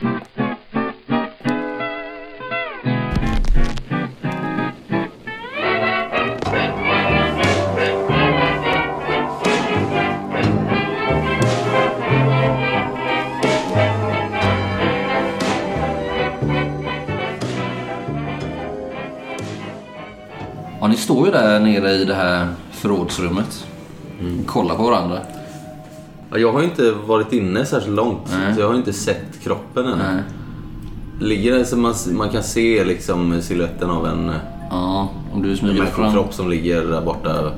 Ja, 0.00 0.10
ni 20.88 20.96
står 20.96 21.26
ju 21.26 21.32
där 21.32 21.60
nere 21.60 21.90
i 21.92 22.04
det 22.04 22.14
här 22.14 22.48
förrådsrummet. 22.70 23.66
Kollar 24.46 24.74
på 24.76 24.82
varandra. 24.82 25.18
Ja, 26.30 26.38
Jag 26.38 26.52
har 26.52 26.62
inte 26.62 26.92
varit 26.92 27.32
inne 27.32 27.64
särskilt 27.64 27.96
långt, 27.96 28.22
Nej. 28.30 28.54
så 28.54 28.60
jag 28.60 28.68
har 28.68 28.74
inte 28.74 28.92
sett 28.92 29.35
kroppen 29.46 29.86
än. 29.86 29.98
Nej. 29.98 30.22
Ligger 31.20 31.52
det 31.58 31.64
så 31.64 31.76
man, 31.76 31.94
man 32.12 32.28
kan 32.28 32.42
se 32.42 32.84
liksom 32.84 33.42
siluetten 33.42 33.90
av 33.90 34.06
en 34.06 34.32
Ja, 34.70 35.08
om 35.32 35.42
du 35.42 35.56
smyger 35.56 35.74
fram. 35.84 36.02
människokropp 36.04 36.34
som 36.34 36.50
ligger 36.50 36.84
där 36.84 37.00
borta 37.02 37.52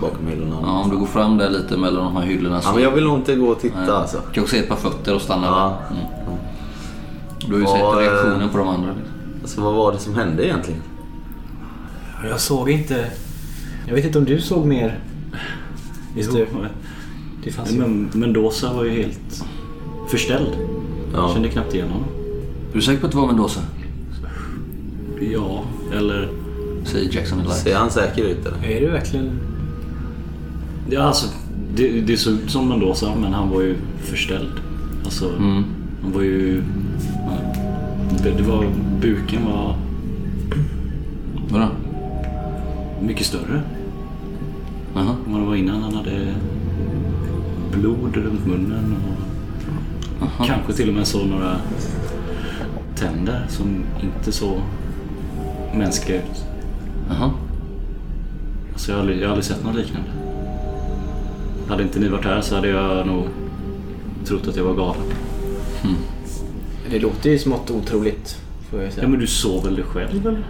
bakom 0.00 0.26
hyllorna. 0.28 0.56
Ja, 0.62 0.68
om 0.82 0.90
du 0.90 0.96
går 0.96 1.06
fram 1.06 1.36
där 1.38 1.50
lite 1.50 1.76
mellan 1.76 2.04
de 2.04 2.16
här 2.16 2.22
hyllorna 2.26 2.60
så... 2.60 2.68
Ja, 2.68 2.74
men 2.74 2.82
jag 2.82 2.90
vill 2.90 3.04
nog 3.04 3.18
inte 3.18 3.34
gå 3.36 3.46
och 3.48 3.60
titta 3.60 3.80
Nej. 3.80 3.90
alltså. 3.90 4.20
Kanske 4.32 4.56
se 4.56 4.62
ett 4.62 4.68
par 4.68 4.76
fötter 4.76 5.14
och 5.14 5.20
stanna 5.22 5.46
Ja. 5.46 5.78
där. 5.88 5.96
Mm. 5.96 6.38
Du 7.46 7.52
har 7.52 7.60
ju 7.60 7.66
sett 7.66 7.82
eh, 7.82 7.96
reaktionen 7.98 8.48
på 8.48 8.58
de 8.58 8.68
andra. 8.68 8.94
Alltså 9.42 9.60
vad 9.60 9.74
var 9.74 9.92
det 9.92 9.98
som 9.98 10.14
hände 10.14 10.46
egentligen? 10.46 10.82
Jag 12.30 12.40
såg 12.40 12.70
inte... 12.70 13.10
Jag 13.86 13.94
vet 13.94 14.04
inte 14.04 14.18
om 14.18 14.24
du 14.24 14.40
såg 14.40 14.66
mer? 14.66 14.98
Visst 16.14 16.30
Jo, 16.32 16.38
du? 16.38 16.68
Det 17.44 17.50
fanns 17.52 17.72
ju... 17.72 17.78
men 17.78 18.10
Mendoza 18.14 18.72
var 18.72 18.84
ju 18.84 18.90
helt 18.90 19.44
förställd. 20.08 20.48
Ja. 21.12 21.18
Jag 21.20 21.32
kände 21.32 21.48
knappt 21.48 21.74
igen 21.74 21.88
honom. 21.88 22.06
Är 22.72 22.74
du 22.76 22.82
säker 22.82 23.00
på 23.00 23.06
att 23.06 23.12
det 23.12 23.18
var 23.18 23.26
Mendoza? 23.26 23.60
Ja, 25.32 25.64
eller... 25.92 26.28
Säger 26.84 27.14
Jackson 27.14 27.40
Elias. 27.40 27.62
Ser 27.62 27.76
han 27.76 27.90
säker 27.90 28.24
ut 28.24 28.46
eller? 28.46 28.64
Är 28.76 28.80
du 28.80 28.86
verkligen... 28.90 29.30
Ja, 30.90 31.00
alltså, 31.02 31.26
det, 31.74 32.00
det 32.00 32.16
såg 32.16 32.34
ut 32.34 32.50
som 32.50 32.68
Mendoza, 32.68 33.14
men 33.20 33.32
han 33.34 33.50
var 33.50 33.60
ju 33.62 33.76
förställd. 34.02 34.52
Alltså, 35.04 35.28
Mm. 35.38 35.64
han 36.02 36.12
var 36.12 36.22
ju... 36.22 36.62
Det, 38.22 38.30
det 38.30 38.42
var... 38.42 38.64
Buken 39.00 39.44
var 39.46 39.76
Vadå? 41.50 41.66
mycket 43.02 43.26
större 43.26 43.62
Jaha. 44.94 45.16
än 45.26 45.32
vad 45.32 45.40
det 45.40 45.46
var 45.46 45.56
innan. 45.56 45.82
Han 45.82 45.94
hade 45.94 46.34
blod 47.72 48.16
runt 48.16 48.46
munnen 48.46 48.96
och 49.08 49.25
kanske 50.46 50.72
till 50.72 50.88
och 50.88 50.94
med 50.94 51.06
så 51.06 51.24
några 51.24 51.56
tänder 52.96 53.46
som 53.48 53.84
inte 54.02 54.32
så 54.32 54.60
mänskliga 55.74 56.18
ut. 56.18 56.44
Jaha. 57.08 57.30
Alltså 58.72 58.90
jag, 58.90 58.96
har 58.96 59.00
aldrig, 59.00 59.18
jag 59.18 59.24
har 59.24 59.28
aldrig 59.28 59.44
sett 59.44 59.64
något 59.64 59.74
liknande. 59.74 60.08
Hade 61.68 61.82
inte 61.82 61.98
ni 62.00 62.08
varit 62.08 62.24
här 62.24 62.40
så 62.40 62.54
hade 62.54 62.68
jag 62.68 63.06
nog 63.06 63.24
trott 64.24 64.48
att 64.48 64.56
jag 64.56 64.64
var 64.64 64.74
galen. 64.74 65.02
Det 66.90 66.98
låter 66.98 67.30
ju 67.30 67.38
smått 67.38 67.70
otroligt. 67.70 68.40
Får 68.70 68.82
jag 68.82 68.92
säga. 68.92 69.04
Ja 69.04 69.08
men 69.10 69.20
du 69.20 69.26
såg 69.26 69.64
väl 69.64 69.76
det 69.76 69.82
själv 69.82 70.26
eller? 70.26 70.44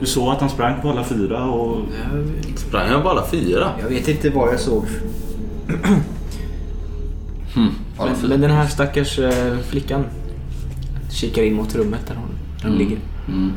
Du 0.00 0.06
såg 0.06 0.28
att 0.28 0.40
han 0.40 0.50
sprang 0.50 0.82
på 0.82 0.90
alla 0.90 1.04
fyra 1.04 1.44
och... 1.44 1.80
jag, 2.12 2.58
Sprang 2.58 2.88
han 2.88 3.02
på 3.02 3.08
alla 3.08 3.26
fyra? 3.26 3.70
jag 3.80 3.88
vet 3.88 4.08
inte 4.08 4.30
vad 4.30 4.52
jag 4.52 4.60
såg. 4.60 4.84
Alla 7.54 7.70
Men, 7.98 8.16
fyra. 8.16 8.28
men 8.28 8.40
den 8.40 8.50
här 8.50 8.66
stackars 8.66 9.18
eh, 9.18 9.58
flickan 9.58 10.04
kikar 11.10 11.42
in 11.42 11.54
mot 11.54 11.74
rummet 11.74 12.06
där 12.06 12.14
hon, 12.14 12.28
hon 12.62 12.78
ligger. 12.78 12.98
Mm. 13.28 13.52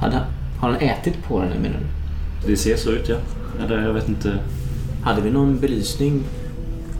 Hade, 0.00 0.16
har 0.60 0.70
han 0.70 0.76
ätit 0.76 1.24
på 1.28 1.40
henne 1.40 1.54
menar 1.62 1.78
du? 1.78 2.50
Det 2.50 2.56
ser 2.56 2.76
så 2.76 2.90
ut 2.90 3.08
ja. 3.08 3.16
Eller 3.64 3.82
jag 3.82 3.92
vet 3.92 4.08
inte. 4.08 4.38
Hade 5.02 5.20
vi 5.20 5.30
någon 5.30 5.58
belysning? 5.60 6.22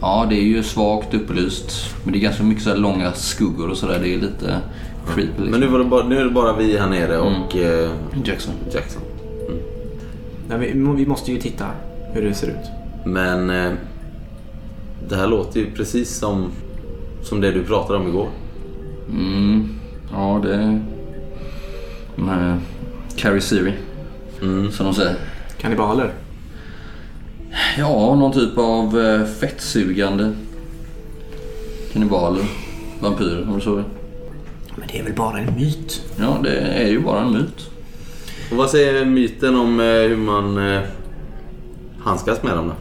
Ja, 0.01 0.25
det 0.29 0.35
är 0.35 0.43
ju 0.43 0.63
svagt 0.63 1.13
upplyst. 1.13 1.95
Men 2.03 2.13
det 2.13 2.19
är 2.19 2.21
ganska 2.21 2.43
mycket 2.43 2.63
så 2.63 2.69
här 2.69 2.77
långa 2.77 3.11
skuggor 3.13 3.69
och 3.69 3.77
sådär. 3.77 3.99
Det 3.99 4.13
är 4.13 4.17
lite 4.17 4.57
creepy 5.05 5.27
liksom. 5.27 5.51
Men 5.51 5.59
nu, 5.59 5.67
var 5.67 5.79
det 5.79 5.85
bara, 5.85 6.07
nu 6.07 6.17
är 6.17 6.23
det 6.23 6.29
bara 6.29 6.55
vi 6.55 6.77
här 6.77 6.89
nere 6.89 7.17
och 7.17 7.57
eh, 7.57 7.91
Jackson. 8.25 8.53
Jackson. 8.73 9.01
Nej, 10.49 10.57
vi, 10.59 10.93
vi 10.95 11.05
måste 11.05 11.31
ju 11.31 11.37
titta 11.37 11.65
hur 12.13 12.21
det 12.21 12.33
ser 12.33 12.47
ut. 12.47 12.69
Men 13.05 13.49
eh, 13.49 13.71
det 15.09 15.15
här 15.15 15.27
låter 15.27 15.59
ju 15.59 15.71
precis 15.71 16.09
som, 16.09 16.51
som 17.23 17.41
det 17.41 17.51
du 17.51 17.63
pratade 17.63 17.99
om 17.99 18.07
igår. 18.07 18.29
Mm. 19.09 19.69
Ja, 20.11 20.41
det. 20.43 20.81
De 22.15 22.29
här 22.29 22.59
Carrie 23.15 23.41
Siri. 23.41 23.73
Mm. 24.41 24.71
Som 24.71 24.85
de 24.85 24.95
säger. 24.95 25.15
Kannibaler? 25.57 26.13
Ja, 27.77 28.15
någon 28.15 28.31
typ 28.31 28.57
av 28.57 28.99
eh, 28.99 29.25
fettsugande 29.25 30.33
kannibaler. 31.93 32.43
Vampyrer, 32.99 33.47
om 33.49 33.55
du 33.55 33.61
så 33.61 33.75
vill. 33.75 33.85
Men 34.75 34.87
det 34.91 34.99
är 34.99 35.03
väl 35.03 35.13
bara 35.13 35.39
en 35.39 35.55
myt? 35.55 36.03
Ja, 36.19 36.37
det 36.43 36.59
är 36.59 36.87
ju 36.87 36.99
bara 36.99 37.21
en 37.21 37.33
myt. 37.33 37.69
Och 38.51 38.57
vad 38.57 38.69
säger 38.69 39.05
myten 39.05 39.55
om 39.55 39.79
eh, 39.79 39.85
hur 39.85 40.17
man 40.17 40.73
eh, 40.73 40.81
handskas 41.99 42.43
med 42.43 42.55
dem 42.57 42.67
då? 42.67 42.73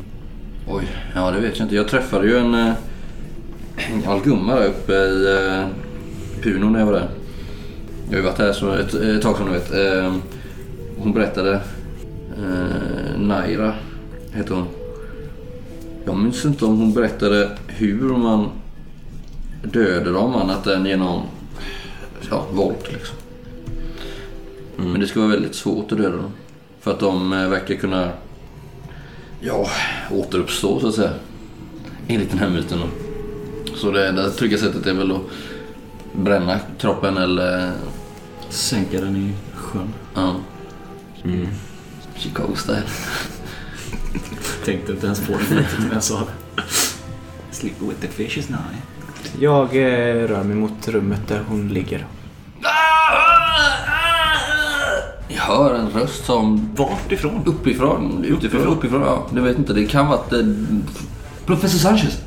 Oj, 0.73 0.89
ja 1.15 1.31
det 1.31 1.41
vet 1.41 1.59
jag 1.59 1.65
inte. 1.65 1.75
Jag 1.77 1.89
träffade 1.89 2.27
ju 2.27 2.39
en, 2.39 2.55
eh, 2.55 2.75
en 3.77 4.01
gammal 4.03 4.21
gumma 4.21 4.55
där 4.55 4.67
uppe 4.67 4.93
i 4.93 5.37
eh, 5.37 5.67
Puno 6.43 6.71
när 6.71 6.79
jag 6.79 6.87
var 6.87 6.93
där. 6.93 7.09
Jag 8.05 8.11
har 8.11 8.17
ju 8.17 8.23
varit 8.23 8.39
här 8.39 8.53
så 8.53 8.73
ett, 8.73 8.95
ett 8.95 9.23
tag 9.23 9.37
som 9.37 9.47
du 9.47 9.53
vet. 9.53 9.73
Eh, 9.73 10.15
hon 10.99 11.13
berättade, 11.13 11.61
eh, 12.39 13.21
Naira 13.21 13.75
heter 14.33 14.55
hon. 14.55 14.67
Jag 16.05 16.17
minns 16.17 16.45
inte 16.45 16.65
om 16.65 16.79
hon 16.79 16.93
berättade 16.93 17.59
hur 17.67 18.17
man 18.17 18.49
dödade 19.63 20.13
dem 20.13 20.35
annat 20.35 20.67
än 20.67 20.87
genom 20.87 21.23
ja, 22.31 22.47
våld 22.53 22.77
liksom. 22.89 23.17
Men 24.77 25.01
det 25.01 25.07
ska 25.07 25.21
vara 25.21 25.31
väldigt 25.31 25.55
svårt 25.55 25.93
att 25.93 25.99
döda 25.99 26.17
dem. 26.17 26.33
För 26.81 26.91
att 26.91 27.01
de 27.01 27.31
verkar 27.31 27.75
kunna 27.75 28.11
ja, 29.41 29.67
återuppstå 30.11 30.81
så 30.81 30.89
att 30.89 30.95
säga. 30.95 31.13
Enligt 32.09 32.31
den 32.31 32.39
här 32.39 32.49
myten. 32.51 32.79
då. 32.79 32.87
Så 33.77 33.91
det 33.91 34.09
enda 34.09 34.31
trygga 34.31 34.59
sättet 34.59 34.87
är 34.87 34.95
väl 34.95 35.11
att 35.13 35.23
bränna 36.13 36.59
kroppen 36.79 37.17
eller 37.17 37.73
Sänka 38.49 39.01
den 39.01 39.17
i 39.17 39.33
sjön. 39.55 39.95
ja. 40.15 40.37
Chicago 42.17 42.55
style. 42.57 42.83
Tänkte 44.65 44.93
inte 44.93 45.07
ens 45.07 45.27
på 45.27 45.33
det 45.33 45.55
när 45.79 45.95
jag 45.95 46.03
sa 46.03 46.19
det. 46.19 46.63
Sleep 47.51 47.75
with 47.81 48.01
the 48.01 48.09
fishes 48.09 48.49
now. 48.49 48.59
Jag 49.41 49.77
eh, 49.77 50.29
rör 50.29 50.43
mig 50.45 50.57
mot 50.57 50.89
rummet 50.89 51.21
där 51.29 51.43
hon 51.49 51.69
ligger. 51.69 52.07
Jag 52.63 52.71
hör 55.41 55.75
en 55.75 55.91
röst 55.91 56.25
som 56.25 56.71
Vart 56.77 57.13
ifrån? 57.13 57.43
uppifrån, 57.47 58.25
utifrån, 58.25 58.67
uppifrån. 58.67 59.03
Ja, 59.03 59.27
det 59.33 59.41
vet 59.41 59.59
inte. 59.59 59.73
Det 59.73 59.87
kan 59.87 60.07
vara 60.07 60.19
att 60.19 60.33
eh, 60.33 60.39
Professor 61.47 61.79
Sanchez, 61.79 62.23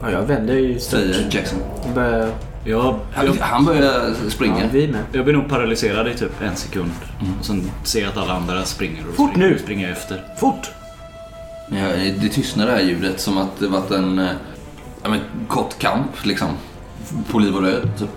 Ja, 0.00 0.10
jag 0.10 0.22
vänder 0.22 0.54
ju 0.54 0.78
säger 0.80 1.28
Jackson. 1.30 1.58
Jag 1.84 1.94
börjar... 1.94 2.30
Jag, 2.66 2.98
Han, 3.12 3.26
jag, 3.26 3.32
han 3.40 3.64
börjar 3.64 3.82
Ja, 4.24 4.30
springa. 4.30 4.68
vi 4.72 4.88
med. 4.88 5.00
jag 5.12 5.24
blir 5.24 5.34
nog 5.34 5.48
paralyserad 5.48 6.08
i 6.08 6.14
typ 6.14 6.42
en 6.42 6.56
sekund. 6.56 6.90
Och 7.38 7.44
sen 7.44 7.70
ser 7.84 8.00
jag 8.00 8.08
att 8.08 8.16
alla 8.16 8.32
andra 8.34 8.64
springer 8.64 9.08
och 9.08 9.14
Fort 9.14 9.30
springer, 9.30 9.48
nu! 9.50 9.58
springer 9.58 9.92
efter. 9.92 10.24
Fort! 10.40 10.70
Ja, 11.68 11.88
det 12.20 12.28
tystnar 12.28 12.66
det 12.66 12.72
här 12.72 12.80
ljudet 12.82 13.20
som 13.20 13.38
att 13.38 13.58
det 13.58 13.68
varit 13.68 13.90
en 13.90 14.18
eh, 14.18 14.28
ja, 15.02 15.08
men, 15.08 15.20
kort 15.48 15.78
kamp 15.78 16.24
liksom. 16.26 16.48
På 17.30 17.38
liv 17.38 17.56
och 17.56 17.62
död. 17.62 17.90
Typ. 17.98 18.08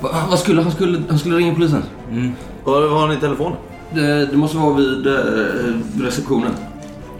Va, 0.00 0.08
vad 0.30 0.38
skulle 0.38 0.62
han? 0.62 0.72
Skulle, 0.72 1.02
han 1.08 1.18
skulle 1.18 1.36
ringa 1.36 1.54
polisen. 1.54 1.82
Var, 2.64 2.80
var 2.88 3.00
har 3.00 3.08
ni 3.08 3.16
telefon? 3.16 3.52
Det, 3.94 4.26
det 4.26 4.36
måste 4.36 4.56
vara 4.56 4.74
vid 4.74 5.06
eh, 5.06 5.14
receptionen. 6.00 6.52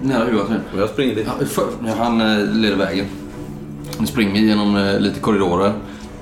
Nära 0.02 0.24
huvudet. 0.24 0.48
Och 0.74 0.80
jag 0.80 0.88
springer 0.88 1.14
dit. 1.14 1.26
Ja, 1.40 1.46
för, 1.46 1.64
han 1.96 2.20
eh, 2.20 2.54
leder 2.54 2.76
vägen. 2.76 3.06
Han 3.96 4.06
springer 4.06 4.40
genom 4.40 4.76
eh, 4.76 5.00
lite 5.00 5.20
korridorer. 5.20 5.72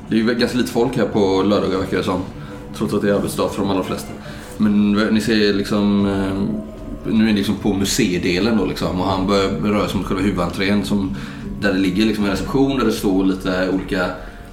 Det 0.09 0.15
är 0.15 0.19
ju 0.19 0.35
ganska 0.35 0.59
lite 0.59 0.71
folk 0.71 0.97
här 0.97 1.07
på 1.07 1.43
lördagar 1.43 1.79
verkar 1.79 1.97
det 1.97 2.03
som. 2.03 2.21
Trots 2.77 2.95
att 2.95 3.03
det 3.03 3.11
är 3.11 3.15
arbetsdag 3.15 3.49
för 3.49 3.63
de 3.63 3.71
allra 3.71 3.83
flesta. 3.83 4.13
Men 4.57 4.93
ni 4.93 5.21
ser 5.21 5.55
liksom... 5.55 6.07
Eh, 6.07 6.61
nu 7.13 7.25
är 7.25 7.29
det 7.29 7.37
liksom 7.37 7.57
på 7.57 7.73
museidelen 7.73 8.59
då 8.59 8.65
liksom. 8.65 9.01
Och 9.01 9.07
han 9.07 9.27
börjar 9.27 9.49
röra 9.49 9.89
sig 9.89 9.97
mot 9.97 10.07
själva 10.07 10.23
huvudentrén. 10.23 10.85
Som, 10.85 11.17
där 11.61 11.73
det 11.73 11.79
ligger 11.79 12.05
liksom 12.05 12.25
en 12.25 12.31
reception 12.31 12.79
där 12.79 12.87
det 12.87 12.93
står 12.93 13.25
lite 13.25 13.69
olika 13.75 14.07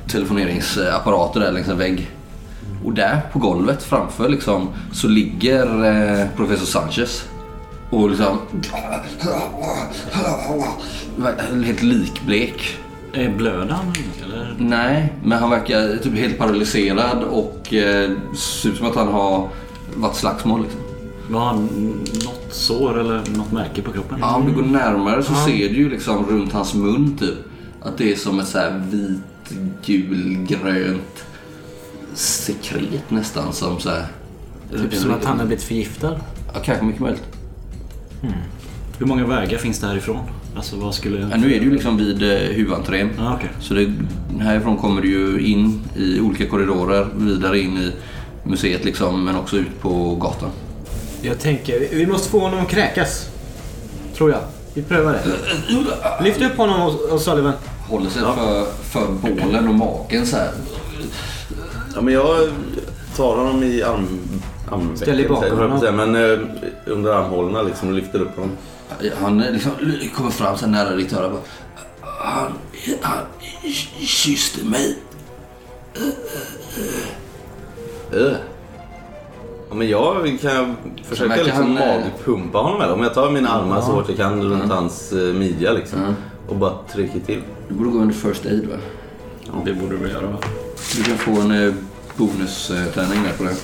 telefoneringsapparater 0.08 1.40
där 1.40 1.52
längs 1.52 1.68
en 1.68 1.78
vägg. 1.78 2.12
Och 2.88 2.94
där 2.94 3.22
på 3.34 3.40
golvet 3.40 3.84
framför 3.84 4.30
liksom 4.30 4.70
så 4.94 5.08
ligger 5.08 5.86
eh, 5.86 6.28
professor 6.36 6.66
Sanchez. 6.66 7.28
Och 7.90 8.10
liksom... 8.10 8.38
Helt 11.66 11.84
likblek. 11.84 12.78
Eh, 13.14 13.32
Blöder 13.32 13.74
han 13.74 13.94
eller? 14.24 14.56
Nej, 14.60 15.14
men 15.24 15.38
han 15.38 15.50
verkar 15.50 15.98
typ 15.98 16.18
helt 16.18 16.38
paralyserad 16.38 17.24
och 17.24 17.74
eh, 17.74 18.12
ser 18.36 18.70
ut 18.70 18.78
som 18.78 18.88
att 18.88 18.96
han 18.96 19.08
har 19.08 19.50
varit 19.96 20.16
slagsmål. 20.16 20.62
Liksom. 20.62 20.82
Var 21.30 21.46
han 21.46 21.66
något 22.26 22.48
sår 22.50 23.00
eller 23.00 23.22
något 23.38 23.52
märke 23.52 23.82
på 23.82 23.92
kroppen? 23.92 24.18
Ja, 24.22 24.36
om 24.36 24.46
du 24.46 24.52
går 24.52 24.64
närmare 24.64 25.24
så 25.24 25.34
ser 25.34 25.70
du 25.70 25.76
ju 25.76 25.90
liksom 25.90 26.26
runt 26.26 26.54
hans 26.54 26.74
mun 26.74 27.18
typ 27.18 27.36
att 27.82 27.98
det 27.98 28.12
är 28.12 28.16
som 28.16 28.40
ett 28.40 28.48
så 28.48 28.58
här 28.58 28.84
vit, 28.92 29.60
gul, 29.86 30.46
grönt 30.48 31.27
sekret 32.18 33.10
nästan 33.12 33.54
som 33.54 33.80
så 33.80 33.90
här. 33.90 34.06
Typ 34.72 34.94
som 34.94 35.12
att 35.12 35.26
han 35.26 35.40
har 35.40 35.46
blivit 35.46 35.64
förgiftad. 35.64 36.20
Ja, 36.54 36.60
kanske 36.64 36.86
mycket 36.86 37.02
möjligt. 37.02 37.24
Hur 39.00 39.06
många 39.06 39.26
vägar 39.28 39.58
finns 39.58 39.80
det 39.80 39.88
härifrån? 39.88 40.20
Alltså 40.56 40.76
vad 40.76 40.96
skulle... 40.96 41.20
Ja, 41.20 41.38
nu 41.38 41.54
är 41.54 41.60
det 41.60 41.66
ju 41.66 41.72
liksom 41.72 41.98
vid 41.98 42.24
eh, 42.24 42.30
huvudentrén. 42.38 43.10
Ja, 43.18 43.34
okej. 43.38 43.50
Så 43.60 43.74
det, 43.74 43.94
härifrån 44.40 44.78
kommer 44.78 45.02
du 45.02 45.08
ju 45.10 45.48
in 45.48 45.82
i 45.96 46.20
olika 46.20 46.46
korridorer, 46.50 47.08
vidare 47.18 47.60
in 47.60 47.78
i 47.78 47.92
museet 48.44 48.86
liksom, 48.86 49.24
men 49.26 49.36
också 49.36 49.58
ut 49.58 49.82
på 49.82 50.16
gatan. 50.16 50.50
Jag 51.22 51.40
tänker, 51.40 51.80
vi- 51.92 52.08
måste 52.08 52.30
få 52.30 52.40
honom 52.40 52.60
att 52.60 52.70
kräkas. 52.70 53.30
Tror 54.16 54.32
jag. 54.32 54.40
Vi 54.74 54.82
prövar 54.82 55.14
det. 55.14 56.24
Lyft 56.24 56.42
upp 56.42 56.58
honom 56.58 56.82
och, 56.82 57.14
och 57.14 57.22
Sullivan. 57.22 57.54
Håller 57.90 58.10
sig 58.10 58.22
för, 58.22 58.66
för 58.84 59.12
bålen 59.12 59.68
och 59.68 59.76
magen 59.76 60.26
så 60.26 60.36
här. 60.38 60.52
Ja, 61.98 62.02
men 62.02 62.14
jag 62.14 62.50
tar 63.16 63.36
honom 63.36 63.64
i 63.64 63.84
arm... 63.84 64.08
armvecken, 64.72 64.98
Ställ 64.98 65.18
dig 65.18 65.28
bakom 65.28 65.60
jag, 65.60 65.70
honom. 65.70 65.96
Men 65.96 66.16
eh, 66.16 66.40
under 66.86 67.12
armhålorna 67.12 67.62
liksom 67.62 67.90
och 67.90 67.96
lyfter 67.96 68.20
upp 68.20 68.36
honom. 68.36 68.52
Han 69.22 69.44
eh, 69.44 69.52
liksom 69.52 69.72
kommer 70.16 70.30
fram 70.30 70.58
så 70.58 70.68
nära 70.68 70.96
ditt 70.96 71.14
öra. 71.14 71.30
bara, 71.30 71.42
Han, 72.02 72.52
han 73.02 73.24
kysste 74.00 74.66
mig. 74.66 74.98
Öh. 78.14 78.34
Ja, 79.70 79.76
men 79.76 79.90
jag 79.90 80.40
kan 80.42 80.76
försöka 81.04 81.30
verkar 81.30 81.44
liksom 81.44 81.78
han, 81.78 82.02
magpumpa 82.02 82.58
honom 82.58 82.80
med. 82.80 82.92
Om 82.92 83.04
jag 83.04 83.14
tar 83.14 83.32
mina 83.32 83.50
armar 83.50 83.82
så 83.82 83.92
hårt 83.92 84.10
jag 84.10 84.18
kan 84.18 84.44
runt 84.44 84.72
hans 84.72 85.12
eh, 85.12 85.34
midja 85.34 85.72
liksom. 85.72 86.00
Mm. 86.00 86.14
Och 86.48 86.56
bara 86.56 86.74
trycker 86.94 87.20
till. 87.20 87.42
Du 87.70 87.76
borde 87.76 87.90
gå 87.90 87.98
under 87.98 88.16
first 88.16 88.46
aid 88.46 88.70
va? 88.70 88.78
Det 89.66 89.74
borde 89.74 89.98
du 89.98 90.10
göra 90.10 90.28
va? 90.28 90.38
Du 90.96 91.04
kan 91.04 91.18
få 91.18 91.42
en 91.42 91.68
eh, 91.68 91.74
bonusträning 92.16 93.24
där 93.24 93.34
på 93.38 93.44
det. 93.44 93.56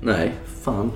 Nej, 0.00 0.32
fan. 0.64 0.92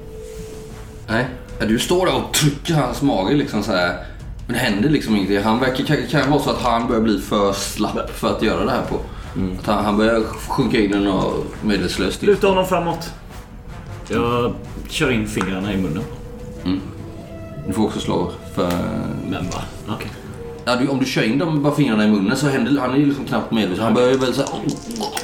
Nej. 1.08 1.26
Du 1.60 1.78
står 1.78 2.06
där 2.06 2.14
och 2.14 2.32
trycker 2.34 2.74
hans 2.74 3.02
mage 3.02 3.34
liksom 3.34 3.62
så 3.62 3.72
här. 3.72 4.04
Men 4.46 4.54
det 4.54 4.58
händer 4.58 4.88
liksom 4.88 5.16
ingenting. 5.16 5.42
Han 5.42 5.60
verkar, 5.60 5.84
kan, 5.84 5.96
kan 6.10 6.30
vara 6.30 6.42
så 6.42 6.50
att 6.50 6.62
han 6.62 6.86
börjar 6.88 7.02
bli 7.02 7.18
för 7.20 7.52
slapp 7.52 8.10
för 8.10 8.36
att 8.36 8.42
göra 8.42 8.64
det 8.64 8.70
här 8.70 8.82
på. 8.82 9.00
Att 9.60 9.66
han, 9.66 9.84
han 9.84 9.96
börjar 9.96 10.20
sjunka 10.48 10.78
in 10.78 10.94
i 10.94 10.98
något 10.98 11.46
medvetslöst 11.62 12.22
Luta 12.22 12.46
honom 12.46 12.66
framåt. 12.66 13.12
Jag 14.08 14.54
kör 14.88 15.10
in 15.10 15.26
fingrarna 15.28 15.72
i 15.72 15.76
munnen. 15.76 16.02
Du 17.66 17.72
får 17.72 17.84
också 17.84 18.00
slå 18.00 18.32
för... 18.54 18.70
Men 19.30 19.44
va? 19.44 19.62
Okej. 19.88 20.10
Ja, 20.68 20.76
du, 20.76 20.88
om 20.88 20.98
du 20.98 21.04
kör 21.04 21.22
in 21.22 21.38
de 21.38 21.62
bara 21.62 21.74
fingrarna 21.74 22.04
i 22.04 22.10
munnen 22.10 22.36
så 22.36 22.48
händer 22.48 22.80
Han 22.80 22.90
är 22.94 22.96
ju 22.96 23.06
liksom 23.06 23.24
knappt 23.24 23.52
medveten. 23.52 23.84
Han 23.84 23.94
börjar 23.94 24.10
ju 24.10 24.16
väl 24.16 24.34
så 24.34 24.42
här, 24.42 24.60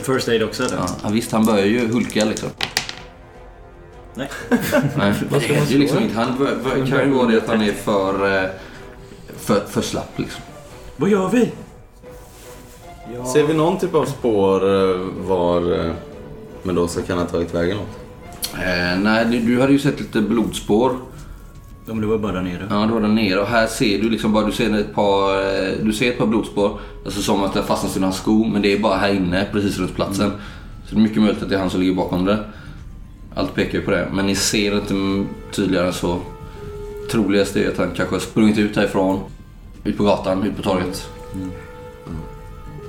First 0.02 0.28
aid 0.28 0.42
också 0.42 0.64
eller? 0.64 0.76
ja, 0.76 0.86
ja, 1.02 1.08
visst, 1.08 1.32
han 1.32 1.44
börjar 1.44 1.66
ju 1.66 1.88
hulka 1.88 2.24
liksom. 2.24 2.48
Nej. 4.14 4.28
Nej, 4.96 5.14
det 5.30 5.38
händer 5.38 5.72
ju 5.72 5.78
liksom 5.78 6.02
inte. 6.02 6.14
Han 6.14 6.38
bör, 6.38 6.56
bör, 6.64 6.86
kan 6.86 6.98
ju 6.98 7.10
vara 7.10 7.26
det 7.26 7.36
att 7.36 7.48
han 7.48 7.62
är 7.62 7.72
för, 7.72 8.42
eh, 8.44 8.50
för, 9.36 9.60
för 9.60 9.82
slapp 9.82 10.18
liksom. 10.18 10.42
Vad 10.96 11.10
gör 11.10 11.28
vi? 11.28 11.52
Ser 13.32 13.46
vi 13.46 13.54
någon 13.54 13.78
typ 13.78 13.94
av 13.94 14.04
spår 14.04 14.64
eh, 14.64 15.00
var 15.26 15.86
eh, 15.86 15.92
Mendoza 16.62 17.02
kan 17.02 17.18
ha 17.18 17.24
tagit 17.24 17.54
vägen 17.54 17.78
åt? 17.78 17.98
Eh, 18.54 18.98
nej, 18.98 19.24
du, 19.24 19.40
du 19.40 19.60
hade 19.60 19.72
ju 19.72 19.78
sett 19.78 20.00
lite 20.00 20.20
blodspår. 20.20 20.96
Ja, 21.86 21.94
men 21.94 22.00
det 22.00 22.06
var 22.06 22.18
bara 22.18 22.32
där 22.32 22.42
nere. 22.42 22.66
Ja, 22.70 22.76
det 22.76 22.92
var 22.92 23.00
där 23.00 23.08
nere 23.08 23.40
och 23.40 23.46
här 23.46 23.66
ser 23.66 23.98
du 23.98 24.10
liksom 24.10 24.32
bara, 24.32 24.46
du 24.46 24.52
ser 24.52 24.78
ett 24.78 24.94
par, 24.94 25.34
eh, 25.34 25.72
du 25.82 25.92
ser 25.92 26.08
ett 26.08 26.18
par 26.18 26.26
blodspår. 26.26 26.80
Alltså 27.04 27.22
som 27.22 27.42
att 27.42 27.52
det 27.52 27.60
har 27.60 27.66
fastnat 27.66 27.96
i 27.96 28.00
hans 28.00 28.16
sko, 28.16 28.44
men 28.44 28.62
det 28.62 28.72
är 28.72 28.78
bara 28.78 28.96
här 28.96 29.14
inne, 29.14 29.46
precis 29.52 29.78
runt 29.78 29.94
platsen. 29.94 30.30
Så 30.88 30.94
det 30.94 31.00
är 31.00 31.02
mycket 31.02 31.22
möjligt 31.22 31.42
att 31.42 31.48
det 31.48 31.54
är 31.54 31.58
han 31.58 31.70
som 31.70 31.80
ligger 31.80 31.94
bakom 31.94 32.24
det. 32.24 32.38
Allt 33.34 33.54
pekar 33.54 33.78
ju 33.78 33.84
på 33.84 33.90
det, 33.90 34.08
men 34.12 34.26
ni 34.26 34.34
ser 34.34 34.76
inte 34.76 35.24
tydligare 35.52 35.86
än 35.86 35.92
så. 35.92 36.18
Troligast 37.10 37.56
är 37.56 37.68
att 37.68 37.78
han 37.78 37.90
kanske 37.96 38.14
har 38.14 38.20
sprungit 38.20 38.58
ut 38.58 38.76
härifrån, 38.76 39.20
ut 39.84 39.96
på 39.96 40.04
gatan, 40.04 40.42
ut 40.42 40.56
på 40.56 40.62
torget. 40.62 41.08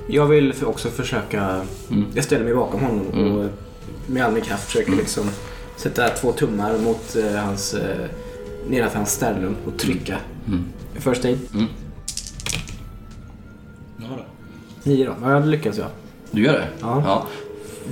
Jag 0.06 0.26
vill 0.26 0.54
också 0.64 0.88
försöka... 0.88 1.60
Jag 2.14 2.24
ställer 2.24 2.44
mig 2.44 2.54
bakom 2.54 2.80
honom 2.80 3.06
och 3.06 3.50
med 4.06 4.24
all 4.24 4.32
min 4.32 4.42
kraft 4.42 4.64
försöker 4.66 4.92
liksom 4.92 5.24
sätta 5.76 6.08
två 6.08 6.32
tummar 6.32 6.78
mot 6.78 7.16
eh, 7.16 7.40
hans... 7.40 7.74
Nedanför 8.68 8.96
hans 8.96 9.12
sternum 9.12 9.56
och 9.66 9.78
trycka. 9.78 10.18
First 10.94 11.24
aid. 11.24 11.38
Ja, 13.96 14.06
då. 14.16 14.24
Nio 14.82 15.06
då. 15.06 15.14
Ja, 15.22 15.30
jag 15.30 15.46
lyckas 15.46 15.78
jag. 15.78 15.88
Du 16.30 16.44
gör 16.44 16.52
det? 16.52 16.68
Ja. 16.80 17.02
ja. 17.06 17.26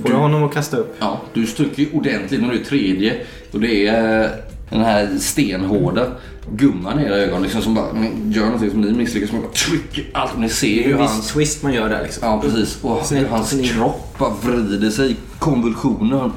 Får 0.01 0.11
jag 0.11 0.17
honom 0.17 0.43
att 0.43 0.53
kasta 0.53 0.77
upp? 0.77 0.95
Ja, 0.99 1.21
du 1.33 1.47
stryker 1.47 1.87
ordentligt 1.93 2.41
när 2.41 2.51
du 2.51 2.59
är 2.59 2.63
tredje. 2.63 3.21
Och 3.51 3.59
det 3.59 3.87
är 3.87 4.23
eh, 4.23 4.29
den 4.69 4.81
här 4.81 5.17
stenhårda 5.17 6.07
gumman 6.51 6.99
i 6.99 7.03
era 7.03 7.15
ögon 7.15 7.41
liksom, 7.43 7.61
som 7.61 7.73
bara 7.73 7.85
gör 8.29 8.45
någonting 8.45 8.71
som 8.71 8.81
ni 8.81 8.91
misslyckas 8.91 9.31
med. 9.31 9.53
Trycker 9.53 10.05
allt. 10.13 10.37
Ni 10.37 10.49
ser 10.49 10.67
ju 10.67 10.97
viss 10.97 11.09
hans, 11.11 11.27
twist 11.27 11.63
man 11.63 11.73
gör 11.73 11.89
där 11.89 12.03
liksom. 12.03 12.27
ja, 12.27 12.41
precis. 12.41 12.77
Och 12.83 13.05
Snett- 13.05 13.29
hans 13.29 13.49
snett. 13.49 13.71
kropp 13.71 14.15
bara 14.19 14.33
vrider 14.43 14.89
sig 14.89 15.11
i 15.11 15.15
konvulsioner. 15.39 16.31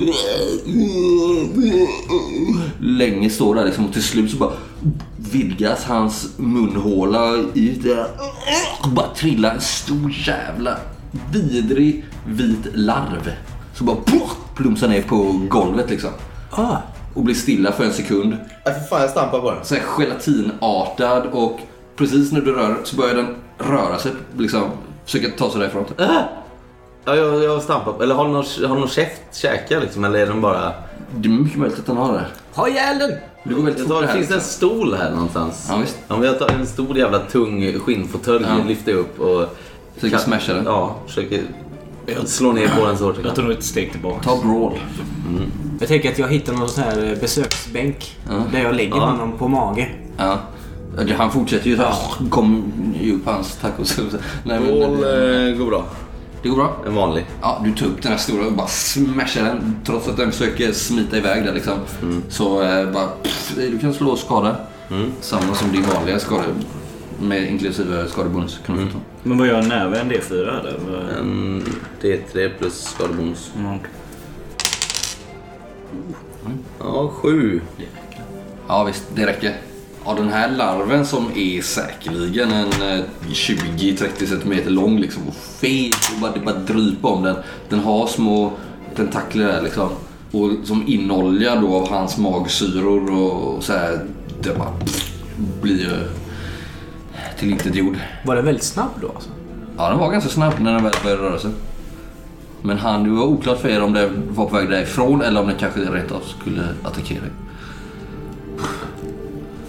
Länge 2.81 3.31
står 3.31 3.55
där 3.55 3.65
liksom 3.65 3.87
och 3.87 3.93
till 3.93 4.03
slut 4.03 4.31
så 4.31 4.37
bara 4.37 4.53
vidgas 5.17 5.85
hans 5.85 6.29
munhåla 6.37 7.33
det. 7.55 8.07
Bara 8.95 9.07
trillar 9.15 9.55
en 9.55 9.61
stor 9.61 10.15
jävla 10.27 10.77
vidrig 11.33 12.05
vit 12.27 12.67
larv. 12.75 13.31
Så 13.75 13.85
bara 13.85 13.97
plumsar 14.55 14.89
ner 14.89 15.03
på 15.03 15.41
golvet 15.49 15.91
liksom. 15.91 16.11
Ah, 16.51 16.77
Och 17.17 17.23
blir 17.23 17.35
stilla 17.35 17.73
för 17.73 17.85
en 17.85 17.93
sekund. 17.93 18.37
Nej 18.65 18.75
för 18.75 18.81
fan 18.81 19.01
jag 19.01 19.11
stampar 19.11 19.41
på 19.41 19.51
den. 19.51 19.65
Så 19.65 19.75
här 19.75 19.83
gelatinartad 19.99 21.27
och 21.33 21.61
precis 21.97 22.33
när 22.33 22.41
du 22.41 22.53
rör 22.53 22.77
så 22.85 22.97
börjar 22.97 23.15
den 23.15 23.35
röra 23.59 23.99
sig. 23.99 24.13
Liksom, 24.39 24.63
försöka 25.05 25.29
ta 25.39 25.51
sig 25.51 25.61
därifrån. 25.61 25.85
Ja, 27.05 27.17
jag, 27.17 27.45
jag 27.45 27.63
stampar. 27.63 28.03
Eller 28.03 28.15
har 28.15 28.25
den 28.25 28.33
någon, 28.33 28.45
har 28.69 28.77
någon 28.77 28.89
käft, 28.89 29.23
käkar 29.33 29.81
liksom? 29.81 30.05
Eller 30.05 30.19
är 30.19 30.27
den 30.27 30.41
bara... 30.41 30.73
Det 31.17 31.29
är 31.29 31.33
mycket 31.33 31.59
möjligt 31.59 31.79
att 31.79 31.87
den 31.87 31.97
har 31.97 32.13
det. 32.13 32.25
ha 32.55 32.69
ihjäl 32.69 32.99
den! 32.99 33.11
Det 33.45 33.55
går 33.55 33.63
väldigt 33.63 33.89
fort 33.89 34.01
det 34.01 34.07
här. 34.07 34.15
finns 34.15 34.29
det 34.29 34.35
en 34.35 34.39
liksom. 34.39 34.69
stol 34.69 34.95
här 34.95 35.11
någonstans? 35.11 35.67
Ja, 35.71 35.77
visst. 35.77 35.99
Om 36.09 36.23
jag 36.23 36.39
tar 36.39 36.49
en 36.49 36.67
stor 36.67 36.99
jävla 36.99 37.19
tung 37.19 37.79
skinnfåtölj 37.79 38.47
Ja. 38.49 38.65
lyfter 38.69 38.93
upp 38.95 39.21
och... 39.21 39.57
Försöker 39.95 40.19
smasha 40.19 40.55
den. 40.55 40.65
Ja, 40.65 40.97
försöker 41.07 41.43
slå 42.27 42.53
ner 42.53 42.69
på 42.69 42.87
den 42.87 42.99
så 42.99 43.05
hårt 43.05 43.17
jag 43.17 43.27
Jag 43.27 43.35
tar 43.35 43.43
nog 43.43 43.53
ett 43.53 43.65
steg 43.65 43.91
tillbaka. 43.93 44.23
Ta 44.23 44.37
brawl. 44.43 44.73
Jag 45.81 45.89
tänker 45.89 46.13
att 46.13 46.19
jag 46.19 46.29
hittar 46.29 46.53
någon 46.53 46.69
sån 46.69 46.85
här 46.85 47.13
eh, 47.13 47.19
besöksbänk. 47.21 48.17
Där 48.53 48.63
jag 48.63 48.75
lägger 48.75 48.97
Ja. 48.97 49.05
honom 49.07 49.33
på 49.39 49.49
mage. 49.49 49.89
Ja. 50.17 50.39
Ja, 51.07 51.15
Han 51.19 51.31
fortsätter 51.33 51.67
ju 51.71 51.77
så 51.77 51.83
här. 51.83 51.95
Kom 52.31 52.73
ju 53.03 53.15
upp 53.15 53.27
hans 53.27 53.57
tacos. 53.57 53.99
Nej, 54.45 54.61
men, 54.61 54.67
Bål 54.67 54.93
eh, 54.95 55.57
går 55.59 55.67
bra. 55.67 55.85
det 56.43 56.49
går 56.49 56.57
bra. 56.57 56.77
En 56.87 56.95
vanlig. 56.95 57.27
Ja, 57.43 57.61
du 57.65 57.73
tar 57.75 57.87
upp 57.87 58.03
den 58.03 58.13
här 58.13 58.19
stora 58.19 58.47
och 58.47 58.53
bara 58.53 58.67
smashar 58.67 59.45
den. 59.45 59.77
Trots 59.85 60.09
att 60.09 60.17
den 60.17 60.33
försöker 60.33 60.73
smita 60.73 61.17
iväg 61.17 61.45
där 61.45 61.53
liksom. 61.55 61.75
Så 62.29 62.63
eh, 62.63 62.91
bara... 62.93 63.07
Pff, 63.23 63.53
du 63.57 63.79
kan 63.79 63.95
slå 63.95 64.17
skada. 64.17 64.57
Samma 65.21 65.55
som 65.55 65.73
din 65.73 65.83
vanliga 65.95 66.19
skada. 66.19 66.43
Med 67.21 67.51
inklusive 67.51 68.09
skadebonus. 68.09 68.61
Kan 68.67 68.91
ta. 68.91 68.99
Men 69.23 69.39
vad 69.39 69.49
gör 69.49 69.63
näven 69.63 70.11
D4 70.11 70.61
eller? 70.61 71.19
En 71.19 71.63
D3 72.03 72.51
plus 72.59 72.85
skadebonus. 72.85 73.53
Mm. 73.57 73.79
Ja, 76.79 77.09
sju. 77.09 77.61
Ja 78.69 78.85
visst, 78.85 79.05
det 79.15 79.27
räcker. 79.27 79.57
Ja, 80.05 80.15
den 80.15 80.29
här 80.29 80.51
larven 80.51 81.07
som 81.07 81.27
är 81.35 81.63
säkerligen 81.63 82.53
en 82.53 82.83
eh, 82.83 83.05
20-30 83.29 84.27
cm 84.27 84.75
lång 84.75 84.99
liksom 84.99 85.29
och 85.29 85.35
fet 85.35 86.11
och 86.15 86.21
bara, 86.21 86.33
det 86.33 86.41
bara 86.41 86.59
dryper 86.59 87.09
om 87.09 87.23
den. 87.23 87.37
Den 87.69 87.81
har 87.81 88.07
små 88.07 88.53
tentakler 88.97 89.47
där 89.47 89.63
liksom. 89.63 89.89
Och 90.31 90.51
som 90.65 90.85
inolja 90.87 91.57
då 91.57 91.75
av 91.75 91.89
hans 91.89 92.19
magsyror 92.19 93.11
och 93.11 93.65
så 93.65 93.73
här. 93.73 94.01
Det 94.43 94.59
bara 94.59 94.73
pff, 94.73 95.13
blir 95.63 96.09
tillintetgjord. 97.39 97.97
Var 98.25 98.37
den 98.37 98.45
väldigt 98.45 98.65
snabb 98.65 98.91
då 99.01 99.09
alltså? 99.09 99.31
Ja, 99.77 99.89
den 99.89 99.99
var 99.99 100.13
ganska 100.13 100.31
snabb 100.31 100.55
när 100.59 100.73
den 100.73 100.85
väl 100.85 100.95
började 101.03 101.23
röra 101.23 101.39
sig. 101.39 101.51
Men 102.63 102.79
han, 102.79 103.05
det 103.05 103.11
var 103.11 103.25
oklart 103.25 103.61
för 103.61 103.69
er 103.69 103.83
om 103.83 103.93
den 103.93 104.23
var 104.29 104.47
på 104.47 104.57
väg 104.57 104.71
därifrån 104.71 105.23
eller 105.23 105.41
om 105.41 105.47
den 105.47 105.57
kanske 105.59 105.81
rent 105.81 106.13
av 106.13 106.21
skulle 106.21 106.63
attackera 106.83 107.19
er. 107.19 107.33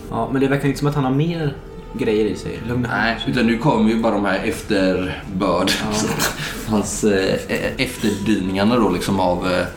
Ja, 0.09 0.29
men 0.31 0.41
det 0.41 0.47
verkar 0.47 0.67
inte 0.67 0.79
som 0.79 0.87
att 0.87 0.95
han 0.95 1.03
har 1.03 1.11
mer 1.11 1.55
grejer 1.93 2.25
i 2.25 2.35
sig. 2.35 2.59
Lugna. 2.67 2.87
Nej, 2.87 3.17
utan 3.27 3.45
nu 3.45 3.57
kommer 3.57 3.89
ju 3.89 4.01
bara 4.01 4.13
de 4.13 4.25
här 4.25 4.43
efterbörd. 4.45 5.71
Hans 6.67 7.03
eh, 7.03 7.35
efterdyningarna 7.77 8.75
då 8.75 8.89
liksom 8.89 9.19
av 9.19 9.47
eh, 9.51 9.67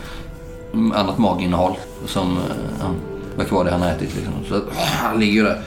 annat 1.01 1.19
maginnehåll. 1.19 1.77
Som 2.07 2.37
eh, 2.37 2.43
ja, 2.81 2.91
verkar 3.37 3.57
vara 3.57 3.65
det 3.65 3.71
han 3.71 3.83
har 3.83 3.91
ätit. 3.91 4.17
Liksom. 4.17 4.33
Så 4.49 4.55
att, 4.55 4.77
han 4.77 5.21
ligger 5.21 5.45
där. 5.45 5.63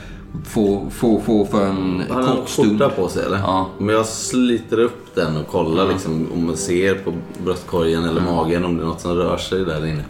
Få, 0.45 0.89
få, 0.89 1.21
få 1.21 1.45
för 1.45 1.65
en 1.65 2.03
Han 2.09 2.23
har 2.23 2.35
kort 2.35 2.49
stund. 2.49 2.69
skjorta 2.71 2.89
på 2.89 3.09
sig 3.09 3.25
eller? 3.25 3.37
Ja. 3.37 3.69
Men 3.79 3.95
jag 3.95 4.05
sliter 4.05 4.79
upp 4.79 5.15
den 5.15 5.37
och 5.37 5.47
kollar 5.47 5.87
liksom, 5.89 6.27
om 6.33 6.45
man 6.45 6.57
ser 6.57 6.95
på 6.95 7.13
bröstkorgen 7.43 8.03
eller 8.03 8.21
magen 8.21 8.65
om 8.65 8.77
det 8.77 8.83
är 8.83 8.87
något 8.87 9.01
som 9.01 9.15
rör 9.15 9.37
sig 9.37 9.65
där 9.65 9.85
inne. 9.85 10.03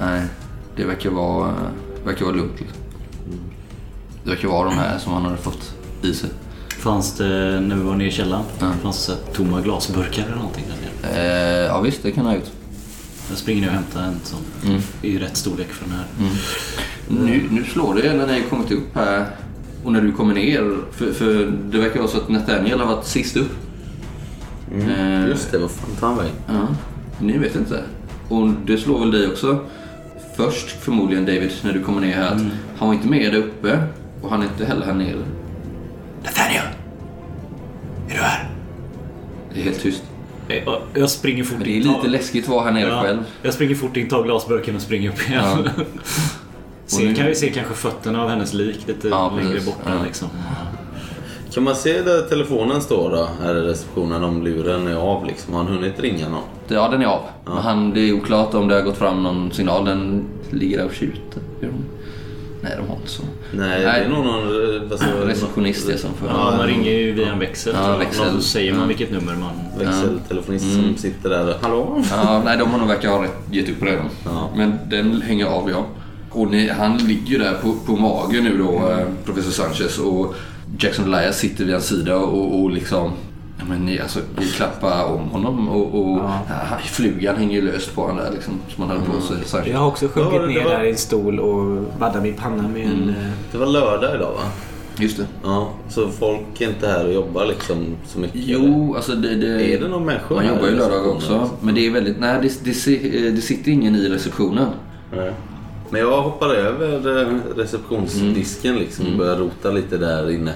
Nej, 0.00 0.22
det 0.76 0.84
verkar 0.84 1.10
vara, 1.10 1.54
verkar 2.04 2.24
vara 2.24 2.34
lugnt. 2.36 2.60
Liksom. 2.60 2.78
Det 4.24 4.30
verkar 4.30 4.48
vara 4.48 4.68
de 4.68 4.74
här 4.78 4.98
som 4.98 5.12
han 5.12 5.22
hade 5.24 5.36
fått 5.36 5.74
i 6.02 6.14
sig. 6.14 6.30
Fanns 6.78 7.16
det, 7.16 7.60
när 7.60 7.76
vi 7.76 7.82
var 7.82 7.94
nere 7.94 8.08
i 8.08 8.10
källaren, 8.10 8.44
fanns 8.82 9.06
det 9.06 9.16
tomma 9.34 9.60
glasburkar 9.60 10.22
eller 10.26 10.36
någonting 10.36 10.64
där 10.68 11.08
nere? 11.10 11.22
Eh, 11.62 11.66
ja 11.66 11.80
visst, 11.80 12.02
det 12.02 12.10
kan 12.12 12.24
han 12.24 12.34
ha 12.34 12.40
gjort. 12.40 12.50
Jag 13.28 13.38
springer 13.38 13.60
ner 13.60 13.68
och 13.68 13.74
hämtar 13.74 14.02
en 14.02 14.20
som 14.24 14.38
är 15.02 15.08
i 15.08 15.18
rätt 15.18 15.36
storlek 15.36 15.68
för 15.68 15.84
den 15.88 15.94
här. 15.94 16.06
Nu, 17.08 17.48
nu 17.50 17.64
slår 17.64 17.94
det 17.94 18.12
när 18.12 18.26
ni 18.26 18.32
har 18.42 18.48
kommit 18.48 18.70
upp 18.72 18.94
här 18.94 19.26
och 19.84 19.92
när 19.92 20.00
du 20.00 20.12
kommer 20.12 20.34
ner. 20.34 20.76
För, 20.92 21.12
för 21.12 21.52
det 21.70 21.78
verkar 21.78 21.98
vara 22.00 22.10
så 22.10 22.16
att 22.18 22.28
Nathaniel 22.28 22.80
har 22.80 22.86
varit 22.94 23.06
sist 23.06 23.36
upp. 23.36 23.50
Eh, 24.74 25.28
Just 25.28 25.52
det, 25.52 25.58
vad 25.58 25.70
fan 25.70 25.90
tar 26.00 26.06
han 26.06 26.16
vägen? 26.16 26.32
Ja, 26.48 26.68
ni 27.20 27.38
vet 27.38 27.56
inte. 27.56 27.82
Och 28.28 28.48
det 28.66 28.78
slår 28.78 28.98
väl 29.00 29.10
dig 29.10 29.26
också. 29.28 29.58
Först 30.36 30.70
förmodligen 30.70 31.24
David, 31.26 31.52
när 31.64 31.72
du 31.72 31.80
kommer 31.82 32.00
ner 32.00 32.14
här. 32.14 32.26
Att 32.34 32.42
han 32.78 32.88
var 32.88 32.94
inte 32.94 33.08
med 33.08 33.32
där 33.32 33.38
uppe 33.38 33.78
och 34.22 34.30
han 34.30 34.40
är 34.42 34.46
inte 34.46 34.64
heller 34.64 34.86
här 34.86 34.94
nere. 34.94 35.18
Nathaniel! 36.24 36.64
Är 38.08 38.14
du 38.14 38.20
här? 38.22 38.50
Det 39.54 39.60
är 39.60 39.64
helt 39.64 39.80
tyst. 39.80 40.02
Jag, 40.48 40.82
jag 40.94 41.10
springer 41.10 41.44
fort 41.44 41.58
Men 41.58 41.66
det 41.66 41.72
är 41.72 41.76
in. 41.76 41.82
lite 41.82 42.08
läskigt 42.08 42.44
att 42.44 42.50
vara 42.50 42.64
här 42.64 42.72
nere 42.72 42.88
Ja, 42.88 43.02
själv. 43.02 43.18
Jag 43.42 43.54
springer 43.54 43.74
fort 43.74 43.96
in, 43.96 44.08
tar 44.08 44.22
glasburken 44.24 44.76
och 44.76 44.82
springer 44.82 45.08
upp 45.10 45.28
igen. 45.28 45.44
Ja. 45.44 45.84
Sen 46.96 47.06
nu- 47.08 47.14
kan 47.14 47.26
vi 47.26 47.34
se 47.34 47.50
kanske 47.50 47.74
fötterna 47.74 48.22
av 48.22 48.28
hennes 48.28 48.52
lik 48.54 48.86
lite 48.86 49.08
Ja, 49.08 49.32
längre 49.36 49.60
borta. 49.66 49.78
Ja. 49.98 50.04
Liksom. 50.04 50.28
Kan 51.54 51.62
man 51.64 51.74
se 51.74 52.02
där 52.02 52.22
telefonen 52.28 52.80
står 52.80 53.10
då, 53.10 53.28
här 53.42 53.54
i 53.56 53.60
receptionen, 53.60 54.24
om 54.24 54.42
luren 54.44 54.86
är 54.88 54.94
av 54.96 55.26
liksom? 55.26 55.54
Har 55.54 55.64
han 55.64 55.72
hunnit 55.72 56.00
ringa 56.00 56.28
någon? 56.28 56.42
Ja, 56.68 56.88
den 56.88 57.02
är 57.02 57.06
av. 57.06 57.20
Men 57.44 57.56
han, 57.56 57.90
det 57.94 58.00
är 58.00 58.12
oklart 58.12 58.54
om 58.54 58.68
det 58.68 58.74
har 58.74 58.82
gått 58.82 58.96
fram 58.96 59.22
någon 59.22 59.52
signal. 59.52 59.84
Den 59.84 60.24
ligger 60.50 60.78
där 60.78 60.84
och 60.86 60.92
tjuter. 60.92 61.42
Nej, 62.64 62.72
de 62.76 62.88
har 62.88 62.96
inte 62.96 63.08
så. 63.10 63.22
Nej, 63.52 63.80
det 63.80 63.86
är 63.86 64.08
nog 64.08 64.24
någon... 64.24 64.48
säger, 64.98 65.26
Receptionist 65.26 65.86
det 65.86 65.98
som 65.98 66.10
för. 66.14 66.26
Ja, 66.26 66.54
man 66.56 66.66
ringer 66.66 66.90
ju 66.92 67.12
via 67.12 67.32
en 67.32 67.38
växel. 67.38 67.74
Ja, 67.82 67.96
växel. 67.96 68.26
Någon- 68.26 68.42
Så 68.42 68.48
säger 68.48 68.74
man 68.74 68.88
vilket 68.88 69.10
nummer 69.12 69.36
man... 69.36 69.50
växeltelefonist 69.86 70.74
som 70.74 70.96
sitter 70.96 71.30
där 71.30 71.48
och... 71.48 71.54
Hallå? 71.62 72.02
Ja, 72.10 72.42
nej, 72.44 72.58
de 72.58 72.70
har 72.70 72.78
nog 72.78 72.88
verkar 72.88 73.08
ha 73.10 73.22
rätt, 73.22 73.36
gett 73.50 73.68
upp 73.68 73.82
redan. 73.82 74.06
Ja. 74.24 74.50
Men 74.56 74.78
den 74.90 75.22
hänger 75.22 75.46
av, 75.46 75.70
ja. 75.70 75.84
Och 76.32 76.50
ni, 76.50 76.68
han 76.68 76.96
ligger 76.98 77.26
ju 77.32 77.38
där 77.38 77.54
på, 77.62 77.72
på 77.86 77.96
magen 77.96 78.44
nu 78.44 78.58
då, 78.58 78.88
eh, 78.90 79.06
professor 79.24 79.50
Sanchez. 79.50 79.98
Och 79.98 80.34
Jackson 80.78 81.14
Elias 81.14 81.38
sitter 81.38 81.64
vid 81.64 81.74
hans 81.74 81.86
sida 81.86 82.16
och, 82.16 82.60
och 82.62 82.70
liksom... 82.70 83.10
Ja, 83.58 83.64
men 83.68 83.84
ni, 83.86 84.00
alltså, 84.00 84.20
ni 84.38 84.46
klappar 84.46 85.04
om 85.04 85.28
honom 85.28 85.68
och, 85.68 85.94
och 86.02 86.18
ja, 86.18 86.78
flugan 86.84 87.36
hänger 87.36 87.54
ju 87.54 87.62
löst 87.72 87.94
på 87.94 88.00
honom 88.02 88.16
där 88.16 88.30
liksom. 88.32 88.54
Som 88.74 88.84
han 88.88 88.96
hade 88.98 89.10
på 89.10 89.20
sig. 89.20 89.36
Sanchez. 89.44 89.68
Jag 89.72 89.78
har 89.78 89.86
också 89.86 90.08
sjunkit 90.08 90.32
Ja, 90.40 90.46
ner 90.46 90.64
var- 90.64 90.70
där 90.70 90.84
i 90.84 90.90
en 90.90 90.96
stol 90.96 91.40
och 91.40 91.84
vaddat 91.98 92.22
min 92.22 92.34
panna 92.34 92.68
med 92.68 92.86
en... 92.86 93.08
eh, 93.08 93.30
Det 93.52 93.58
var 93.58 93.66
lördag 93.66 94.14
idag 94.14 94.32
va? 94.32 94.42
Just 94.98 95.16
det. 95.16 95.26
Ja, 95.44 95.70
så 95.88 96.08
folk 96.08 96.60
är 96.60 96.68
inte 96.68 96.88
här 96.88 97.06
och 97.06 97.12
jobbar 97.12 97.46
liksom 97.46 97.76
så 98.06 98.18
mycket? 98.18 98.36
eller? 98.36 98.54
Jo, 98.68 98.94
alltså 98.96 99.12
det... 99.14 99.34
det 99.34 99.74
Är 99.74 99.80
det 99.80 99.88
någon 99.88 100.04
människor 100.04 100.36
Man 100.36 100.46
jobbar 100.46 100.66
ju 100.66 100.72
i 100.72 100.76
lördag 100.76 101.06
också. 101.08 101.50
Men 101.60 101.74
det 101.74 101.86
är 101.86 101.90
väldigt... 101.90 102.20
Nej, 102.20 102.38
det, 102.42 102.64
det, 102.64 103.26
eh, 103.26 103.32
det 103.34 103.40
sitter 103.40 103.70
ingen 103.72 103.96
i 103.96 104.08
receptionen. 104.08 104.68
Nej. 105.16 105.32
Men 105.92 106.00
jag 106.00 106.22
hoppar 106.22 106.48
över 106.54 107.22
eh, 107.22 107.26
receptionsdisken 107.56 108.74
liksom 108.76 109.06
och 109.06 109.18
börjar 109.18 109.36
rota 109.36 109.70
lite 109.70 109.96
där 109.98 110.30
inne. 110.30 110.54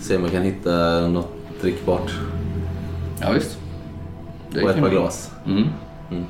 Se 0.00 0.16
om 0.16 0.22
jag 0.22 0.32
kan 0.32 0.42
hitta 0.42 1.00
något 1.08 1.32
drickbart 1.60 2.12
Ja, 3.20 3.30
visst. 3.32 3.58
Det 4.50 4.62
och 4.62 4.70
ett 4.70 4.80
par 4.80 4.88
glas. 4.90 5.30
Mm. 5.46 5.64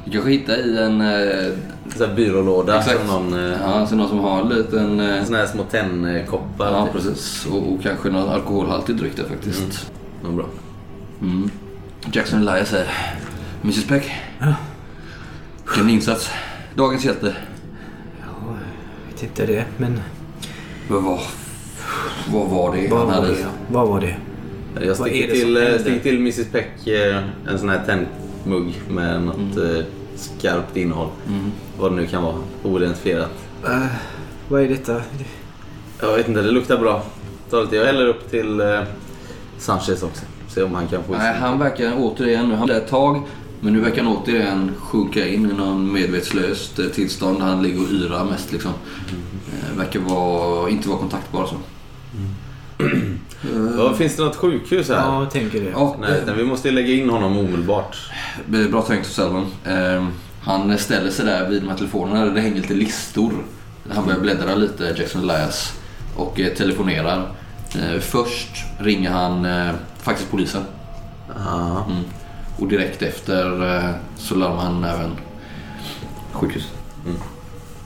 Du 0.04 0.10
kanske 0.12 0.30
hittar 0.30 0.54
i 0.66 0.78
en... 0.78 1.00
Eh, 1.00 1.52
Så 1.96 2.06
här 2.06 2.14
byrålåda 2.14 2.78
exakt. 2.78 2.98
som 2.98 3.06
någon... 3.06 3.44
Eh, 3.44 3.56
Ja, 3.62 3.66
alltså 3.66 3.96
någon 3.96 4.08
som 4.08 4.18
har 4.18 4.40
en 4.40 4.48
liten... 4.48 5.00
Eh, 5.00 5.24
Såna 5.24 5.38
här 5.38 5.46
små 5.46 5.62
tennkoppar. 5.62 6.72
ja, 6.72 6.84
typ. 6.84 6.92
precis. 6.92 7.46
Och, 7.46 7.72
och 7.72 7.82
kanske 7.82 8.10
någon 8.10 8.28
alkoholhaltig 8.28 8.96
dryck 8.96 9.16
där 9.16 9.24
faktiskt. 9.24 9.90
Ja, 10.24 10.28
bra. 10.30 10.44
Mm. 11.22 11.50
Jackson 12.12 12.48
Elias 12.48 12.68
säger... 12.68 12.86
Mrs 13.62 13.86
Peck. 13.86 14.10
Vilken 15.66 15.90
insats. 15.90 16.30
Dagens 16.74 17.04
hjälte. 17.04 17.36
Vet 19.20 19.22
inte 19.30 19.46
det, 19.46 19.64
men... 19.76 20.00
Vad 20.88 21.02
var... 21.02 21.20
Vad 22.32 22.48
var 22.48 22.76
det 22.76 22.88
Vad 22.88 22.98
han 22.98 23.08
var 23.08 23.14
hade? 23.14 23.28
det? 23.28 23.46
Vad 23.68 23.88
var 23.88 24.00
det? 24.00 24.16
Jag 24.80 24.86
Vad 24.86 24.96
sticker 24.96 25.24
är 25.24 25.28
det 25.28 25.34
som 25.34 25.40
till, 25.46 25.56
eh, 25.56 25.62
händer? 25.62 25.78
sticker 25.78 26.00
till 26.00 26.16
Mrs 26.16 26.46
Peck 26.52 26.86
eh, 26.86 27.22
en 27.48 27.58
sån 27.58 27.68
här 27.68 27.82
tennmugg 27.86 28.74
med 28.88 29.22
något 29.22 29.56
eh, 29.56 29.84
skarpt 30.16 30.76
innehåll. 30.76 31.08
Vad 31.78 31.92
det 31.92 31.96
nu 31.96 32.06
kan 32.06 32.22
vara. 32.22 32.34
Oidentifierat. 32.62 33.30
Eh, 33.64 33.86
vad 34.48 34.62
är 34.62 34.68
detta? 34.68 35.02
Jag 36.00 36.16
vet 36.16 36.28
inte, 36.28 36.42
det 36.42 36.50
luktar 36.50 36.78
bra. 36.78 37.02
Ta 37.50 37.60
lite. 37.60 37.76
Jag 37.76 37.84
häller 37.86 38.06
upp 38.06 38.30
till 38.30 38.60
eh, 38.60 38.80
Sanchez 39.58 40.02
också. 40.02 40.24
Se 40.48 40.62
om 40.62 40.74
han 40.74 40.86
kan 40.88 41.02
få 41.02 41.14
i 41.14 41.18
Nej, 41.18 41.34
han 41.34 41.58
verkar 41.58 41.92
återigen... 41.98 42.50
Han 42.50 42.70
ett 42.70 42.88
tag. 42.88 43.22
Men 43.60 43.72
nu 43.72 43.80
verkar 43.80 44.02
han 44.02 44.16
återigen 44.16 44.72
sjunka 44.78 45.28
in 45.28 45.50
i 45.50 45.54
någon 45.54 45.92
medvetslöst 45.92 46.78
eh, 46.78 46.86
tillstånd. 46.86 47.40
Han 47.42 47.62
ligger 47.62 47.80
och 47.80 47.90
yrar 47.90 48.24
mest 48.24 48.52
liksom. 48.52 48.72
Eh, 49.52 49.76
verkar 49.78 50.00
vara, 50.00 50.70
inte 50.70 50.88
vara 50.88 50.98
kontaktbar 50.98 51.46
så. 51.46 51.56
Ja, 53.76 53.94
finns 53.94 54.16
det 54.16 54.22
något 54.22 54.36
sjukhus 54.36 54.88
här? 54.88 54.96
Ja, 54.96 55.20
jag 55.22 55.30
tänker 55.30 55.60
det. 55.60 55.70
Ja, 55.70 55.96
Nej, 56.00 56.22
nej, 56.26 56.34
vi 56.36 56.44
måste 56.44 56.70
lägga 56.70 56.92
in 56.92 57.10
honom 57.10 57.38
omedelbart. 57.38 57.96
Eh, 58.52 58.68
Bra 58.70 58.82
tänkt 58.82 59.06
Selman. 59.06 59.46
Eh, 59.64 60.06
han 60.40 60.78
ställer 60.78 61.10
sig 61.10 61.24
där 61.26 61.48
vid 61.48 61.62
de 61.62 61.68
här 61.68 61.76
telefonerna 61.76 62.24
där 62.24 62.34
det 62.34 62.40
hänger 62.40 62.56
lite 62.56 62.74
listor. 62.74 63.32
Han 63.90 64.04
börjar 64.06 64.20
bläddra 64.20 64.54
lite, 64.54 64.94
Jackson 64.98 65.30
Elias, 65.30 65.72
och 66.16 66.40
eh, 66.40 66.54
telefonerar. 66.54 67.32
Eh, 67.74 68.00
först 68.00 68.50
ringer 68.78 69.10
han 69.10 69.44
eh, 69.44 69.74
faktiskt 70.02 70.30
polisen. 70.30 70.62
Mm. 71.86 72.02
Och 72.58 72.68
direkt 72.68 73.02
efter 73.02 73.76
eh, 73.76 73.90
så 74.16 74.34
larmar 74.34 74.62
han 74.62 74.84
även 74.84 75.10
sjukhus. 76.32 76.72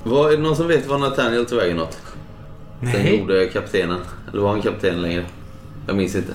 Vad, 0.04 0.32
är 0.32 0.36
det 0.36 0.42
någon 0.42 0.56
som 0.56 0.68
vet 0.68 0.86
var 0.86 0.98
Nathaniel 0.98 1.46
tog 1.46 1.58
vägen? 1.58 1.76
Den 1.76 1.86
Nej, 2.80 3.18
gode 3.18 3.46
kaptenen. 3.46 4.00
Eller 4.32 4.42
var 4.42 4.50
han 4.50 4.62
kapten 4.62 5.02
längre? 5.02 5.24
Jag 5.86 5.96
minns 5.96 6.14
inte. 6.14 6.32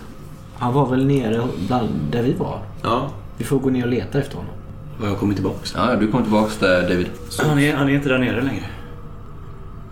han 0.58 0.74
var 0.74 0.90
väl 0.90 1.06
nere 1.06 1.44
bland 1.68 1.90
där 2.12 2.24
vi 2.24 2.34
var. 2.34 2.62
Ja. 2.84 3.10
Vi 3.38 3.44
får 3.44 3.60
gå 3.60 3.70
ner 3.70 3.84
och 3.84 3.90
leta 3.90 4.20
efter 4.20 4.36
honom. 4.36 4.52
Och 5.02 5.08
jag 5.08 5.18
kommer 5.18 5.34
tillbaks. 5.34 5.74
Ja, 5.78 5.96
du 5.96 6.08
kommer 6.12 6.24
tillbaks 6.24 6.58
där 6.58 6.82
David. 6.82 7.08
Så 7.30 7.48
han 7.48 7.60
är, 7.60 7.76
han 7.76 7.90
är 7.90 7.94
inte 7.94 8.10
där 8.10 8.18
nere 8.18 8.42
längre. 8.42 8.66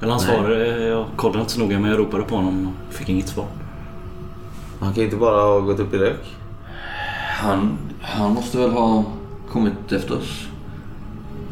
Eller 0.02 0.12
han 0.12 0.20
svarade, 0.20 0.86
jag 0.86 1.06
kollade 1.16 1.40
inte 1.40 1.52
så 1.52 1.60
noga 1.60 1.80
men 1.80 1.90
jag 1.90 2.00
ropade 2.00 2.24
på 2.24 2.36
honom 2.36 2.74
och 2.88 2.94
fick 2.94 3.10
inget 3.10 3.28
svar. 3.28 3.46
Han 4.80 4.94
kan 4.94 5.04
inte 5.04 5.16
bara 5.16 5.42
ha 5.42 5.60
gått 5.60 5.80
upp 5.80 5.94
i 5.94 5.98
rök. 5.98 6.36
Han, 7.36 7.78
han 8.02 8.34
måste 8.34 8.58
väl 8.58 8.70
ha 8.70 9.06
kommit 9.52 9.92
efter 9.92 10.18
oss. 10.18 10.48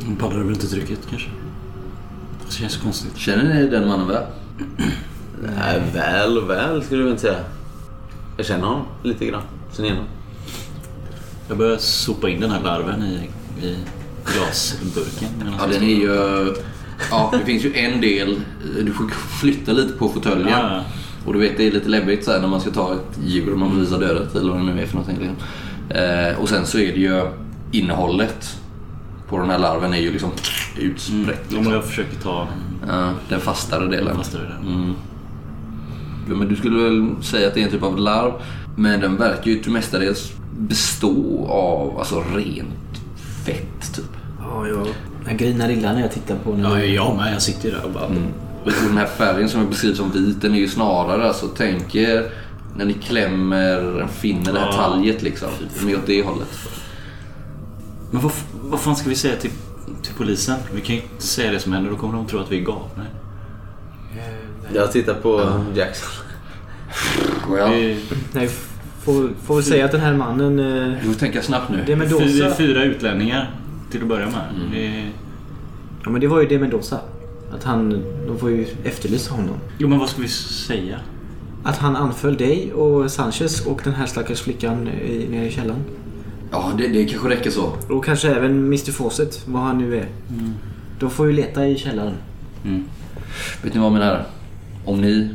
Han 0.06 0.16
pallade 0.16 0.44
väl 0.44 0.54
inte 0.54 0.68
trycket 0.68 1.00
kanske. 1.10 1.30
Det 2.46 2.54
känns 2.54 2.78
konstigt. 2.78 3.18
Känner 3.18 3.54
ni 3.54 3.68
den 3.68 3.88
mannen 3.88 4.08
väl? 4.08 4.24
Nej, 5.58 5.82
väl 5.94 6.38
och 6.38 6.50
väl 6.50 6.84
skulle 6.84 7.04
du 7.04 7.10
inte 7.10 7.22
säga. 7.22 7.40
Jag 8.38 8.46
känner 8.46 8.66
honom 8.66 8.86
lite 9.04 9.26
grann. 9.26 9.42
Sen 9.72 9.86
innan. 9.86 10.04
Jag 11.48 11.58
börjar 11.58 11.78
sopa 11.78 12.30
in 12.30 12.40
den 12.40 12.52
här 12.52 12.62
larven 12.64 13.04
i, 13.04 13.30
i 13.66 13.78
glasburken. 14.26 15.30
Ja, 15.46 15.52
jag 15.60 15.70
den 15.70 15.84
är 15.84 15.96
ju... 15.96 16.54
Ja, 17.12 17.34
det 17.40 17.46
finns 17.46 17.64
ju 17.66 17.76
en 17.76 18.02
del. 18.02 18.42
Du 18.86 18.94
får 18.94 19.10
flytta 19.40 19.72
lite 19.72 19.94
på 19.94 20.10
fåtöljen. 20.10 20.48
Ja, 20.48 20.76
ja. 20.76 20.84
Och 21.26 21.34
du 21.34 21.40
vet, 21.40 21.58
det 21.58 21.68
är 21.68 21.72
lite 21.72 21.90
läbbigt 21.90 22.26
så 22.26 22.32
här, 22.32 22.42
när 22.42 22.48
man 22.48 22.62
ska 22.62 22.72
ta 22.72 22.94
ett 22.94 23.20
djur 23.26 23.52
och 23.52 23.60
man 23.60 23.76
bevisar 23.76 24.00
dödet 24.00 24.36
eller 24.36 24.52
vad 24.52 24.60
det 24.60 24.74
nu 24.74 24.82
är 24.82 24.86
för 24.86 24.96
någonting. 24.96 25.20
Liksom. 25.20 25.48
Eh, 25.90 26.40
och 26.40 26.50
sen 26.50 26.66
så 26.66 26.78
är 26.80 26.92
det 26.94 27.00
ju 27.00 27.22
innehållet 27.72 28.58
på 29.30 29.38
den 29.40 29.50
här 29.50 29.58
larven 29.60 29.94
är 29.94 29.98
ju 29.98 30.12
liksom 30.12 30.32
utsprätt. 30.78 31.50
Om 31.52 31.56
Liksom. 31.58 31.74
jag 31.74 31.86
försöker 31.86 32.16
ta 32.20 32.48
Ja, 32.88 33.10
den 33.30 33.40
fastare 33.40 33.88
delen. 33.88 34.16
fastare 34.16 34.42
där. 34.44 34.70
Mm. 34.74 34.94
Ja, 36.30 36.36
men 36.36 36.48
du 36.48 36.56
skulle 36.56 36.84
väl 36.84 37.24
säga 37.24 37.48
att 37.48 37.54
det 37.54 37.60
är 37.62 37.66
en 37.66 37.72
typ 37.72 37.84
av 37.84 37.98
larv. 37.98 38.32
Men 38.78 39.00
den 39.00 39.18
verkar 39.18 39.52
ju 39.52 39.60
till 39.60 39.72
mestadels 39.72 40.32
bestå 40.58 41.48
av 41.50 42.00
alltså 42.00 42.24
rent 42.36 43.02
fett 43.46 43.94
typ. 43.96 44.06
Ja, 44.42 44.68
jag, 44.68 44.88
jag 45.28 45.38
grinar 45.38 45.70
illa 45.70 45.94
när 45.94 46.02
jag 46.02 46.12
tittar 46.12 46.36
på 46.36 46.52
den. 46.52 46.60
Ja, 46.62 46.80
jag 46.80 47.16
med. 47.16 47.34
Jag 47.34 47.42
sitter 47.42 47.70
ju 47.70 47.76
där 47.76 47.86
och 47.86 47.92
bara... 47.92 48.06
Och 48.66 48.72
den 48.88 48.98
här 48.98 49.06
färgen 49.06 49.50
som 49.50 49.62
är 49.62 49.66
beskriven 49.66 49.98
som 49.98 50.12
vit, 50.12 50.42
den 50.42 50.54
är 50.56 50.60
ju 50.60 50.68
snarare 50.68 51.28
alltså 51.28 51.48
tänk 51.58 51.96
er 51.96 52.30
När 52.78 52.86
ni 52.86 52.94
klämmer, 52.94 54.08
finner 54.08 54.54
det 54.54 54.60
här 54.60 54.66
Ja. 54.68 54.74
talget 54.74 55.22
liksom. 55.22 55.50
Mer 55.86 55.96
åt 55.96 56.06
det 56.06 56.24
hållet. 56.24 56.48
Men 58.12 58.22
vad, 58.22 58.32
vad 58.64 58.80
fan 58.80 58.96
ska 58.96 59.10
vi 59.10 59.16
säga 59.16 59.36
till, 59.36 59.52
till 60.02 60.14
polisen? 60.18 60.60
Vi 60.74 60.82
kan 60.82 60.96
ju 60.96 61.02
inte 61.02 61.24
säga 61.24 61.52
det 61.52 61.60
som 61.60 61.74
händer. 61.74 61.90
Då 61.92 61.98
kommer 61.98 62.14
de 62.14 62.28
tro 62.28 62.40
att 62.40 62.52
vi 62.52 62.58
är 62.60 62.66
galna. 62.66 63.06
Jag 64.74 64.92
tittar 64.92 65.14
på 65.14 65.62
Jackson. 65.76 66.10
Ja. 67.58 67.68
Vi, 67.68 68.00
Nej, 68.32 68.50
får, 69.04 69.30
får 69.44 69.56
väl 69.56 69.64
säga 69.64 69.86
att 69.86 69.92
den 69.92 70.02
här 70.02 70.14
mannen... 70.14 70.60
Eh, 70.60 70.94
Du 71.04 71.14
får 71.14 71.20
tänka 71.20 71.42
snabbt 71.42 71.70
nu. 71.72 71.78
det 71.86 71.92
är 71.92 71.96
vi 71.96 71.96
Mendoza. 71.96 72.56
fyra 72.56 72.84
utlänningar 72.84 73.52
till 73.92 74.02
att 74.02 74.08
börja 74.08 74.26
med. 74.26 74.42
Vi, 74.72 75.06
Ja 76.04 76.10
men 76.10 76.22
det 76.22 76.28
var 76.28 76.42
ju 76.42 76.48
det 76.48 76.60
Mendoza. 76.60 77.00
Att 77.56 77.64
han... 77.64 78.04
De 78.28 78.38
får 78.40 78.50
ju 78.52 78.68
efterlysa 78.84 79.34
honom. 79.34 79.56
jo 79.78 79.88
men 79.88 80.00
vad 80.00 80.10
ska 80.10 80.22
vi 80.22 80.28
säga? 80.28 81.00
Att 81.64 81.78
han 81.78 81.96
anföll 81.96 82.38
dig 82.38 82.74
och 82.74 83.12
Sanchez 83.12 83.66
och 83.66 83.82
den 83.84 83.94
här 83.94 84.06
stackars 84.06 84.42
flickan 84.42 84.88
i, 84.88 85.28
nere 85.32 85.46
i 85.46 85.52
källaren. 85.52 85.84
Ja, 86.52 86.72
det, 86.78 86.88
det 86.88 87.06
kanske 87.06 87.30
räcker 87.30 87.50
så. 87.52 87.72
Och 87.90 88.06
kanske 88.06 88.30
även 88.30 88.66
Mr 88.66 88.92
Fawcett, 88.92 89.44
vad 89.48 89.62
han 89.62 89.78
nu 89.78 89.98
är. 89.98 90.08
De 91.00 91.10
får 91.10 91.28
ju 91.28 91.34
leta 91.34 91.68
i 91.68 91.78
källaren. 91.78 92.14
Mm. 92.66 92.84
Vet 93.64 93.74
ni 93.74 93.80
vad 93.80 93.92
mina 93.92 94.06
herrar? 94.06 94.28
Om 94.86 95.02
ni 95.02 95.30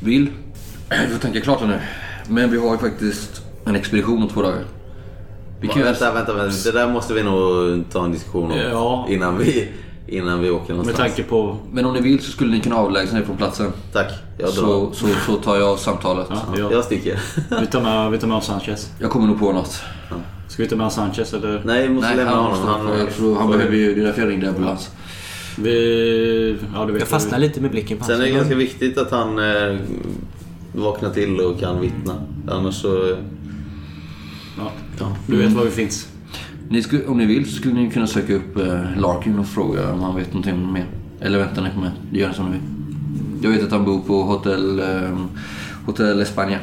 vill. 0.00 0.28
Vi 0.90 1.12
får 1.12 1.18
tänka 1.20 1.40
klart 1.40 1.60
här 1.60 1.66
nu. 1.66 1.78
Men 2.28 2.50
vi 2.50 2.58
har 2.58 2.72
ju 2.72 2.78
faktiskt 2.78 3.42
en 3.64 3.76
expedition 3.76 4.22
om 4.22 4.28
två 4.28 4.42
dagar. 4.42 4.64
Vi 5.60 5.68
kan 5.68 5.82
Vänta, 5.82 6.12
vänta, 6.12 6.34
vänta. 6.34 6.56
Det 6.64 6.78
där 6.78 6.92
måste 6.92 7.14
vi 7.14 7.22
nog 7.22 7.84
ta 7.90 8.04
en 8.04 8.12
diskussion 8.12 8.50
om 8.50 8.58
Ja. 8.58 9.06
innan, 9.08 9.38
vi, 9.38 9.68
innan 10.12 10.40
vi 10.40 10.50
åker 10.50 10.68
Med 10.68 10.76
någonstans. 10.76 10.98
tanke 11.14 11.22
på... 11.30 11.56
Men 11.72 11.84
om 11.84 11.94
ni 11.94 12.00
vill 12.00 12.20
så 12.22 12.30
skulle 12.30 12.50
ni 12.52 12.60
kunna 12.60 12.76
avlägsna 12.76 13.18
er 13.18 13.22
från 13.24 13.36
platsen. 13.36 13.72
Tack, 13.92 14.12
jag 14.38 14.48
drar. 14.48 14.54
Så, 14.54 14.90
så, 14.92 15.06
så 15.26 15.36
tar 15.36 15.56
jag 15.56 15.78
samtalet. 15.78 16.26
Ja, 16.30 16.36
Ja, 16.54 16.58
ja. 16.60 16.72
Jag 16.72 16.84
sticker. 16.84 17.20
Vi, 17.60 17.66
tar 17.66 17.80
med, 17.80 18.10
vi 18.10 18.18
tar 18.18 18.28
med 18.28 18.42
Sanchez. 18.42 18.90
Jag 18.98 19.10
kommer 19.10 19.26
nog 19.26 19.38
på 19.38 19.52
något. 19.52 19.82
Ska 20.48 20.62
vi 20.62 20.68
ta 20.68 20.76
med 20.76 20.92
Sanchez 20.92 21.32
eller? 21.34 21.62
Nej, 21.64 21.88
vi 21.88 21.94
måste 21.94 22.08
Nej, 22.08 22.16
lämna 22.16 22.32
han, 22.32 22.44
honom. 22.44 22.86
han, 22.86 22.98
jag 22.98 23.14
tror, 23.14 23.36
han 23.38 23.50
behöver 23.50 23.76
ju... 23.76 23.94
Det 23.94 24.00
är 24.00 24.04
därför 24.04 24.22
jag 24.22 24.30
ringde 24.30 24.48
ambulans. 24.48 24.90
Vi... 25.58 26.58
Ja, 26.74 26.84
du 26.86 26.92
vet 26.92 27.00
Jag 27.00 27.08
fastnar 27.08 27.38
lite 27.38 27.60
med 27.60 27.70
blicken 27.70 27.98
på 27.98 28.04
Sen 28.04 28.20
är 28.20 28.24
det 28.24 28.30
ganska 28.30 28.54
viktigt 28.54 28.98
att 28.98 29.10
han 29.10 29.38
eh, 29.38 29.76
vaknar 30.72 31.10
till 31.10 31.40
och 31.40 31.60
kan 31.60 31.80
vittna. 31.80 32.14
Annars 32.48 32.74
så... 32.74 33.16
Ja, 34.58 34.70
Ja. 34.98 35.16
du 35.26 35.36
vet 35.36 35.52
var 35.52 35.64
vi 35.64 35.70
finns. 35.70 36.08
Ni 36.68 36.82
skulle, 36.82 37.06
om 37.06 37.18
ni 37.18 37.26
vill 37.26 37.46
så 37.50 37.56
skulle 37.56 37.74
ni 37.74 37.90
kunna 37.90 38.06
söka 38.06 38.34
upp 38.34 38.56
eh, 38.56 38.80
Larkin 38.98 39.38
och 39.38 39.46
fråga 39.46 39.92
om 39.92 40.00
han 40.00 40.16
vet 40.16 40.26
någonting 40.34 40.72
mer. 40.72 40.86
Eller 41.20 41.38
väntar 41.38 41.62
ni 41.62 41.70
på 41.70 41.80
mig? 41.80 41.90
Gör 42.12 42.28
det 42.28 42.34
som 42.34 42.46
ni 42.46 42.52
vill. 42.52 42.60
Jag 43.44 43.50
vet 43.50 43.62
att 43.64 43.70
han 43.72 43.84
bor 43.84 44.00
på 44.00 44.22
hotell, 44.22 44.80
eh, 44.80 45.18
hotell 45.86 46.22
España. 46.22 46.58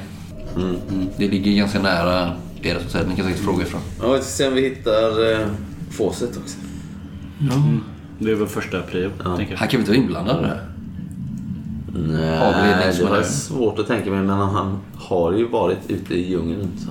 Mm. 0.56 0.76
Det 1.18 1.28
ligger 1.28 1.52
ganska 1.52 1.82
nära 1.82 2.32
ert 2.62 2.84
hotell. 2.84 3.08
Ni 3.08 3.16
kan 3.16 3.26
säkert 3.26 3.42
fråga 3.42 3.64
ifrån. 3.64 3.82
Ja, 4.02 4.12
vi 4.14 4.18
ska 4.22 4.26
se 4.28 4.48
om 4.48 4.54
vi 4.54 4.62
hittar 4.62 5.32
eh, 5.42 5.48
Fawcett 5.90 6.38
också. 6.38 6.58
Det 8.20 8.32
är 8.32 8.36
väl 8.36 8.48
första 8.48 8.82
prio, 8.82 9.10
tänker 9.36 9.52
jag. 9.54 9.58
Han 9.60 9.68
kan 9.68 9.80
väl 9.80 9.80
inte 9.80 9.92
vara 9.92 10.02
inblandad 10.02 10.38
i 10.40 10.42
det 10.42 10.48
här? 10.48 10.66
Nej, 11.94 12.94
det 12.98 13.04
var 13.06 13.18
är- 13.18 13.24
svårt 13.24 13.80
att 13.80 13.88
tänka 13.88 14.10
mig. 14.12 14.20
Men 14.20 14.30
han 14.30 14.78
har 14.96 15.34
ju 15.34 15.48
varit 15.48 15.78
ute 15.88 16.14
i 16.16 16.30
djungeln. 16.32 16.68
Så. 16.78 16.90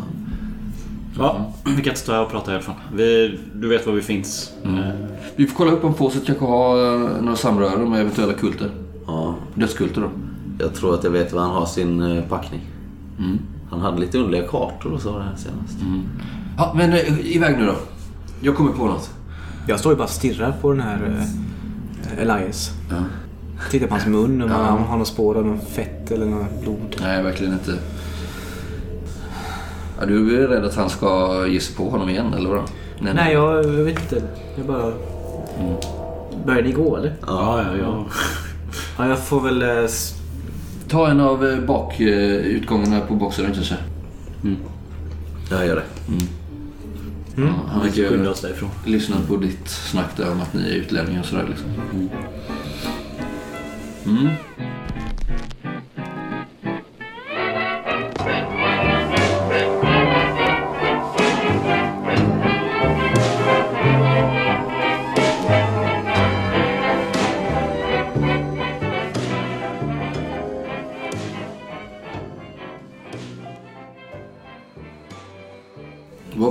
Ja, 1.19 1.53
vi 1.65 1.71
kan 1.71 1.79
inte 1.85 1.95
stå 2.01 2.13
här 2.13 2.23
och 2.23 2.31
prata 2.31 2.51
härifrån. 2.51 2.75
Vi, 2.95 3.39
du 3.55 3.69
vet 3.69 3.87
var 3.87 3.93
vi 3.95 4.03
finns. 4.03 4.53
Eh, 4.65 4.71
Vi 5.37 5.47
får 5.47 5.57
kolla 5.57 5.71
upp 5.73 5.85
om 5.85 5.95
Fawcett 5.95 6.27
kanske 6.27 6.45
har 6.45 6.95
eh, 6.95 7.23
några 7.23 7.37
samröre 7.37 7.79
med 7.89 8.01
eventuella 8.01 8.33
kulter. 8.33 8.71
Ja, 9.07 9.35
Dödskulter 9.55 10.01
då. 10.01 10.09
jag 10.59 10.75
tror 10.75 10.95
att 10.95 11.05
jag 11.05 11.11
vet 11.11 11.33
var 11.33 11.41
han 11.43 11.51
har 11.51 11.67
sin 11.67 12.03
eh, 12.17 12.25
packning. 12.25 12.61
Mm. 13.19 13.39
Han 13.71 13.81
hade 13.81 13.99
lite 14.01 14.19
underliga 14.19 14.47
kartor 14.49 14.93
och 14.93 15.01
så 15.03 15.19
det 15.19 15.25
här 15.25 15.37
senast. 15.37 15.79
Ja, 16.57 16.73
men 16.77 16.93
iväg 17.23 17.59
nu 17.59 17.67
då. 17.67 17.75
Jag 18.41 18.57
kommer 18.57 18.73
på 18.73 18.87
något. 18.87 19.11
Jag 19.69 19.81
står 19.81 19.93
ju 19.93 19.97
bara 19.97 20.05
och 20.05 20.11
stirrar 20.11 20.53
på 20.61 20.73
den 20.73 20.81
här 20.81 21.25
eh, 22.17 22.23
Elias. 22.23 22.71
Ja. 22.91 22.97
Tittar 23.71 23.87
på 23.87 23.95
hans 23.95 24.07
mun 24.07 24.43
om 24.43 24.51
Ja. 24.51 24.57
han 24.57 24.79
har 24.83 24.99
något 24.99 25.09
spår 25.09 25.35
av 25.39 25.47
något 25.47 25.69
fett 25.69 26.11
eller 26.11 26.27
något 26.27 26.61
blod. 26.63 26.97
Nej, 27.01 27.23
verkligen 27.23 27.53
inte. 27.53 27.79
Ja, 30.01 30.07
du 30.07 30.43
är 30.45 30.49
rädd 30.49 30.65
att 30.65 30.75
han 30.77 30.91
ska 30.91 31.47
ge 31.47 31.61
sig 31.61 31.77
på 31.77 31.91
honom 31.91 32.09
igen, 32.09 32.35
eller 32.35 32.49
vadå? 32.49 32.63
Nej, 33.01 33.33
jag, 33.33 33.57
jag 33.65 33.85
vet 33.85 33.99
inte. 34.03 34.23
Jag 34.57 34.67
bara... 34.67 34.93
Börjar 36.47 36.63
ni 36.63 36.73
gå 36.73 36.97
eller? 36.97 37.15
ja, 37.27 37.63
ja, 37.63 37.77
ja. 37.83 38.05
Ja, 38.99 39.09
jag 39.09 39.19
får 39.19 39.41
väl... 39.41 39.63
eh, 39.63 39.91
Ta 40.89 41.09
en 41.09 41.21
av 41.21 41.47
eh, 41.47 41.59
bakutgångarna 41.61 43.01
på 43.01 43.15
baksidan 43.15 43.53
kanske. 43.55 43.77
Jag 45.51 45.67
gör 45.67 45.77
det. 45.77 45.83
Ja, 47.37 47.49
han 47.69 47.81
verkar 47.83 48.03
ju 48.03 48.29
oss 48.29 48.41
därifrån. 48.41 48.71
lyssnat 48.85 49.29
på 49.29 49.37
ditt 49.37 49.69
snack 49.69 50.17
där 50.17 50.31
om 50.33 50.41
att 50.41 50.55
ni 50.55 50.61
är 50.71 50.75
utlänningar 50.75 51.21
och 51.21 51.27
sådär 51.27 51.47
liksom. 51.49 51.67
Mm. 54.07 54.29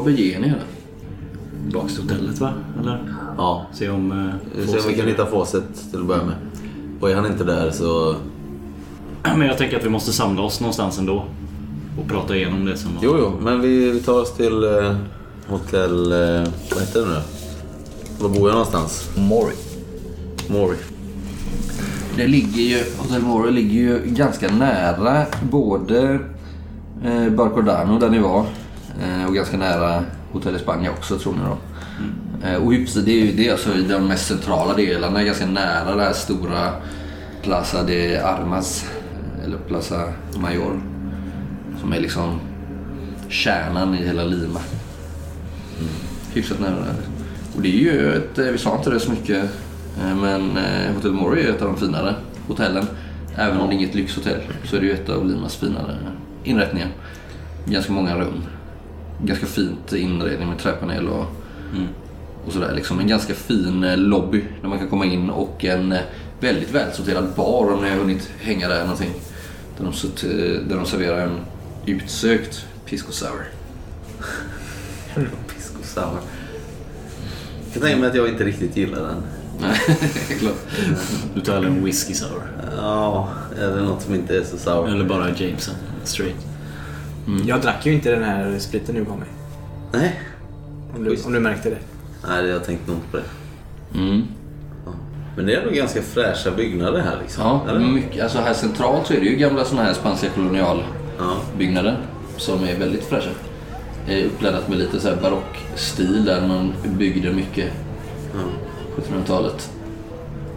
Beger 0.08 0.40
ni 0.40 0.48
er? 0.48 0.64
Tillbaks 1.64 1.94
till 1.94 2.04
hotellet 2.04 2.40
va? 2.40 2.54
Eller? 2.82 3.14
Ja. 3.38 3.66
Se 3.74 3.90
om... 3.90 4.32
Vi 4.56 4.68
ser 4.68 4.78
om 4.78 4.84
vi 4.88 4.96
kan 4.96 5.08
hitta 5.08 5.26
Fawcett 5.26 5.92
till 5.92 6.00
att 6.00 6.06
börja 6.06 6.24
med. 6.24 6.36
Och 7.00 7.12
är 7.12 7.16
han 7.16 7.26
inte 7.26 7.44
där 7.44 7.72
så... 7.72 8.16
Men 9.24 9.42
jag 9.42 9.58
tänker 9.58 9.78
att 9.78 9.86
vi 9.86 9.90
måste 9.90 10.14
samla 10.14 10.42
oss 10.42 10.60
någonstans 10.60 11.00
ändå. 11.00 11.26
Och 12.00 12.08
prata 12.08 12.36
igenom 12.36 12.66
det 12.66 12.78
som. 12.78 12.92
Jo, 13.02 13.16
jo, 13.20 13.34
men 13.42 13.62
vi, 13.62 13.92
vi 13.92 14.00
tar 14.00 14.22
oss 14.22 14.34
till 14.34 14.64
eh, 14.64 14.96
hotell... 15.48 16.12
Eh, 16.12 16.48
vad 16.74 16.82
heter 16.82 17.00
det 17.00 17.08
nu 17.08 17.14
då? 17.14 18.28
Var 18.28 18.36
bor 18.36 18.50
jag 18.50 18.52
någonstans? 18.52 19.10
Mori. 19.18 19.54
Mori. 20.50 20.78
Det 22.18 22.28
ligger 22.28 22.62
ju, 22.62 22.84
Hotel 22.98 23.22
Mori 23.22 23.52
ligger 23.52 23.80
ju 23.80 24.02
ganska 24.06 24.52
nära 24.52 25.26
både 25.52 26.20
eh, 27.04 27.30
Barcordano 27.30 28.00
där 28.00 28.10
ni 28.10 28.20
var 28.20 28.40
eh, 28.40 28.46
och 29.28 29.36
ganska 29.36 29.58
nära 29.58 30.04
Hotel 30.32 30.56
España 30.56 30.90
också 30.90 31.20
tror 31.20 31.34
ni 31.34 31.40
då. 31.40 31.58
Eh, 32.44 32.56
och 32.56 32.74
hyfsat, 32.74 33.06
det 33.06 33.12
är 33.12 33.26
ju 33.26 33.32
det 33.32 33.50
alltså 33.50 33.70
de 33.90 34.08
mest 34.08 34.28
centrala 34.28 34.74
delarna, 34.74 35.24
ganska 35.24 35.46
nära 35.46 35.96
det 35.96 36.04
här 36.04 36.14
stora 36.14 36.72
Plaza 37.42 37.84
de 37.84 38.18
Armas, 38.18 38.86
eh, 38.86 39.46
eller 39.46 39.58
Plaza 39.58 40.14
Mayor. 40.38 40.82
Som 41.82 41.94
är 41.94 42.00
liksom 42.00 42.40
kärnan 43.30 43.96
i 43.96 43.98
hela 43.98 44.24
Lima. 44.24 44.60
Hyfsat 46.34 46.60
nära 46.60 46.76
där. 46.76 46.96
Och 47.56 47.62
det 47.62 47.70
är 47.70 47.82
ju 47.82 48.14
ett, 48.14 48.38
eh, 48.38 48.46
vi 48.46 48.58
sa 48.58 48.78
inte 48.78 48.90
det 48.90 49.00
så 49.00 49.12
mycket, 49.12 49.44
eh, 50.02 50.16
men 50.16 50.58
eh, 50.58 50.94
Hotel 50.96 51.12
Mori 51.12 51.44
är 51.44 51.50
ett 51.50 51.62
av 51.62 51.68
de 51.68 51.78
finare 51.78 52.16
hotellen. 52.48 52.86
Även 53.36 53.60
om 53.60 53.68
det 53.68 53.74
är 53.74 53.78
inget 53.78 53.96
lyxhotell 53.96 54.42
så 54.64 54.76
är 54.76 54.80
det 54.80 54.86
ju 54.86 54.94
ett 54.94 55.10
av 55.10 55.26
Limas 55.26 55.56
finare 55.56 55.98
inrättningar. 56.44 56.90
Ganska 57.66 57.92
många 57.92 58.18
rum. 58.18 58.44
Ganska 59.24 59.46
fint 59.46 59.94
inredning 59.94 60.50
med 60.50 60.60
träpanel 60.60 61.08
och, 61.08 61.26
och 62.46 62.54
sådär. 62.54 62.74
Liksom 62.76 63.00
en 63.00 63.08
ganska 63.08 63.34
fin 63.34 63.84
eh, 63.84 63.98
lobby 63.98 64.44
där 64.62 64.70
man 64.70 64.80
kan 64.80 64.90
komma 64.90 65.06
in 65.06 65.30
och 65.30 65.66
en 65.66 65.92
eh, 65.92 66.00
väldigt 66.40 66.72
välsorterad 66.72 67.28
bar 67.36 67.74
om 67.74 67.84
ni 67.84 67.90
har 67.90 67.98
hunnit 67.98 68.30
hänga 68.42 68.68
där 68.68 68.82
någonting. 68.82 69.14
Där 69.78 69.86
de, 69.86 70.28
eh, 70.28 70.62
där 70.68 70.76
de 70.76 70.86
serverar 70.86 71.22
en 71.22 71.40
utsökt 71.86 72.66
pisco 72.86 73.12
sour. 73.12 73.50
Pisco 75.48 75.84
sour. 75.84 76.20
Jag 77.64 77.74
kan 77.74 77.82
tänka 77.82 77.98
mig 78.00 78.10
att 78.10 78.16
jag 78.16 78.30
inte 78.30 78.44
riktigt 78.44 78.78
gillar 78.78 79.02
den. 79.02 79.24
Nej, 79.62 79.80
klart. 80.40 80.56
Du 81.36 81.42
tar 81.42 81.54
hellre 81.54 81.70
en 81.70 81.86
whisky 81.86 82.14
sour. 82.14 82.52
Ja, 82.78 83.30
eller 83.62 83.82
något 83.82 84.02
som 84.02 84.16
inte 84.16 84.38
är 84.38 84.44
så 84.44 84.58
sour. 84.58 84.90
Eller 84.90 85.06
bara 85.06 85.30
Jameson. 85.30 85.76
Straight. 86.04 86.57
Jag 87.46 87.62
drack 87.62 87.86
ju 87.86 87.94
inte 87.94 88.12
den 88.12 88.24
här 88.24 88.60
spriten 88.60 88.96
du 88.96 89.04
gav 89.04 89.18
mig. 89.20 89.28
Nej. 89.92 90.22
Om 90.96 91.04
du, 91.04 91.18
om 91.26 91.34
du 91.34 91.40
märkte 91.40 91.70
det. 91.70 91.78
Nej, 92.28 92.46
jag 92.46 92.64
tänkte 92.64 92.92
nog 92.92 92.98
inte 93.00 93.08
på 93.12 93.18
det. 93.18 94.00
Mm. 94.00 94.24
Men 95.36 95.46
det 95.46 95.54
är 95.56 95.62
ändå 95.62 95.74
ganska 95.74 96.02
fräscha 96.02 96.52
byggnader 96.52 97.00
här 97.02 97.18
liksom. 97.22 97.44
Ja, 97.44 97.62
Eller? 97.70 97.80
mycket, 97.80 98.24
alltså 98.24 98.38
här 98.40 98.54
centralt 98.54 99.08
så 99.08 99.14
är 99.14 99.20
det 99.20 99.26
ju 99.26 99.36
gamla 99.36 99.66
sådana 99.66 99.88
här 99.88 99.94
spanska 99.94 100.28
kolonialbyggnader 100.30 101.98
Ja. 102.02 102.38
som 102.38 102.64
är 102.64 102.76
väldigt 102.76 103.04
fräscha. 103.04 103.30
Eh, 104.08 104.26
Uppladdat 104.26 104.70
med 104.70 104.78
lite 104.78 105.00
så 105.00 105.08
här 105.10 105.16
barockstil 105.16 106.26
där 106.26 106.48
man 106.48 106.74
byggde 106.98 107.32
mycket 107.34 107.72
Ja. 108.34 108.40
1700-talet. 109.02 109.72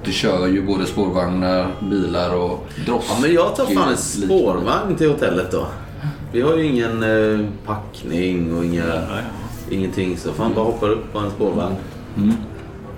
det 0.05 0.13
kör 0.13 0.47
ju 0.47 0.63
både 0.67 0.87
spårvagnar, 0.87 1.67
bilar 1.91 2.35
och 2.35 2.67
drosk. 2.87 3.07
Ja, 3.11 3.17
men 3.23 3.33
jag 3.35 3.57
tar 3.57 3.67
fan 3.67 3.91
en 3.91 3.97
spårvagn 3.97 4.97
till 4.97 5.11
hotellet 5.11 5.51
då. 5.51 5.67
Vi 6.33 6.40
har 6.40 6.57
ju 6.57 6.64
ingen 6.64 7.03
eh, 7.03 7.47
packning 7.66 8.57
och 8.57 8.64
inga, 8.64 9.03
ingenting 9.71 10.16
så 10.16 10.33
fan 10.33 10.55
bara 10.55 10.64
hoppar 10.64 10.88
upp 10.88 11.12
på 11.12 11.19
en 11.19 11.31
spårvagn. 11.31 11.75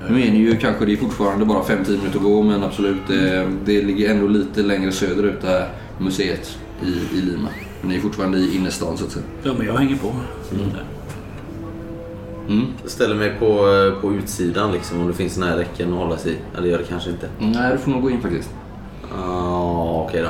Nu 0.09 0.23
är 0.23 0.31
ni 0.31 0.39
ju 0.39 0.57
kanske, 0.57 0.87
det 0.87 0.93
är 0.93 0.97
fortfarande 0.97 1.45
bara 1.45 1.63
5-10 1.63 1.89
minuter 1.89 2.17
att 2.17 2.23
gå 2.23 2.43
men 2.43 2.63
absolut 2.63 3.09
det, 3.09 3.49
det 3.65 3.83
ligger 3.83 4.11
ändå 4.11 4.27
lite 4.27 4.63
längre 4.63 4.93
söderut 4.93 5.41
det 5.41 5.49
här 5.49 5.69
museet 5.99 6.59
i, 6.83 7.19
i 7.19 7.21
Lima. 7.21 7.49
Men 7.81 7.91
ni 7.91 7.97
är 7.97 8.01
fortfarande 8.01 8.39
i 8.39 8.57
innerstan 8.57 8.97
så 8.97 9.05
att 9.05 9.11
säga. 9.11 9.25
Ja, 9.43 9.53
men 9.59 9.67
jag 9.67 9.75
hänger 9.75 9.97
på. 9.97 10.13
Mm. 12.49 12.67
Jag 12.83 12.91
ställer 12.91 13.15
mig 13.15 13.33
på, 13.39 13.47
eh, 13.47 14.01
på 14.01 14.13
utsidan 14.13 14.73
liksom 14.73 15.01
om 15.01 15.07
det 15.07 15.15
finns 15.15 15.39
här 15.39 15.57
räcken 15.57 15.93
att 15.93 15.99
hålla 15.99 16.17
sig 16.17 16.33
i. 16.33 16.37
Eller 16.59 16.69
gör 16.69 16.79
det 16.79 16.85
kanske 16.85 17.11
inte. 17.11 17.29
Nej, 17.39 17.73
du 17.73 17.79
får 17.79 17.91
nog 17.91 18.03
gå 18.03 18.11
in 18.11 18.21
faktiskt. 18.21 18.51
Ja, 19.17 20.07
okej 20.09 20.23
då. 20.23 20.29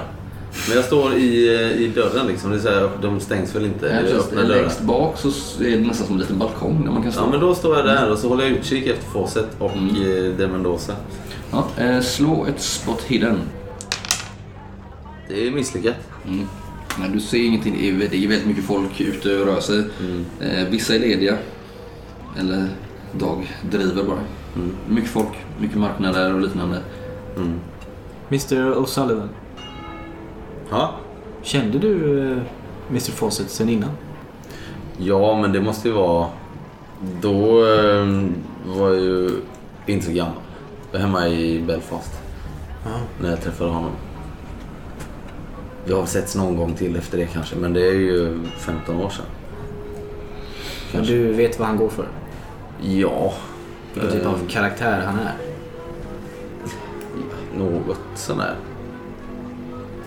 Men 0.68 0.76
jag 0.76 0.84
står 0.84 1.14
i, 1.14 1.54
eh, 1.54 1.82
i 1.82 1.88
dörren 1.94 2.26
liksom. 2.26 2.50
Det 2.50 2.56
är 2.56 2.60
så 2.60 2.68
här, 2.68 2.90
de 3.02 3.20
stängs 3.20 3.54
väl 3.54 3.64
inte? 3.64 3.86
Ja, 3.86 4.16
öppnar 4.16 4.42
dörren. 4.42 4.62
Längst 4.62 4.80
bak 4.80 5.18
så 5.18 5.28
är 5.62 5.70
det 5.70 5.76
nästan 5.86 6.06
som 6.06 6.14
en 6.14 6.20
liten 6.20 6.38
balkong 6.38 6.84
där 6.84 6.92
man 6.92 7.02
kan 7.02 7.12
stå. 7.12 7.20
Ja, 7.20 7.30
men 7.30 7.40
då 7.40 7.54
står 7.54 7.76
jag 7.76 7.86
där 7.86 8.10
och 8.10 8.18
så 8.18 8.28
håller 8.28 8.44
jag 8.44 8.52
utkik 8.52 8.86
efter 8.86 9.10
Fawcett 9.10 9.48
och 9.58 9.72
Mm. 9.72 9.96
mm. 9.96 10.36
De 10.38 10.46
Mendoza. 10.46 10.92
Ja, 11.50 11.66
eh, 11.78 12.00
slå 12.00 12.46
ett 12.46 12.60
spot 12.62 13.02
hidden. 13.02 13.38
Det 15.28 15.46
är 15.46 15.50
misslyckat. 15.50 15.96
Mm. 16.26 16.46
Men 17.00 17.12
du 17.12 17.20
ser 17.20 17.38
ingenting. 17.38 17.76
Det 17.80 17.88
är 17.88 18.08
det 18.10 18.24
är 18.24 18.28
väldigt 18.28 18.46
mycket 18.46 18.64
folk 18.64 19.00
ute 19.00 19.40
och 19.40 19.46
rör 19.46 19.60
sig. 19.60 19.84
Eh, 20.40 20.68
vissa 20.70 20.94
är 20.94 20.98
lediga. 20.98 21.36
Eller 22.38 22.68
dagdriver 23.12 24.02
bara. 24.02 24.18
Mycket 24.88 25.10
folk, 25.10 25.28
mycket 25.60 25.76
marknader 25.78 26.34
och 26.34 26.40
liknande. 26.40 26.78
Mr 28.30 28.74
O'Sullivan, 28.74 29.28
Ja. 30.72 30.94
kände 31.42 31.78
du 31.78 32.20
eh, 32.32 32.38
Mr 32.90 33.00
Fawcett 33.12 33.50
sen 33.50 33.68
innan? 33.68 33.90
ja, 34.98 35.40
men 35.40 35.52
det 35.52 35.60
måste 35.60 35.88
ju 35.88 35.94
vara... 35.94 36.26
Då 37.20 37.66
eh, 37.66 38.06
var 38.66 38.88
jag 38.90 39.00
ju 39.00 39.30
inte 39.86 40.06
så 40.06 40.12
gammal. 40.12 40.34
Jag 40.92 40.98
var 40.98 41.06
hemma 41.06 41.28
i 41.28 41.62
Belfast 41.66 42.12
Ja. 42.84 42.90
när 43.20 43.30
jag 43.30 43.40
träffade 43.40 43.70
honom. 43.70 43.90
Vi 45.84 45.92
har 45.92 46.06
setts 46.06 46.36
någon 46.36 46.56
gång 46.56 46.74
till 46.74 46.96
efter 46.96 47.18
det 47.18 47.26
kanske, 47.26 47.56
men 47.56 47.72
det 47.72 47.80
är 47.88 47.92
ju 47.94 48.40
15 48.56 48.96
år 49.00 49.08
sedan. 49.10 49.24
Men 50.92 50.92
Kanske. 50.92 51.12
du 51.14 51.32
vet 51.32 51.58
vad 51.58 51.68
han 51.68 51.76
går 51.76 51.88
för? 51.88 52.06
Ja. 52.82 53.32
Vilken 53.94 54.12
typ 54.12 54.22
eh, 54.24 54.30
av 54.30 54.38
karaktär 54.48 55.02
han 55.06 55.18
är? 55.18 55.34
Något 57.58 57.98
sånär. 58.14 58.54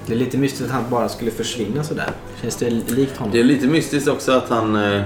Det 0.07 0.13
är 0.13 0.17
lite 0.17 0.37
mystiskt 0.37 0.65
att 0.65 0.71
han 0.71 0.89
bara 0.89 1.09
skulle 1.09 1.31
försvinna 1.31 1.83
sådär. 1.83 2.11
Känns 2.41 2.55
det 2.55 2.69
likt 2.69 3.17
honom? 3.17 3.33
Det 3.33 3.39
är 3.39 3.43
lite 3.43 3.67
mystiskt 3.67 4.07
också 4.07 4.31
att 4.31 4.49
han, 4.49 4.75
eh, 4.75 5.01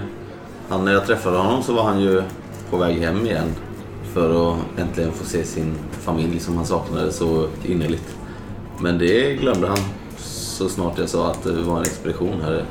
han... 0.69 0.85
När 0.85 0.91
jag 0.91 1.05
träffade 1.05 1.37
honom 1.37 1.63
så 1.63 1.73
var 1.73 1.83
han 1.83 2.01
ju 2.01 2.23
på 2.69 2.77
väg 2.77 2.97
hem 2.97 3.25
igen. 3.25 3.55
För 4.13 4.51
att 4.51 4.59
äntligen 4.77 5.11
få 5.11 5.25
se 5.25 5.43
sin 5.43 5.75
familj 5.91 6.39
som 6.39 6.57
han 6.57 6.65
saknade 6.65 7.11
så 7.11 7.47
innerligt. 7.65 8.15
Men 8.79 8.97
det 8.97 9.35
glömde 9.35 9.67
han 9.67 9.79
så 10.17 10.69
snart 10.69 10.97
jag 10.97 11.09
sa 11.09 11.31
att 11.31 11.43
det 11.43 11.61
var 11.61 11.77
en 11.77 11.81
expedition 11.81 12.41
här 12.41 12.65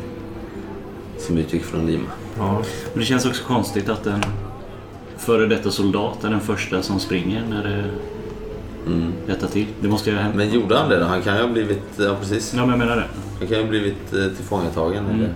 som 1.19 1.39
utgick 1.39 1.65
från 1.65 1.87
Lima. 1.87 2.09
Ja. 2.39 2.63
Men 2.93 3.01
det 3.01 3.05
känns 3.05 3.27
också 3.27 3.45
konstigt 3.45 3.89
att 3.89 4.07
en 4.07 4.23
före 5.17 5.47
detta 5.47 5.71
soldat 5.71 6.25
är 6.25 6.31
den 6.31 6.41
första 6.41 6.83
som 6.83 7.01
springer 7.01 7.47
när 7.51 7.65
det 7.65 7.85
Mm. 8.89 9.13
detta 9.27 9.47
till. 9.47 9.67
Det 9.81 9.89
måste 9.89 10.11
hänt. 10.11 10.35
Men 10.35 10.51
gjorde 10.51 10.79
han 10.79 10.89
det 10.89 10.99
då? 10.99 11.05
Han 11.05 11.23
kan 11.23 11.37
ju 11.37 11.43
ha 11.43 11.49
blivit... 11.49 11.83
Ja, 11.97 12.17
precis. 12.21 12.55
Ja, 12.55 12.61
men 12.61 12.71
jag 12.71 12.79
menar 12.79 12.97
det. 12.97 13.07
Han 13.39 13.49
kan 13.49 13.57
ju 13.57 13.63
ha 13.63 13.71
blivit 13.71 14.13
eh, 14.13 14.37
tillfångatagen. 14.37 15.05
Mm. 15.05 15.17
Eller? 15.17 15.35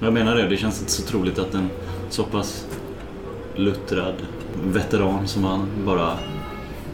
Jag 0.00 0.12
menar 0.12 0.36
det. 0.36 0.48
Det 0.48 0.56
känns 0.56 0.80
inte 0.80 0.92
så 0.92 1.02
troligt 1.02 1.38
att 1.38 1.54
en 1.54 1.70
så 2.10 2.24
pass 2.24 2.66
luttrad 3.54 4.14
veteran 4.64 5.28
som 5.28 5.44
han 5.44 5.66
bara 5.86 6.18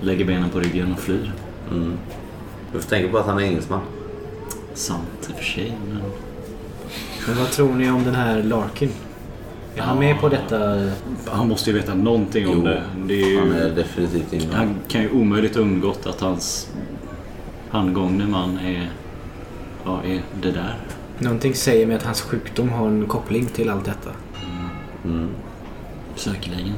lägger 0.00 0.24
benen 0.24 0.50
på 0.50 0.60
ryggen 0.60 0.92
och 0.92 0.98
flyr. 0.98 1.32
Mm. 1.70 1.92
Du 2.72 2.80
får 2.80 2.88
tänka 2.88 3.08
på 3.08 3.18
att 3.18 3.26
han 3.26 3.38
är 3.38 3.42
engelsman. 3.42 3.80
Sant 4.74 5.28
i 5.28 5.32
och 5.32 5.36
för 5.36 5.44
sig, 5.44 5.78
men... 5.88 6.02
Men 7.26 7.38
vad 7.38 7.50
tror 7.50 7.74
ni 7.74 7.90
om 7.90 8.04
den 8.04 8.14
här 8.14 8.42
Larkin? 8.42 8.90
Är 9.78 9.82
han 9.82 9.98
med 9.98 10.20
på 10.20 10.28
detta? 10.28 10.90
Han 11.26 11.48
måste 11.48 11.70
ju 11.70 11.76
veta 11.76 11.94
någonting 11.94 12.48
om 12.48 12.54
Jo, 12.56 12.62
det. 12.62 12.82
det 13.06 13.22
är 13.22 13.28
ju... 13.28 13.38
Han 13.38 13.52
är 13.52 13.70
definitivt 13.70 14.32
inblandad. 14.32 14.58
Han 14.58 14.74
kan 14.88 15.02
ju 15.02 15.10
omöjligt 15.10 15.54
ha 15.54 15.62
undgått 15.62 16.06
att 16.06 16.20
hans 16.20 16.70
handgångne 17.70 18.26
man 18.26 18.58
är, 18.58 18.90
ja, 19.84 20.00
är 20.04 20.22
det 20.42 20.50
där. 20.50 20.76
Någonting 21.18 21.54
säger 21.54 21.86
mig 21.86 21.96
att 21.96 22.02
hans 22.02 22.20
sjukdom 22.20 22.68
har 22.68 22.86
en 22.86 23.06
koppling 23.06 23.46
till 23.46 23.70
allt 23.70 23.84
detta. 23.84 24.10
Mm. 25.04 25.28
Säkerligen. 26.14 26.72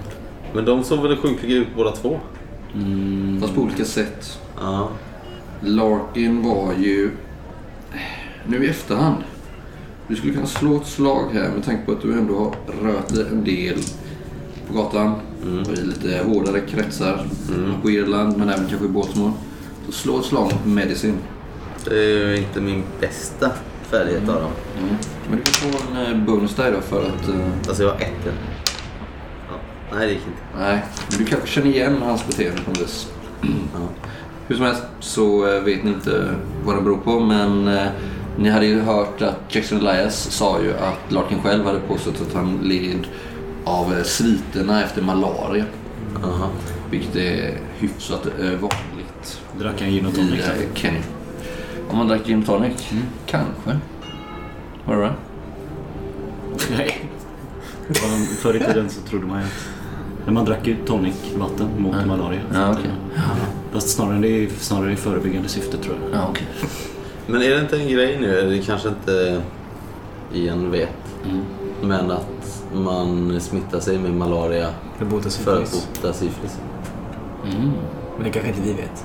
Men 0.55 0.65
de 0.65 0.85
såg 0.85 1.03
väl 1.03 1.17
sjukliga 1.17 1.57
ut 1.59 1.69
båda 1.77 1.91
två? 1.91 2.21
Mm, 2.75 3.39
Fast 3.41 3.55
på 3.55 3.61
olika 3.61 3.85
sätt. 3.85 4.39
Ja. 4.61 4.89
Larkin 5.61 6.43
var 6.43 6.73
ju... 6.79 7.11
Nu 8.47 8.65
i 8.65 8.69
efterhand. 8.69 9.17
Du 10.11 10.17
skulle 10.17 10.33
kunna 10.35 10.47
slå 10.47 10.77
ett 10.77 10.87
slag 10.87 11.25
här 11.33 11.49
med 11.55 11.65
tanke 11.65 11.87
på 11.87 11.93
att 11.93 12.03
du 12.03 12.13
ändå 12.13 12.35
har 12.35 12.85
rört 12.89 13.09
dig 13.15 13.27
en 13.33 13.45
del 13.45 13.79
på 14.69 14.75
gatan. 14.75 15.13
Och 15.67 15.73
i 15.73 15.83
lite 15.83 16.23
hårdare 16.27 16.61
kretsar. 16.61 17.27
På 17.83 17.91
Irland 17.91 18.37
men 18.39 18.49
även 18.49 18.67
kanske 18.69 18.87
i 18.87 18.89
Baltimore. 18.89 19.33
Så 19.87 19.93
slå 19.93 20.19
ett 20.19 20.25
slag 20.25 20.45
mot 20.45 20.67
medicin. 20.67 21.15
Det 21.85 21.95
är 21.95 22.29
ju 22.29 22.37
inte 22.37 22.61
min 22.61 22.83
bästa 23.01 23.51
färdighet 23.83 24.29
av 24.29 24.35
dem. 24.41 24.51
Men 25.31 25.39
du 25.39 25.43
kan 25.43 25.53
få 25.73 25.79
en 25.95 26.07
eh, 26.07 26.25
bonus 26.27 26.55
där 26.55 26.73
då 26.73 26.81
för 26.81 27.03
att... 27.07 27.29
eh, 27.29 27.69
Alltså 27.69 27.83
jag 27.83 27.91
har 27.91 27.97
ett. 28.01 28.13
Ja. 28.27 29.55
Nej, 29.93 30.07
det 30.07 30.13
gick 30.13 30.23
inte. 30.27 30.41
nej, 30.59 30.85
men 31.11 31.19
du 31.19 31.25
kanske 31.25 31.49
känner 31.49 31.69
igen 31.71 32.03
hans 32.03 32.27
beteende 32.27 32.63
på 32.63 32.71
något 32.71 32.81
vis. 32.81 33.09
Ja. 33.43 33.89
Hur 34.47 34.57
som 34.57 34.65
helst 34.65 34.83
så 35.01 35.47
eh, 35.57 35.63
vet 35.63 35.85
ni 35.85 35.91
inte 35.91 36.35
vad 36.65 36.77
det 36.77 36.83
beror 36.83 36.97
på 36.99 37.21
men 37.21 37.69
ni 38.39 38.49
hade 38.51 38.67
ju 38.67 38.81
hört 38.81 39.23
att 39.23 39.55
Jackson 39.55 39.79
Elias 39.79 40.17
sa 40.31 40.61
ju 40.63 40.75
att 40.77 41.13
Larkin 41.13 41.43
själv 41.43 41.65
hade 41.65 41.79
påstått 41.81 42.21
att 42.29 42.35
han 42.35 42.59
led 42.63 43.07
av 43.65 43.93
eh, 43.93 44.03
sviterna 44.03 44.85
efter 44.85 45.03
malaria. 45.03 45.65
Aha. 46.25 46.49
Vilket 46.91 47.17
är 47.17 47.59
hyfsat 47.79 48.27
eh, 48.41 48.45
vanligt 48.51 49.41
drack 49.59 49.81
han 49.81 49.91
gin 49.91 50.07
och 50.07 50.13
i 50.13 50.17
tonic? 50.17 50.41
eh. 50.85 51.03
Om 51.91 51.99
man 51.99 52.09
drack 52.09 52.27
gin 52.27 52.43
tonic? 52.43 52.91
Kanske. 53.27 53.79
Var 54.85 54.95
det 54.95 55.01
bra? 55.01 55.15
Nej. 56.77 57.05
Förr 58.43 58.57
i 58.57 58.59
tiden 58.59 58.91
så 58.91 59.01
trodde 59.01 59.27
man 59.27 59.39
ju 59.39 59.45
att 59.45 59.69
när 60.27 60.33
man 60.33 60.45
drack 60.45 60.69
tonicvatten 60.87 61.69
mot 61.79 62.07
malaria. 62.07 62.41
Ja, 62.55 62.71
okej. 62.73 62.91
Fast 63.73 63.89
snarare, 63.89 64.19
det 64.19 64.29
är 64.29 64.49
snarare 64.59 64.93
i 64.93 64.97
förebyggande 64.97 65.49
syfte 65.49 65.77
tror 65.77 65.97
jag. 66.13 66.21
Ja, 66.21 66.27
okej. 66.31 66.47
Men 67.31 67.43
är 67.43 67.51
det 67.51 67.61
inte 67.61 67.77
en 67.77 67.89
grej 67.89 68.19
nu, 68.21 68.51
det 68.51 68.59
kanske 68.67 68.89
inte 68.89 69.41
Ian 70.35 70.71
vet, 70.71 70.89
Mm. 71.25 71.41
men 71.83 72.11
att 72.11 72.63
man 72.75 73.41
smittar 73.41 73.81
sig 73.81 73.99
med 73.99 74.11
malaria 74.15 74.69
För 74.99 75.05
att 75.05 75.11
bota 75.11 75.31
för 75.31 75.63
att 75.63 75.69
syfilis. 75.69 75.89
bota 76.03 76.13
syfilis? 76.13 76.59
Mm. 77.45 77.71
Men 78.17 78.25
det 78.25 78.31
kanske 78.31 78.49
inte 78.49 78.61
vi 78.63 78.73
vet. 78.73 79.05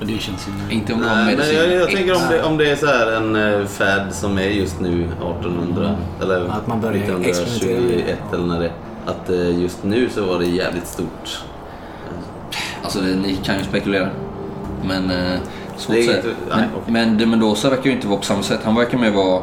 Och 0.00 0.06
det 0.06 0.18
känns 0.18 0.48
ju... 0.48 0.74
Inte 0.74 0.92
om 0.94 1.00
Nej, 1.00 1.36
men 1.36 1.54
jag, 1.54 1.72
jag 1.80 1.90
tänker 1.90 2.14
om 2.14 2.22
det, 2.30 2.42
om 2.42 2.56
det 2.56 2.70
är 2.70 2.76
så 2.76 2.86
här 2.86 3.12
en 3.12 3.36
eh, 3.36 3.66
fad 3.66 4.14
som 4.14 4.38
är 4.38 4.42
just 4.48 4.80
nu 4.80 5.04
1800 5.04 5.96
eller 6.22 6.44
Att 6.48 6.66
man 6.66 6.80
börjar 6.80 6.96
1921 6.96 8.18
eller 8.32 8.46
när 8.46 8.60
det 8.60 8.72
Att 9.06 9.30
eh, 9.30 9.60
just 9.60 9.84
nu 9.84 10.08
så 10.10 10.24
var 10.26 10.38
det 10.38 10.46
jävligt 10.46 10.86
stort. 10.86 11.42
Alltså 12.82 13.00
ni 13.00 13.36
kan 13.44 13.58
ju 13.58 13.64
spekulera. 13.64 14.08
Men 14.84 15.10
eh, 15.10 15.38
svårt 15.76 15.96
Det 15.96 16.00
är 16.06 16.16
att 16.18 16.22
säga. 16.22 16.34
inte- 16.34 16.34
Men, 16.46 16.70
nej, 16.86 17.06
men 17.06 17.18
de 17.18 17.26
Mendoza 17.26 17.70
verkar 17.70 17.84
ju 17.84 17.92
inte 17.92 18.06
vara 18.06 18.18
på 18.18 18.24
samma 18.24 18.42
sätt. 18.42 18.60
Han 18.64 18.74
verkar 18.74 18.98
mer 18.98 19.10
vara... 19.10 19.42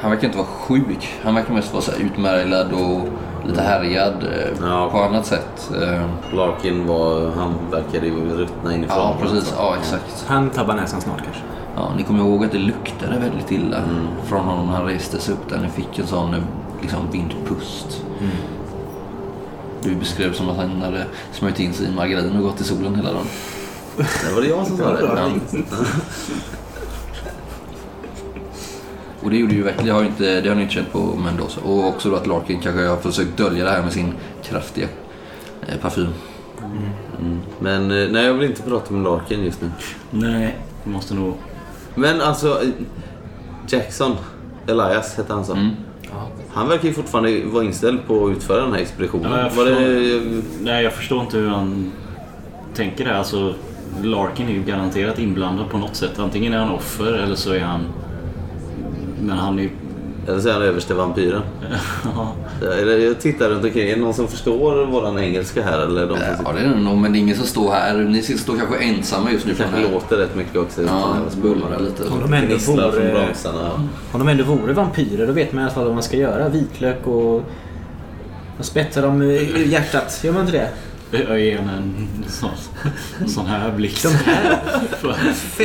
Han 0.00 0.10
verkar 0.10 0.26
inte 0.26 0.38
vara 0.38 0.46
sjuk. 0.48 1.14
Han 1.22 1.34
verkar 1.34 1.54
mest 1.54 1.72
vara 1.72 1.82
så 1.82 1.90
här 1.92 1.98
utmärglad 1.98 2.72
och 2.72 3.00
lite 3.48 3.62
härjad 3.62 4.14
eh, 4.22 4.66
Ja. 4.68 4.88
på 4.90 4.98
annat 4.98 5.26
sätt. 5.26 5.70
Eh, 5.82 6.34
Larkin 6.36 6.86
var, 6.86 7.30
han 7.30 7.54
verkade 7.70 8.06
ju 8.06 8.36
ruttna 8.36 8.74
inifrån. 8.74 8.98
ja, 8.98 9.16
precis. 9.22 9.54
Ja, 9.58 9.76
exakt. 9.80 10.24
Han 10.28 10.50
tabbar 10.50 10.74
näsan 10.74 11.00
snart 11.00 11.22
kanske. 11.24 11.42
Ja, 11.76 11.88
ni 11.96 12.02
kommer 12.02 12.20
ihåg 12.20 12.44
att 12.44 12.52
det 12.52 12.58
luktade 12.58 13.18
väldigt 13.18 13.50
illa 13.52 13.76
från 14.24 14.44
honom 14.44 14.66
när 14.66 14.72
han 14.72 14.86
reste 14.86 15.18
sig 15.20 15.34
upp 15.34 15.48
där 15.50 15.58
ni 15.58 15.68
fick 15.68 15.98
en 15.98 16.06
sån 16.06 16.34
eh, 16.34 16.40
liksom, 16.80 17.00
vindpust. 17.12 18.02
Du 19.82 19.94
beskrev 19.94 20.32
som 20.32 20.48
att 20.50 20.56
han 20.56 20.82
hade 20.82 21.04
smörjt 21.32 21.60
in 21.60 21.72
sig 21.72 21.86
i 21.86 21.90
margarin 21.92 22.36
och 22.36 22.42
gått 22.42 22.60
i 22.60 22.64
solen 22.64 22.94
hela 22.94 23.12
dagen. 23.12 23.26
Det 23.96 24.34
var 24.34 24.40
det 24.40 24.48
jag 24.48 24.66
som 24.66 24.78
sa 24.78 24.92
det. 24.92 25.02
Ja. 25.02 25.30
Och 29.22 29.30
det 29.30 29.36
gjorde 29.36 29.54
ju 29.54 29.62
verkligen, 29.62 29.86
det 29.86 29.92
har, 29.92 30.04
inte, 30.04 30.40
det 30.40 30.48
har 30.48 30.56
ni 30.56 30.62
inte 30.62 30.74
känt 30.74 30.92
på 30.92 30.98
Mendoza. 30.98 31.60
Och 31.60 31.88
också 31.88 32.10
då 32.10 32.16
att 32.16 32.26
Larkin 32.26 32.60
kanske 32.60 32.86
har 32.86 32.96
försökt 32.96 33.36
dölja 33.36 33.64
det 33.64 33.70
här 33.70 33.82
med 33.82 33.92
sin 33.92 34.14
kraftiga 34.42 34.88
eh, 35.68 35.78
parfym. 35.78 36.08
Mm. 37.20 37.38
Men 37.60 37.90
eh, 37.90 38.08
nej, 38.10 38.24
jag 38.24 38.34
vill 38.34 38.50
inte 38.50 38.62
prata 38.62 38.94
om 38.94 39.04
Larkin 39.04 39.44
just 39.44 39.60
nu. 39.60 39.70
Nej, 40.10 40.56
vi 40.84 40.90
måste 40.90 41.14
nog... 41.14 41.34
Men 41.94 42.20
alltså, 42.20 42.62
eh, 42.62 42.68
Jackson, 43.68 44.16
Elias 44.66 45.16
hette 45.16 45.32
han 45.32 45.44
så. 45.44 45.52
Mm. 45.52 45.70
Han 46.52 46.68
verkar 46.68 46.88
ju 46.88 46.94
fortfarande 46.94 47.44
vara 47.44 47.64
inställd 47.64 48.06
på 48.06 48.26
att 48.26 48.36
utföra 48.36 48.60
den 48.60 48.72
här 48.72 48.80
expeditionen. 48.80 49.32
Ja, 49.32 49.40
jag 49.40 49.50
Var 49.50 49.64
det, 49.64 50.42
Nej, 50.60 50.84
jag 50.84 50.92
förstår 50.92 51.22
inte 51.22 51.36
hur 51.36 51.48
han 51.48 51.92
tänker 52.74 53.04
där. 53.04 53.14
Alltså, 53.14 53.54
Larkin 54.02 54.48
är 54.48 54.52
ju 54.52 54.62
garanterat 54.62 55.18
inblandad 55.18 55.70
på 55.70 55.78
något 55.78 55.96
sätt. 55.96 56.18
Antingen 56.18 56.52
är 56.52 56.58
han 56.58 56.70
offer 56.70 57.12
eller 57.12 57.34
så 57.34 57.52
är 57.52 57.60
han... 57.60 57.80
Men 59.20 59.38
han 59.38 59.58
är... 59.58 59.70
eller 60.28 60.40
så 60.40 60.48
är 60.48 60.52
han 60.52 60.62
överste 60.62 60.94
vampyren. 60.94 61.42
Jag 63.00 63.20
tittar 63.20 63.48
runt 63.48 63.64
omkring. 63.64 63.88
Är 63.88 63.96
det 63.96 64.00
någon 64.02 64.14
som 64.14 64.28
förstår 64.28 64.86
våran 64.86 65.18
engelska 65.18 65.62
här? 65.62 65.78
Eller 65.78 66.06
de 66.06 66.18
Ja, 66.44 66.52
det 66.52 66.60
är 66.60 66.68
det 66.68 66.80
nog, 66.80 66.98
men 66.98 67.12
det 67.12 67.18
är 67.18 67.20
ingen 67.20 67.36
som 67.36 67.46
står 67.46 67.72
här. 67.72 67.94
Ni 67.94 68.22
står 68.22 68.56
kanske 68.56 68.78
ensamma 68.78 69.32
just 69.32 69.46
nu. 69.46 69.52
Det 69.52 69.62
kanske 69.62 69.92
låter 69.92 70.16
rätt 70.16 70.36
mycket 70.36 70.56
också. 70.56 70.82
Ja, 70.82 71.16
bullrar 71.42 71.80
lite. 71.80 72.04
Om 72.08 72.20
de 72.20 72.32
ändå 72.32 72.56
vore, 72.56 73.12
bromsarna. 73.12 73.88
om 74.12 74.18
de 74.18 74.28
ändå 74.28 74.44
vore 74.44 74.72
vampyrer 74.72 75.26
då 75.26 75.32
vet 75.32 75.52
man 75.52 75.62
i 75.62 75.64
alla 75.64 75.74
fall 75.74 75.84
vad 75.84 75.94
man 75.94 76.02
ska 76.02 76.16
göra. 76.16 76.48
Vitlök 76.48 77.06
och... 77.06 77.42
Och 78.58 78.64
spetsar 78.64 79.02
dem 79.02 79.22
i 79.22 79.68
hjärtat. 79.68 80.20
Gör 80.24 80.32
man 80.32 80.40
inte 80.40 80.52
det? 80.52 80.68
Jag 81.10 81.40
ger 81.40 81.58
henne 81.58 81.72
en 81.76 82.08
sån, 82.28 82.50
en 83.20 83.28
sån 83.28 83.46
här 83.46 83.72
blick. 83.72 84.02
De 84.02 84.08
här 84.08 84.58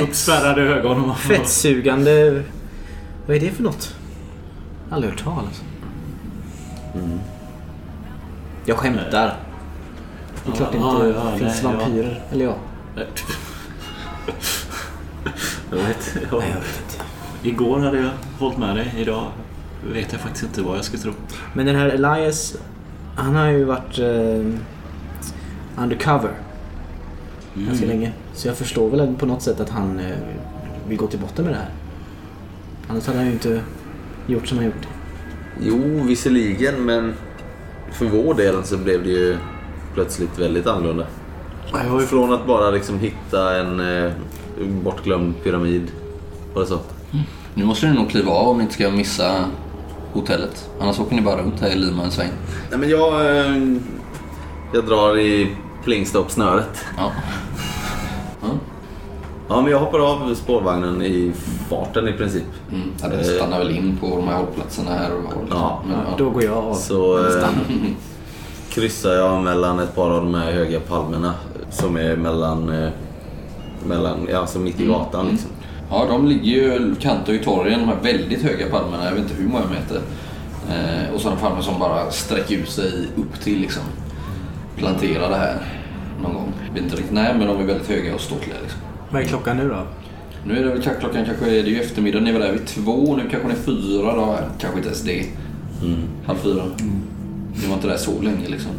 Uppspärrade 0.01 0.61
ögon. 0.61 1.09
och- 1.09 1.17
fettsugande... 1.17 2.43
Vad 3.27 3.35
är 3.37 3.39
det 3.39 3.51
för 3.51 3.63
något? 3.63 3.95
Aldrig 4.91 5.11
hört 5.13 5.23
talas 5.23 5.61
Mm. 6.95 7.19
Jag 8.65 8.77
skämtar. 8.77 9.35
Det 10.45 10.51
är 10.51 10.55
klart 10.55 10.71
det 10.71 10.77
Ja, 10.77 11.05
inte 11.07 11.19
ja, 11.19 11.31
finns 11.37 11.63
nej, 11.63 11.73
ja. 11.73 11.79
vampyrer. 11.79 12.21
Eller 12.31 12.45
ja. 12.45 12.55
Jag 15.71 15.77
vet, 15.77 16.17
ja. 16.31 16.37
Nej, 16.39 16.49
jag 16.53 16.59
vet 16.59 16.81
inte. 16.83 17.03
Igår 17.49 17.79
hade 17.79 17.97
jag 17.99 18.09
hållit 18.39 18.57
med 18.57 18.75
dig. 18.75 18.93
Idag 18.97 19.25
vet 19.93 20.11
jag 20.11 20.21
faktiskt 20.21 20.43
inte 20.43 20.61
vad 20.61 20.77
jag 20.77 20.85
ska 20.85 20.97
tro. 20.97 21.13
Men 21.53 21.65
den 21.65 21.75
här 21.75 21.87
Elias, 21.89 22.55
han 23.15 23.35
har 23.35 23.47
ju 23.47 23.63
varit 23.63 23.99
eh, 23.99 24.59
undercover 25.83 26.31
ganska 27.55 27.85
länge. 27.85 28.11
Så 28.33 28.47
jag 28.47 28.57
förstår 28.57 28.89
väl 28.89 29.15
på 29.15 29.25
något 29.25 29.41
sätt 29.41 29.59
att 29.59 29.69
han 29.69 29.99
eh, 29.99 30.17
vill 30.87 30.97
gå 30.97 31.07
till 31.07 31.19
botten 31.19 31.45
med 31.45 31.53
det 31.53 31.57
här. 31.57 31.69
Annars 32.87 33.07
hade 33.07 33.17
han 33.19 33.27
ju 33.27 33.33
inte 33.33 33.61
gjort 34.27 34.47
som 34.47 34.57
han 34.57 34.65
gjort. 34.65 34.87
Jo, 35.61 36.03
visserligen, 36.03 36.85
men 36.85 37.13
för 37.91 38.05
vår 38.05 38.33
del 38.33 38.63
så 38.63 38.77
blev 38.77 39.03
det 39.03 39.09
ju 39.09 39.37
plötsligt 39.93 40.39
väldigt 40.39 40.67
annorlunda. 40.67 41.05
Från 42.07 42.33
att 42.33 42.47
bara 42.47 42.71
liksom 42.71 42.99
hitta 42.99 43.59
en 43.59 43.79
eh, 43.79 44.11
bortglömd 44.83 45.33
pyramid. 45.43 45.91
Var 46.53 46.61
det 46.61 46.67
så? 46.67 46.79
Nu 47.53 47.65
måste 47.65 47.87
ni 47.87 47.93
nog 47.93 48.09
kliva 48.09 48.31
av 48.31 48.47
om 48.47 48.57
ni 48.57 48.63
inte 48.63 48.73
ska 48.73 48.89
missa 48.89 49.45
hotellet. 50.13 50.69
Annars 50.79 50.99
åker 50.99 51.15
ni 51.15 51.21
bara 51.21 51.41
runt 51.41 51.59
här 51.59 51.69
i 51.69 51.75
Lima 51.75 52.03
en 52.03 52.11
sväng. 52.11 52.29
Nej, 52.69 52.79
men 52.79 52.89
jag, 52.89 53.37
eh, 53.37 53.77
jag 54.73 54.85
drar 54.85 55.17
i 55.17 55.55
plingstoppsnöret. 55.83 56.85
Ja. 56.97 57.11
Ja. 58.41 58.47
Ja, 59.49 59.61
men 59.61 59.71
jag 59.71 59.79
hoppar 59.79 59.99
av 59.99 60.35
spårvagnen 60.35 61.01
i 61.01 61.31
farten 61.69 62.07
i 62.07 62.13
princip. 62.13 62.43
Mm. 62.71 62.91
Ja, 63.01 63.07
den 63.07 63.23
stannar 63.23 63.59
väl 63.59 63.71
in 63.71 63.97
på 63.97 64.15
de 64.15 64.27
här 64.27 64.37
hållplatserna 64.37 64.91
här 64.91 65.15
och 65.15 65.23
var. 65.23 65.33
Ja. 65.49 65.83
Men, 65.87 65.97
ja. 65.97 66.15
Då 66.17 66.29
går 66.29 66.43
jag 66.43 66.57
av. 66.57 66.73
Så 66.73 67.17
eh, 67.27 67.47
kryssar 68.69 69.13
jag 69.13 69.43
mellan 69.43 69.79
ett 69.79 69.95
par 69.95 70.09
av 70.09 70.23
de 70.23 70.33
här 70.33 70.51
höga 70.51 70.79
palmerna 70.79 71.33
som 71.71 71.97
är 71.97 72.15
mellan, 72.15 72.69
eh, 72.69 72.89
mellan 73.87 74.27
ja, 74.31 74.39
alltså 74.39 74.59
mitt 74.59 74.79
i 74.79 74.85
gatan 74.85 75.27
liksom. 75.27 75.49
Ja, 75.89 76.05
de 76.09 76.27
ligger 76.27 76.51
ju, 76.51 76.95
kantar 76.95 77.33
ju 77.33 77.43
torgen, 77.43 77.79
de 77.79 77.85
här 77.85 77.97
väldigt 78.01 78.41
höga 78.41 78.69
palmerna, 78.69 79.05
jag 79.05 79.11
vet 79.11 79.21
inte 79.21 79.35
hur 79.35 79.49
många 79.49 79.65
meter. 79.65 80.01
Eh, 80.69 81.13
och 81.13 81.21
sådana 81.21 81.39
palmer 81.39 81.61
som 81.61 81.79
bara 81.79 82.11
sträcker 82.11 82.55
ut 82.55 82.69
sig 82.69 83.07
upp 83.17 83.43
till 83.43 83.59
liksom. 83.59 83.83
Planterade 84.81 85.35
här 85.35 85.57
någon 86.23 86.33
gång. 86.33 86.53
Jag 86.67 86.73
vet 86.73 86.83
inte 86.83 86.95
riktigt 86.95 87.13
när, 87.13 87.33
men 87.33 87.47
de 87.47 87.59
är 87.59 87.63
väldigt 87.63 87.87
höga 87.89 88.15
och 88.15 88.21
ståtliga 88.21 88.55
liksom. 88.61 88.79
Vad 89.09 89.21
är 89.21 89.25
klockan 89.25 89.57
nu 89.57 89.69
då? 89.69 89.83
Nu 90.45 90.57
är 90.59 90.63
det 90.63 90.69
väl 90.69 90.81
klockan 90.81 91.25
kanske, 91.25 91.45
det 91.45 91.59
är 91.59 91.63
ju 91.63 91.81
eftermiddag, 91.81 92.19
ni 92.19 92.31
var 92.31 92.39
där 92.39 92.51
vid 92.51 92.65
två, 92.65 93.15
nu 93.15 93.29
kanske 93.29 93.47
det 93.49 93.53
är 93.53 93.63
fyra 93.65 94.15
då. 94.15 94.37
Kanske 94.59 94.77
inte 94.77 94.89
ens 94.89 95.01
det. 95.03 95.25
Halv 96.25 96.37
fyra. 96.37 96.63
Ni 97.61 97.67
var 97.67 97.75
inte 97.75 97.87
där 97.87 97.97
så 97.97 98.21
länge 98.21 98.47
liksom. 98.47 98.71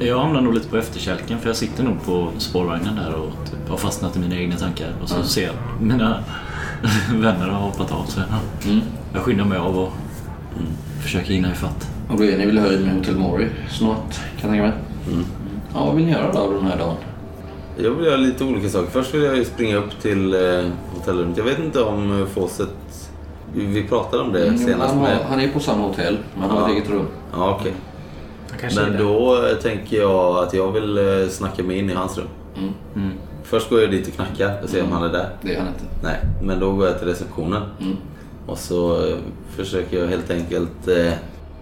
Jag 0.00 0.18
hamnar 0.20 0.40
nog 0.40 0.54
lite 0.54 0.68
på 0.68 0.76
efterkälken 0.76 1.38
för 1.38 1.46
jag 1.48 1.56
sitter 1.56 1.84
nog 1.84 2.04
på 2.04 2.28
spårvagnen 2.38 2.96
där 2.96 3.14
och 3.14 3.30
typ 3.50 3.68
har 3.68 3.76
fastnat 3.76 4.16
i 4.16 4.18
mina 4.18 4.36
egna 4.36 4.56
tankar. 4.56 4.88
Och 5.02 5.08
så 5.08 5.22
ser 5.22 5.44
jag 5.46 5.54
mina 5.80 6.24
vänner 7.12 7.48
har 7.48 7.60
hoppat 7.60 7.92
av. 7.92 8.04
Så 8.04 8.20
jag, 8.20 8.70
Mm. 8.72 8.84
jag 9.12 9.22
skyndar 9.22 9.44
mig 9.44 9.58
av 9.58 9.78
och 9.78 9.92
försöker 11.02 11.34
hinna 11.34 11.52
ifatt. 11.52 11.90
Och 12.10 12.16
då 12.16 12.24
är 12.24 12.38
ni 12.38 12.46
väl 12.46 12.58
höjd 12.58 12.80
med 12.86 12.94
Hotel 12.94 13.16
Mori 13.16 13.48
snart, 13.70 14.14
kan 14.40 14.40
jag 14.40 14.50
tänka 14.50 14.62
mig. 14.62 14.72
Ja, 15.74 15.84
vad 15.84 15.94
vill 15.94 16.04
ni 16.04 16.12
göra 16.12 16.32
då 16.32 16.52
den 16.52 16.66
här 16.66 16.78
dagen? 16.78 16.96
Jag 17.76 17.90
vill 17.90 18.06
göra 18.06 18.16
lite 18.16 18.44
olika 18.44 18.68
saker. 18.68 18.90
Först 18.90 19.14
vill 19.14 19.22
jag 19.22 19.36
ju 19.36 19.44
springa 19.44 19.76
upp 19.76 20.00
till 20.02 20.34
eh, 20.34 20.64
hotellrummet. 20.94 21.36
Jag 21.36 21.44
vet 21.44 21.58
inte 21.58 21.82
om 21.82 22.20
eh, 22.20 22.26
Fawcett... 22.26 22.68
Vi 23.54 23.82
pratade 23.88 24.22
om 24.22 24.32
det 24.32 24.58
senast 24.58 24.68
Mm, 24.68 24.80
han, 24.80 24.98
har, 24.98 25.08
med... 25.08 25.18
han 25.28 25.40
är 25.40 25.48
på 25.48 25.60
samma 25.60 25.86
hotell, 25.86 26.18
men 26.34 26.50
han 26.50 26.58
har 26.58 26.68
ett 26.68 26.76
eget 26.76 26.90
rum. 26.90 27.06
Ja, 27.32 27.58
okej. 27.60 27.72
Är 28.62 28.90
Men 28.90 28.98
då 28.98 29.46
eh, 29.46 29.56
tänker 29.56 29.96
jag 29.96 30.38
att 30.44 30.54
jag 30.54 30.72
vill 30.72 30.98
eh, 30.98 31.28
snacka 31.28 31.62
mig 31.62 31.78
in 31.78 31.90
i 31.90 31.94
hans 31.94 32.18
rum. 32.18 32.26
Mm. 32.94 33.10
Först 33.42 33.70
går 33.70 33.80
jag 33.80 33.90
dit 33.90 34.08
och 34.08 34.14
knackar 34.14 34.62
och 34.62 34.68
ser 34.68 34.82
om 34.84 34.92
han 34.92 35.02
är 35.02 35.12
där. 35.12 35.28
Det 35.42 35.54
är 35.54 35.58
han 35.58 35.68
inte. 35.68 35.84
Nej, 36.02 36.20
men 36.42 36.60
då 36.60 36.72
går 36.72 36.86
jag 36.86 36.98
till 36.98 37.08
receptionen. 37.08 37.62
Mm. 37.80 37.96
Och 38.46 38.58
så 38.58 39.06
eh, 39.06 39.16
försöker 39.56 40.00
jag 40.00 40.06
helt 40.06 40.30
enkelt 40.30 40.88
eh, 40.88 41.12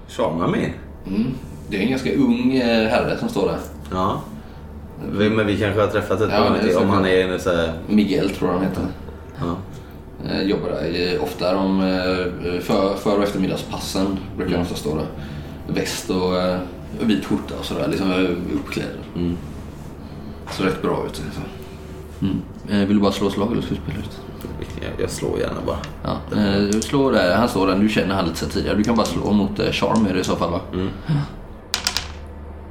charma 0.08 0.46
mig 0.46 0.74
in. 1.06 1.34
Mm. 1.72 1.78
Det 1.78 1.78
är 1.78 1.82
en 1.82 1.90
ganska 1.90 2.14
ung 2.14 2.56
eh, 2.56 2.88
herre 2.88 3.18
som 3.18 3.28
står 3.28 3.46
där. 3.48 3.58
Ja. 3.92 4.20
Vi- 5.12 5.30
Men 5.30 5.46
vi 5.46 5.58
kanske 5.58 5.80
har 5.80 5.88
träffat 5.88 6.20
ett 6.20 6.30
Ja, 6.32 6.36
par. 6.74 6.82
Om 6.82 6.90
han 6.90 7.06
är 7.06 7.28
en 7.28 7.40
så 7.40 7.50
här... 7.50 7.72
Miguel 7.86 8.30
tror 8.30 8.50
jag 8.50 8.58
han 8.58 8.66
heter. 8.66 8.82
Ja. 9.40 9.56
Eh, 10.30 10.42
jobbar 10.42 10.68
där. 10.68 11.14
Eh, 11.14 11.22
ofta 11.22 11.54
de 11.54 11.80
för, 12.62 12.94
för 12.96 13.16
och 13.16 13.22
eftermiddagspassen 13.22 14.18
brukar 14.36 14.52
han 14.52 14.62
ofta 14.62 14.74
stå 14.74 14.96
där. 14.96 15.06
Väst 15.74 16.10
och 16.10 16.32
vit 17.08 17.24
skjorta 17.24 17.54
och 17.58 17.64
sådär. 17.64 17.88
Liksom 17.88 18.12
uppklädd. 18.54 18.86
Mm. 19.16 19.36
Så 20.50 20.62
rätt 20.64 20.82
bra 20.82 21.04
ut. 21.06 21.22
Liksom. 21.24 21.42
Mm. 22.20 22.42
Vill 22.88 22.96
du 22.96 23.02
bara 23.02 23.12
slå 23.12 23.30
slag 23.30 23.52
eller 23.52 23.62
ska 23.62 23.74
du 23.74 23.80
spela 23.80 23.98
ut? 23.98 24.20
Jag, 24.98 25.10
slår 25.10 25.38
gärna 25.38 25.60
bara. 25.66 25.76
Ja. 26.04 26.16
Du 26.72 26.80
slår 26.80 27.12
där, 27.12 27.34
han 27.36 27.48
står 27.48 27.66
där, 27.66 27.76
du 27.76 27.88
känner 27.88 28.14
han 28.14 28.24
lite 28.24 28.46
tidigare. 28.48 28.76
Du 28.76 28.84
kan 28.84 28.96
bara 28.96 29.06
slå 29.06 29.32
mot 29.32 29.60
Charm 29.72 30.06
i 30.20 30.24
så 30.24 30.36
fall 30.36 30.50
va? 30.50 30.60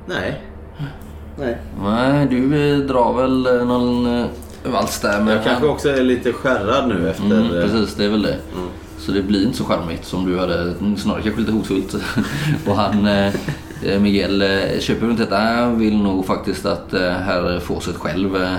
Nej. 0.06 0.42
Nej. 1.38 1.58
Nej, 1.84 2.28
du 2.30 2.72
eh, 2.74 2.78
drar 2.80 3.14
väl 3.14 3.46
eh, 3.48 3.66
någon 3.68 4.28
vals 4.66 5.00
där. 5.00 5.22
Men 5.22 5.36
Jag 5.36 5.44
kanske 5.44 5.66
också 5.68 5.90
är 5.90 6.04
lite 6.04 6.34
skärrad 6.34 6.88
nu 6.88 7.10
efter... 7.10 7.26
Mm, 7.26 7.48
precis, 7.50 7.96
det 7.96 8.06
är 8.06 8.10
väl 8.10 8.22
det. 8.22 8.38
Så 8.98 9.12
det 9.12 9.22
blir 9.22 9.46
inte 9.46 9.58
så 9.58 9.64
charmigt 9.64 10.06
som 10.06 10.26
du 10.26 10.40
hade, 10.40 10.74
snarare 10.98 11.22
kanske 11.22 11.40
lite 11.42 11.52
hotfullt. 11.52 11.96
och 12.68 12.76
han, 12.76 13.08
Miguel, 14.00 14.44
köper 14.80 15.08
runt 15.08 15.18
detta. 15.20 15.38
Han 15.38 15.80
vill 15.80 15.98
nog 15.98 16.26
faktiskt 16.26 16.66
att 16.66 16.92
herr 16.92 17.60
Fawcett 17.60 17.96
själv. 17.96 18.36
Eh, 18.36 18.58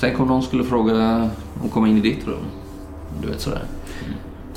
Tänk 0.00 0.20
om 0.20 0.28
någon 0.28 0.42
skulle 0.42 0.64
fråga 0.64 1.30
och 1.64 1.72
komma 1.72 1.88
in 1.88 1.96
i 1.98 2.00
ditt 2.00 2.26
rum. 2.26 2.44
Du 3.22 3.28
vet 3.28 3.40
sådär. 3.40 3.62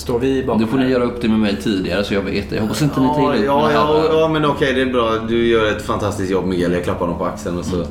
Står 0.02 0.20
vi 0.20 0.44
bakom 0.44 0.62
Nu 0.62 0.68
får 0.68 0.78
ni 0.78 0.90
göra 0.90 1.04
upp 1.04 1.22
det 1.22 1.28
med 1.28 1.40
mig 1.40 1.58
tidigare 1.62 2.04
så 2.04 2.14
jag 2.14 2.22
vet 2.22 2.50
det. 2.50 2.56
Jag 2.56 2.62
hoppas 2.62 2.82
inte 2.82 3.00
ni 3.02 3.08
tar 3.08 3.22
Ja, 3.22 3.36
illa 3.36 3.46
ja, 3.46 3.72
ja, 3.74 4.20
ja, 4.20 4.28
men 4.28 4.46
okej, 4.46 4.74
det 4.74 4.82
är 4.82 4.86
bra. 4.86 5.18
Du 5.28 5.48
gör 5.48 5.72
ett 5.72 5.82
fantastiskt 5.82 6.32
jobb 6.32 6.46
Miguel. 6.46 6.72
Jag 6.72 6.84
klappar 6.84 7.06
honom 7.06 7.20
på 7.20 7.26
axeln 7.26 7.58
och 7.58 7.66
så 7.66 7.86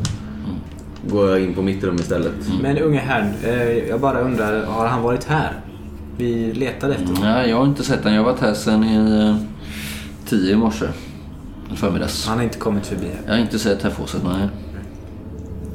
går 1.10 1.30
jag 1.30 1.40
in 1.40 1.54
på 1.54 1.62
mitt 1.62 1.84
rum 1.84 1.96
istället. 1.96 2.32
Men 2.62 2.78
unge 2.78 2.98
herrn, 2.98 3.34
eh, 3.44 3.88
jag 3.88 4.00
bara 4.00 4.20
undrar, 4.20 4.64
har 4.64 4.86
han 4.86 5.02
varit 5.02 5.24
här? 5.24 5.60
Vi 6.16 6.52
letade 6.54 6.94
efter 6.94 7.06
honom. 7.06 7.22
Nej, 7.22 7.50
jag 7.50 7.56
har 7.56 7.64
inte 7.66 7.84
sett 7.84 8.02
den. 8.02 8.14
Jag 8.14 8.22
har 8.22 8.30
varit 8.30 8.40
här 8.40 8.54
sedan 8.54 8.84
i 8.84 9.26
eh, 9.28 9.36
tio 10.28 10.52
i 10.52 10.56
morse. 10.56 10.86
Förmiddags. 11.74 12.26
Han 12.26 12.36
har 12.38 12.44
inte 12.44 12.58
kommit 12.58 12.86
förbi 12.86 13.06
här. 13.06 13.20
Jag 13.26 13.32
har 13.32 13.40
inte 13.40 13.58
sett 13.58 13.82
herr 13.82 13.90
Fawcett, 13.90 14.22
nej. 14.24 14.48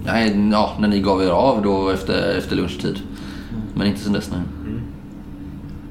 Nej, 0.05 0.49
ja, 0.51 0.73
när 0.79 0.87
ni 0.87 0.99
gav 0.99 1.23
er 1.23 1.29
av 1.29 1.61
då 1.63 1.89
efter, 1.89 2.37
efter 2.37 2.55
lunchtid. 2.55 2.99
Men 3.73 3.87
inte 3.87 3.99
sen 3.99 4.13
dess, 4.13 4.31
nej. 4.31 4.41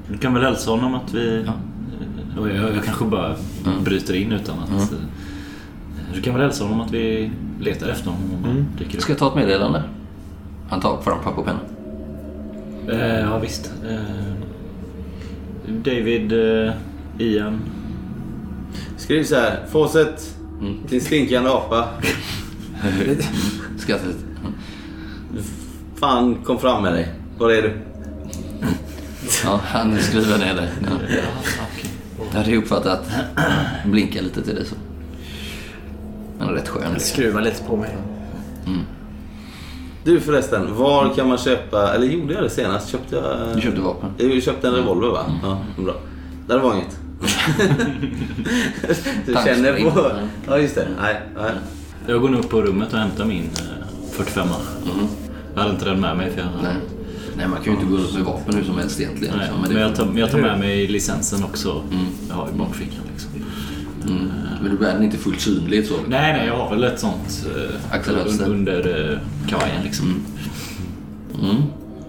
Du 0.08 0.18
kan 0.18 0.34
väl 0.34 0.42
hälsa 0.42 0.70
honom 0.70 0.94
att 0.94 1.14
vi... 1.14 1.46
Och 2.38 2.48
jag, 2.48 2.76
jag 2.76 2.84
kanske 2.84 3.04
bara 3.04 3.36
bryter 3.84 4.14
in 4.14 4.32
utan 4.32 4.58
att... 4.58 4.92
Du 6.14 6.22
kan 6.22 6.34
väl 6.34 6.42
hälsa 6.42 6.64
honom 6.64 6.80
att 6.80 6.90
vi 6.90 7.30
letar 7.60 7.88
efter 7.88 8.10
honom 8.10 8.30
och 8.32 8.38
bara 8.38 8.64
dyker 8.78 8.96
upp. 8.96 9.02
Ska 9.02 9.12
jag 9.12 9.18
ta 9.18 9.28
ett 9.28 9.34
meddelande? 9.34 9.82
Han 10.68 10.80
tar 10.80 11.02
fram 11.02 11.18
papper 11.22 11.38
och 11.38 11.46
penna. 11.46 11.60
Eh, 12.88 13.20
ja 13.20 13.38
visst. 13.38 13.72
Eh, 13.88 14.34
David, 15.68 16.32
eh, 16.32 16.72
Ian. 17.18 17.60
Skriv 18.96 19.24
så 19.24 19.34
här. 19.34 19.66
Fawcett, 19.72 20.36
din 20.88 21.00
stinkande 21.00 21.50
apa. 21.50 21.88
Skrattar 23.78 24.06
lite. 24.06 24.24
Fan, 25.94 26.34
kom 26.44 26.58
fram 26.58 26.82
med 26.82 26.92
dig. 26.92 27.08
Var 27.38 27.50
är 27.50 27.62
du? 27.62 27.72
Ja, 29.44 29.60
han 29.64 29.98
skriver 29.98 30.38
ner 30.38 30.54
det. 30.54 30.68
Ja. 30.82 31.16
Jag 32.32 32.38
hade 32.38 32.56
uppfattat 32.56 32.86
att 33.34 33.90
blinka 33.90 34.20
lite 34.22 34.42
till 34.42 34.54
dig 34.54 34.64
så. 34.66 34.74
Han 36.38 36.48
är 36.48 36.52
rätt 36.52 36.68
skön. 36.68 37.00
Skruva 37.00 37.40
lite 37.40 37.62
på 37.62 37.76
mig. 37.76 37.96
Du 40.04 40.20
förresten, 40.20 40.74
var 40.74 41.14
kan 41.14 41.28
man 41.28 41.38
köpa, 41.38 41.94
eller 41.94 42.06
gjorde 42.06 42.34
jag 42.34 42.42
det 42.42 42.50
senast? 42.50 42.88
Köpte 42.88 43.16
jag... 43.16 43.54
Du 43.54 43.60
köpte 43.60 43.80
vapen. 43.80 44.10
Jag 44.18 44.42
köpte 44.42 44.68
en 44.68 44.74
revolver 44.74 45.08
va? 45.08 45.24
Ja, 45.42 45.58
bra. 45.76 45.94
Det 46.48 46.58
var 46.58 46.74
inget. 46.74 46.98
du 49.26 49.34
känner 49.44 49.90
på... 49.90 50.10
Ja, 50.46 50.58
just 50.58 50.74
det. 50.74 50.86
Nej, 51.00 51.20
nej. 51.36 51.52
Jag 52.06 52.20
går 52.20 52.28
nu 52.28 52.36
upp 52.36 52.50
på 52.50 52.62
rummet 52.62 52.92
och 52.92 52.98
hämtar 52.98 53.24
min 53.24 53.44
eh, 53.44 54.10
45 54.12 54.48
Jag 55.54 55.60
hade 55.62 55.74
inte 55.74 55.84
den 55.84 56.00
med 56.00 56.16
mig 56.16 56.30
för 56.30 56.40
jag... 56.40 56.48
Nej. 56.62 56.76
Nej, 57.36 57.48
man 57.48 57.56
kan 57.62 57.64
ju 57.72 57.80
inte 57.80 57.86
gå 57.90 57.96
runt 57.96 58.14
med 58.14 58.22
vapen 58.24 58.54
hur 58.54 58.64
som 58.64 58.78
helst 58.78 59.00
egentligen. 59.00 59.34
Nej, 59.36 59.44
liksom, 59.46 59.62
men, 59.62 59.74
det- 59.74 59.80
jag, 59.80 59.94
tar, 59.96 60.06
men 60.06 60.16
jag 60.16 60.30
tar 60.30 60.38
med 60.38 60.58
mig 60.58 60.86
licensen 60.88 61.44
också. 61.44 61.82
Jag 62.28 62.34
har 62.34 62.48
i 62.48 62.52
bakfickan 62.58 63.00
liksom. 63.12 63.30
Mm. 64.06 64.28
Men 64.62 64.76
du 64.76 64.86
är 64.86 65.02
inte 65.02 65.16
fullt 65.18 65.40
synlig 65.40 65.86
så. 65.86 65.94
Nej, 66.08 66.32
nej, 66.32 66.46
jag 66.46 66.56
har 66.56 66.70
väl 66.70 66.84
ett 66.84 67.00
sånt 67.00 67.46
eh, 67.56 68.50
under 68.50 69.10
eh, 69.12 69.18
kavajen 69.48 69.82
liksom. 69.84 70.14
Mm. 71.42 71.56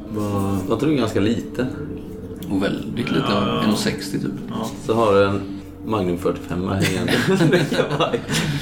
Vad- 0.10 0.58
Jag 0.70 0.80
tror 0.80 0.90
du 0.90 0.96
är 0.96 1.00
ganska 1.00 1.20
liten. 1.20 1.68
Och 2.50 2.64
väldigt 2.64 3.12
lite. 3.12 3.26
Ja. 3.30 3.64
1,60 3.68 4.12
typ. 4.12 4.22
Ja. 4.50 4.70
Så 4.86 4.94
har 4.94 5.14
du 5.14 5.26
en 5.26 5.42
Magnum 5.86 6.18
45 6.18 6.68
hängande. 6.68 7.14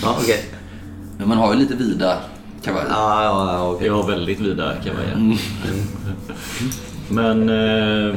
ja, 0.02 0.18
okej. 0.22 0.46
Men 1.18 1.28
man 1.28 1.38
har 1.38 1.54
ju 1.54 1.60
lite 1.60 1.76
vida 1.76 2.18
kavajer. 2.64 2.88
Ja, 2.90 3.24
ja, 3.24 3.54
ja, 3.54 3.70
okej. 3.72 3.88
Jag 3.88 3.94
har 3.94 4.08
väldigt 4.12 4.40
vida 4.40 4.74
kavajer. 4.84 5.38
Men 7.10 7.50
eh, 7.50 8.16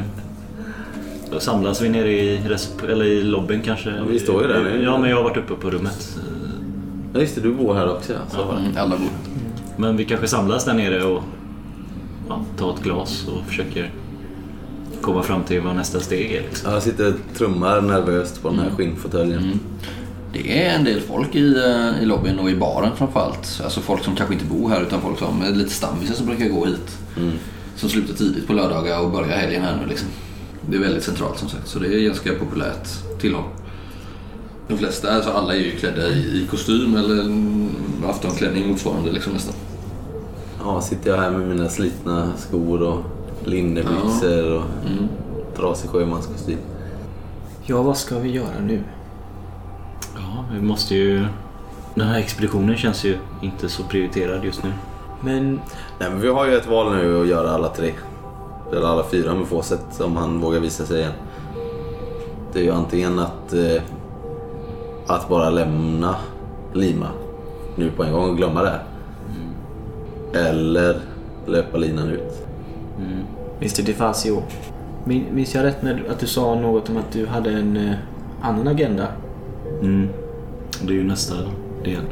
då 1.31 1.41
samlas 1.41 1.81
vi 1.83 1.89
nere 1.89 2.13
i, 2.13 2.39
resp- 2.39 2.91
eller 2.93 3.05
i 3.05 3.23
lobbyn 3.23 3.63
kanske. 3.63 3.93
vi 4.09 4.19
står 4.19 4.43
ju 4.43 4.49
där 4.49 4.63
nu. 4.63 4.83
Ja, 4.85 4.99
men 4.99 5.11
jag 5.11 5.17
har 5.17 5.25
varit 5.25 5.37
uppe 5.37 5.55
på 5.55 5.71
rummet. 5.71 6.19
Ja, 7.15 7.21
just 7.21 7.35
det. 7.35 7.41
Du 7.41 7.53
bor 7.55 7.75
här 7.75 7.91
också 7.93 8.13
ja. 8.13 8.19
Så 8.31 8.45
var 8.45 8.55
det. 8.55 8.61
Mm, 8.61 8.77
alla 8.77 8.97
bor. 8.97 9.09
Men 9.77 9.97
vi 9.97 10.05
kanske 10.05 10.27
samlas 10.29 10.65
där 10.65 10.75
nere 10.75 11.03
och 11.05 11.23
ja, 12.29 12.41
tar 12.59 12.75
ett 12.75 12.83
glas 12.83 13.27
och 13.29 13.47
försöker 13.49 13.91
komma 15.01 15.23
fram 15.23 15.43
till 15.45 15.61
vad 15.61 15.77
nästa 15.77 16.01
steg 16.01 16.33
är. 16.35 16.43
Liksom. 16.43 16.69
Ja, 16.71 16.75
Jag 16.77 16.83
sitter 16.83 17.09
och 17.09 17.15
trummar 17.39 17.81
nervöst 17.81 18.43
på 18.43 18.49
den 18.49 18.59
här 18.59 18.71
skinnfåtöljen. 18.71 19.61
Det 20.33 20.65
är 20.67 20.75
en 20.75 20.85
del 20.85 21.01
folk 21.01 21.35
i, 21.35 21.57
eh, 21.65 22.03
i 22.03 22.07
lobbyn 22.07 22.39
och 22.39 22.51
i 22.51 22.57
baren 22.57 22.91
framförallt. 22.97 23.61
Alltså 23.65 23.81
folk 23.81 24.05
som 24.05 24.17
kanske 24.17 24.35
inte 24.35 24.47
bor 24.47 24.69
här 24.69 24.83
utan 24.83 25.01
folk 25.01 25.19
som 25.19 25.43
är 25.43 25.51
lite 25.51 25.71
stammisar 25.71 26.15
som 26.15 26.27
brukar 26.27 26.49
gå 26.49 26.65
hit. 26.67 26.99
Som 27.77 27.89
slutar 27.89 28.15
tidigt 28.15 28.47
på 28.47 28.53
lördagar 28.53 29.01
och 29.01 29.11
börjar 29.11 29.37
helgen 29.37 29.63
här 29.63 29.79
nu 29.83 29.89
liksom. 29.89 30.09
Det 30.71 30.77
är 30.77 30.81
väldigt 30.81 31.05
centralt 31.05 31.39
som 31.39 31.49
sagt 31.49 31.69
så 31.69 31.79
det 31.79 31.87
är 31.87 32.01
ganska 32.01 32.35
populärt 32.35 32.89
tillhåll. 33.21 33.45
De 34.69 34.79
flesta, 34.79 35.13
alltså 35.13 35.31
alla 35.31 35.55
är 35.55 35.59
ju 35.59 35.71
klädda 35.71 36.09
i, 36.09 36.43
i 36.43 36.47
kostym 36.51 36.97
eller 36.97 37.21
mm, 37.21 37.69
aftonklänning 38.07 38.69
motsvarande 38.69 39.13
liksom 39.13 39.33
nästan. 39.33 39.55
Ja, 40.65 40.81
sitter 40.81 41.11
jag 41.11 41.17
här 41.19 41.31
med 41.31 41.49
mina 41.49 41.69
slitna 41.69 42.33
skor 42.37 42.83
och 42.83 43.05
linnebyxor 43.45 44.53
och 44.53 44.65
trasig 45.57 45.91
sjömanskostym. 45.91 46.59
Ja, 47.65 47.83
vad 47.83 47.97
ska 47.97 48.19
vi 48.19 48.31
göra 48.31 48.61
nu? 48.67 48.83
Ja, 50.15 50.45
vi 50.53 50.61
måste 50.61 50.95
ju... 50.95 51.27
Den 51.95 52.09
här 52.09 52.19
expeditionen 52.19 52.77
känns 52.77 53.05
ju 53.05 53.17
inte 53.43 53.69
så 53.69 53.83
prioriterad 53.83 54.45
just 54.45 54.65
nu. 54.65 54.73
Men 55.21 55.61
Nej, 56.01 56.11
men 56.11 56.21
vi 56.21 56.29
har 56.29 56.47
ju 56.47 56.55
ett 56.57 56.67
val 56.67 56.93
nu 56.97 57.21
att 57.21 57.27
göra 57.27 57.51
alla 57.51 57.69
tre. 57.69 57.93
Eller 58.73 58.87
alla 58.87 59.05
fyra 59.05 59.35
med 59.35 59.47
Fawcett 59.47 60.01
om 60.01 60.17
han 60.17 60.41
vågar 60.41 60.61
visa 60.61 60.85
sig 60.85 60.99
igen. 61.01 61.13
Det 62.53 62.59
är 62.59 62.63
ju 62.65 62.71
antingen 62.71 63.19
att, 63.19 63.53
eh, 63.53 63.83
att 65.07 65.29
bara 65.29 65.51
lämna 65.51 66.15
Lima 66.73 67.07
nu 67.77 67.91
på 67.91 68.05
en 68.05 68.13
gång 68.13 68.31
och 68.31 68.37
glömma 68.37 68.63
det 68.63 68.69
här. 68.71 68.83
Eller 70.51 71.01
löpa 71.47 71.77
linan 71.79 72.09
ut. 72.09 72.47
Mr 73.61 73.83
DeFazio. 73.87 74.43
Min- 75.05 75.27
Minns 75.35 75.55
jag 75.55 75.65
rätt 75.65 75.83
när, 75.83 76.05
att 76.11 76.19
du 76.19 76.27
sa 76.27 76.55
något 76.55 76.89
om 76.91 76.97
att 76.97 77.13
du 77.13 77.27
hade 77.27 77.51
en 77.51 77.77
eh, 77.77 77.95
annan 78.43 78.69
agenda? 78.69 79.07
Mm. 79.81 80.09
Det 80.83 80.93
är 80.93 80.97
ju 80.97 81.05
nästa 81.05 81.35
del. 81.85 82.03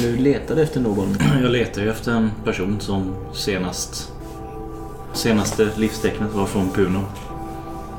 Du, 0.00 0.16
letade 0.16 0.62
efter 0.62 0.80
någon. 0.80 1.16
Jag 1.42 1.50
letar 1.50 1.82
ju 1.82 1.90
efter 1.90 2.12
en 2.12 2.30
person 2.44 2.80
som 2.80 3.14
senast... 3.34 4.12
Senaste 5.12 5.70
livstecknet 5.76 6.32
var 6.32 6.46
från 6.46 6.70
Puno. 6.70 7.04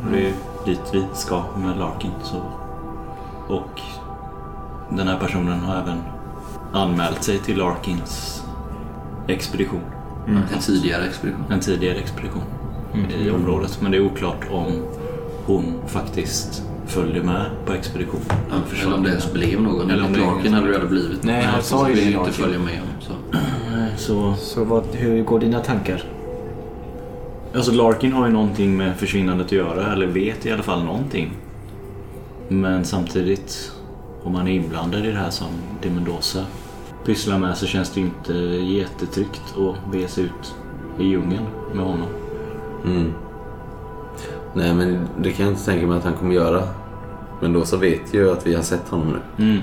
Och 0.05 0.11
Det 0.11 0.27
är 0.27 0.33
dit 0.65 0.79
vi 0.93 1.03
ska 1.13 1.43
med 1.57 1.77
Larkin. 1.77 2.11
Så. 2.23 2.41
Och 3.47 3.81
den 4.89 5.07
här 5.07 5.19
personen 5.19 5.59
har 5.59 5.81
även 5.81 5.97
anmält 6.73 7.23
sig 7.23 7.39
till 7.39 7.57
Larkins 7.57 8.43
expedition. 9.27 9.81
En 10.27 10.59
tidigare 10.61 11.05
expedition. 11.05 11.43
En 11.49 11.59
tidigare 11.59 11.97
expedition 11.97 12.43
i 13.19 13.29
området. 13.29 13.79
Men 13.81 13.91
det 13.91 13.97
är 13.97 14.01
oklart 14.01 14.45
om 14.51 14.83
hon 15.45 15.73
faktiskt 15.87 16.63
följde 16.87 17.23
med 17.23 17.45
på 17.65 17.73
expeditionen. 17.73 18.37
Eller 18.81 18.93
om 18.95 19.03
det 19.03 19.09
ens 19.09 19.33
blev 19.33 19.61
någon. 19.61 19.91
Eller 19.91 20.05
om 20.05 20.13
Larkin 20.13 20.53
hade 20.53 20.67
det 20.67 20.73
aldrig 20.73 20.89
blivit. 20.89 21.23
Nej, 21.23 21.43
han 21.43 21.61
så 21.63 21.77
sa 21.77 21.89
ju 21.89 21.95
det, 21.95 22.11
inte 22.11 22.31
följa 22.31 22.59
med. 22.59 22.79
Så. 22.99 23.13
Så, 23.97 24.33
Så 24.37 24.63
vad, 24.63 24.83
hur 24.91 25.23
går 25.23 25.39
dina 25.39 25.59
tankar? 25.59 26.03
alltså 27.55 27.71
Larkin 27.71 28.13
har 28.13 28.27
ju 28.27 28.33
någonting 28.33 28.77
med 28.77 28.95
försvinnandet 28.97 29.45
att 29.45 29.51
göra. 29.51 29.93
Eller 29.93 30.07
vet 30.07 30.45
i 30.45 30.51
alla 30.51 30.63
fall 30.63 30.83
någonting. 30.83 31.31
Men 32.47 32.85
samtidigt, 32.85 33.71
om 34.23 34.33
man 34.33 34.47
är 34.47 34.51
inblandad 34.51 35.05
i 35.05 35.11
det 35.11 35.17
här 35.17 35.29
som 35.29 35.47
de 35.81 35.89
Mendoza 35.89 36.45
pysslar 37.05 37.37
med 37.39 37.57
så 37.57 37.65
känns 37.65 37.89
det 37.89 37.99
ju 37.99 38.05
inte 38.05 38.33
jättetryggt 38.73 39.41
att 39.57 39.91
bege 39.91 40.07
sig 40.07 40.23
ut 40.23 40.55
i 40.99 41.03
djungeln 41.03 41.45
med 41.73 41.85
honom. 41.85 42.07
Mm. 42.85 43.13
Nej, 44.57 44.73
men 44.73 45.07
det 45.21 45.31
kan 45.31 45.45
jag 45.45 45.53
inte 45.53 45.65
tänka 45.65 45.87
mig 45.87 45.97
att 45.97 46.03
han 46.03 46.13
kommer 46.13 46.35
göra. 46.35 46.63
Men 47.41 47.53
då 47.53 47.65
så 47.65 47.77
vet 47.77 48.13
jag 48.13 48.23
ju 48.23 48.31
att 48.31 48.47
vi 48.47 48.55
har 48.55 48.63
sett 48.63 48.87
honom 48.89 49.19
nu. 49.37 49.45
Mm. 49.45 49.61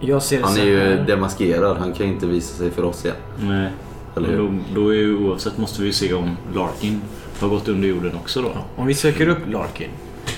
Jag 0.00 0.22
ser 0.22 0.38
det 0.38 0.44
Han 0.46 0.58
är 0.58 0.64
ju 0.64 0.78
här. 0.78 1.06
demaskerad. 1.06 1.76
Han 1.76 1.92
kan 1.92 2.06
inte 2.06 2.26
visa 2.26 2.56
sig 2.56 2.70
för 2.70 2.84
oss 2.84 3.04
igen. 3.04 3.16
Nej. 3.40 3.70
Eller 4.16 4.28
hur? 4.28 4.38
Då, 4.38 4.50
då 4.74 4.88
är 4.88 4.94
ju 4.94 5.16
oavsett 5.16 5.58
måste 5.58 5.82
vi 5.82 5.92
se 5.92 6.14
om 6.14 6.36
Larkin 6.54 7.00
har 7.40 7.48
gått 7.48 7.68
under 7.68 7.88
jorden 7.88 8.12
också 8.16 8.42
då. 8.42 8.52
Om 8.76 8.86
vi 8.86 8.94
söker 8.94 9.28
upp 9.28 9.38
Larkin. 9.48 9.88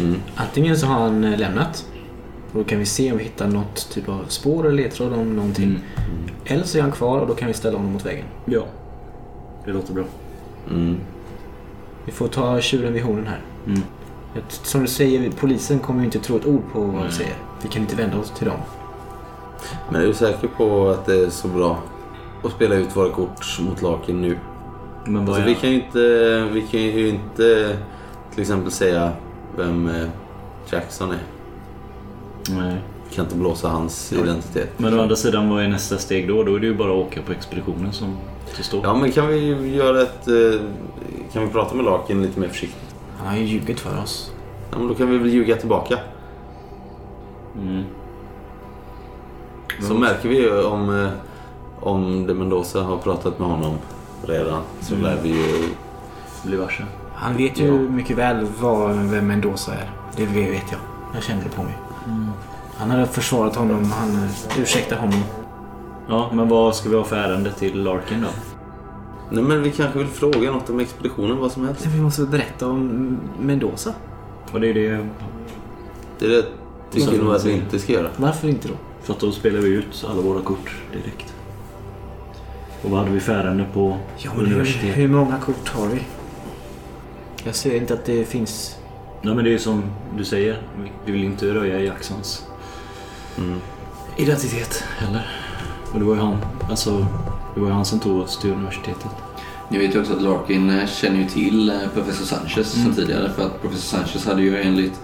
Mm. 0.01 0.17
Antingen 0.37 0.77
så 0.77 0.87
har 0.87 1.01
han 1.01 1.25
eh, 1.25 1.39
lämnat. 1.39 1.87
Och 2.53 2.59
då 2.59 2.65
kan 2.65 2.79
vi 2.79 2.87
se 2.87 3.13
om 3.13 3.19
vi 3.19 3.25
hittar 3.25 3.49
något 3.49 3.91
typ 3.91 4.09
av 4.09 4.25
spår 4.29 4.67
eller 4.67 4.77
ledtråd 4.77 5.13
om 5.13 5.37
någonting. 5.37 5.65
Mm. 5.65 5.81
Eller 6.45 6.65
så 6.65 6.79
är 6.79 6.83
han 6.83 6.93
kvar 6.93 7.21
och 7.21 7.27
då 7.29 7.35
kan 7.35 7.49
vi 7.49 7.55
ställa 7.55 7.77
honom 7.77 7.93
mot 7.93 8.07
väggen. 8.07 8.25
Ja. 8.45 8.65
Det 9.65 9.73
låter 9.73 9.95
bra. 9.95 10.05
Mm. 10.71 10.97
Vi 12.05 12.13
får 12.13 12.29
ta 12.29 12.61
tjuren 12.61 12.93
vid 12.93 13.03
hornen 13.03 13.27
här. 13.27 13.41
Mm. 13.67 13.81
Som 14.49 14.81
du 14.81 14.87
säger, 14.87 15.31
polisen 15.31 15.79
kommer 15.79 16.01
ju 16.01 16.05
inte 16.05 16.19
tro 16.19 16.37
ett 16.37 16.47
ord 16.47 16.63
på 16.73 16.81
vad 16.81 17.05
vi 17.07 17.13
säger. 17.13 17.35
Vi 17.63 17.69
kan 17.69 17.83
inte 17.83 17.97
vända 17.97 18.19
oss 18.19 18.31
till 18.31 18.47
dem. 18.47 18.59
Men 19.91 20.03
är 20.03 20.07
du 20.07 20.15
säker 20.15 20.49
på 20.57 20.89
att 20.89 21.07
det 21.07 21.15
är 21.25 21.31
så 21.31 21.49
bra 21.49 21.79
att 22.45 22.53
spela 22.53 22.75
ut 22.75 22.97
våra 22.97 23.11
kort 23.11 23.59
mot 23.61 23.83
Larkin 23.83 24.21
nu? 24.23 24.39
Men 25.05 25.29
Alltså, 25.29 25.43
vi, 25.43 25.55
kan 25.55 25.71
ju 25.71 25.77
inte, 25.77 25.99
vi 26.53 26.63
kan 26.63 26.81
ju 26.81 27.09
inte 27.09 27.77
till 28.33 28.41
exempel 28.41 28.71
säga 28.73 29.13
vem 29.57 29.89
eh, 29.89 30.07
Jackson 30.71 31.11
är. 31.11 31.19
Nej. 32.51 32.77
Vi 33.09 33.15
kan 33.17 33.25
inte 33.25 33.37
blåsa 33.37 33.69
hans 33.69 34.13
identitet. 34.13 34.71
Men 34.77 34.99
å 34.99 35.03
andra 35.03 35.17
sidan, 35.17 35.51
vad 35.51 35.65
är 35.65 35.69
nästa 35.69 35.99
steg 35.99 36.29
då? 36.29 36.43
Då 36.43 36.55
är 36.55 36.61
det 36.61 36.67
ju 36.67 36.75
bara 36.75 36.91
att 36.93 37.07
åka 37.07 37.23
på 37.23 37.33
expeditionen 37.33 37.93
som 37.93 38.17
står. 38.61 38.81
Ja, 38.85 38.95
men 38.95 39.13
kan 39.13 39.29
vi 39.29 39.47
göra 39.77 40.03
ett... 40.03 40.29
eh, 40.29 40.61
Kan 41.33 41.43
vi 41.43 41.49
prata 41.49 41.75
med 41.75 41.85
Larkin 41.85 42.23
lite 42.23 42.41
mer 42.41 42.49
försiktigt? 42.49 42.92
Han 43.23 43.31
har 43.31 43.37
ju 43.37 43.45
ljugit 43.45 43.81
för 43.81 44.03
oss. 44.03 44.33
Ja, 44.71 44.79
men 44.79 44.89
då 44.89 44.95
kan 44.95 45.11
vi 45.11 45.19
väl 45.19 45.29
ljuga 45.29 45.57
tillbaka. 45.57 45.99
Mm. 47.57 47.85
Så 49.81 49.95
märker 49.95 50.29
vi 50.29 50.37
ju 50.41 50.63
om, 50.65 51.05
eh, 51.05 51.11
om 51.81 52.27
de 52.27 52.35
Mendoza 52.35 52.83
har 52.83 52.97
pratat 52.97 53.39
med 53.39 53.49
honom 53.49 53.75
redan 54.27 54.63
så 54.81 54.95
Mm. 54.95 55.07
lär 55.07 55.19
vi 55.23 55.29
ju... 55.29 55.69
Bli 56.45 56.57
varse. 56.57 56.85
Han 57.15 57.37
vet 57.37 57.61
ju 57.61 57.67
Ja. 57.67 57.73
mycket 57.73 58.17
väl 58.19 58.47
vad, 58.61 58.95
vem 58.97 59.27
Mendoza 59.27 59.73
är. 59.75 59.91
Det 60.17 60.27
vet 60.27 60.65
jag. 60.71 60.81
Jag 61.15 61.23
kände 61.23 61.45
det 61.45 61.51
på 61.51 61.63
mig. 61.63 61.75
Han 62.77 62.91
hade 62.91 63.07
försvarat 63.07 63.57
honom. 63.57 63.93
Han 63.93 64.11
eh, 64.25 64.61
ursäktar 64.63 64.97
honom. 64.97 65.23
Ja, 66.09 66.31
men 66.33 66.49
vad 66.49 66.75
ska 66.77 66.89
vi 66.89 66.97
ha 66.97 67.05
för 67.05 67.17
ärende 67.17 67.53
till 67.53 67.83
Larkin 67.83 68.21
då? 68.21 68.29
Nej 69.33 69.45
men 69.45 69.63
vi 69.63 69.71
kanske 69.73 69.99
vill 69.99 70.09
fråga 70.09 70.51
något 70.51 70.71
om 70.71 70.81
expeditionen, 70.81 71.37
vad 71.39 71.53
som 71.53 71.67
helst. 71.67 71.87
Vi 71.87 72.01
måste 72.01 72.23
väl 72.23 72.31
berätta 72.31 72.67
om 72.69 73.19
Mendoza. 73.41 73.95
Och 74.53 74.61
det 74.61 74.69
är 74.69 74.75
det... 74.75 75.07
Det 76.19 76.27
är 76.27 76.31
det 76.31 76.45
tycker 76.91 77.23
nog 77.25 77.35
att 77.35 77.45
vi 77.45 77.53
inte 77.53 77.79
ska 77.79 77.93
göra. 77.93 78.09
Varför 78.17 78.49
inte 78.49 78.69
då? 78.69 78.75
För 79.03 79.13
att 79.13 79.21
då 79.21 79.33
spelar 79.33 79.61
vi 79.61 79.69
ut 79.69 80.05
alla 80.11 80.23
våra 80.23 80.41
kort 80.43 80.75
direkt. 80.93 81.35
Och 82.83 82.91
vad 82.91 82.99
hade 83.01 83.11
vi 83.13 83.21
för 83.21 83.33
ärende 83.35 83.65
på 83.75 83.99
Ja, 84.19 84.31
men 84.37 84.47
hur, 84.47 84.65
hur 84.65 85.09
många 85.09 85.39
kort 85.39 85.69
har 85.69 85.87
vi? 85.87 86.03
Jag 87.45 87.55
ser 87.55 87.77
inte 87.77 87.95
att 87.95 88.05
det 88.05 88.25
finns... 88.25 88.77
Nej 89.23 89.35
men 89.35 89.45
det 89.45 89.55
är 89.55 89.59
som 89.59 89.83
du 90.17 90.25
säger. 90.25 90.63
Vi- 90.83 90.93
Vi 91.05 91.13
vill 91.13 91.25
inte 91.25 91.47
röja 91.55 91.81
Jacksons 91.81 92.47
identitet 94.17 94.85
heller. 94.99 95.27
Och 95.93 95.99
det 95.99 96.05
var 96.05 96.15
ju 96.15 96.21
han, 96.21 96.37
alltså, 96.71 97.07
det 97.55 97.61
var 97.61 97.67
ju 97.69 97.75
han 97.75 97.85
som 97.85 98.01
tog 98.01 98.21
oss 98.21 98.39
till 98.39 98.51
universitetet. 98.53 99.11
Ni 99.73 99.79
vet 99.79 99.95
ju 99.95 100.01
också 100.01 100.13
att 100.13 100.23
Larkin 100.23 100.71
eh, 100.71 100.87
känner 100.87 101.19
ju 101.19 101.29
till 101.29 101.71
eh, 101.71 101.77
professor 101.95 102.25
Sanchez 102.25 102.77
Mm. 102.77 102.87
sedan 102.87 102.95
tidigare. 102.95 103.31
För 103.31 103.47
att 103.47 103.61
professor 103.63 103.99
Sanchez 103.99 104.27
hade 104.27 104.43
ju 104.43 104.63
enligt 104.63 105.01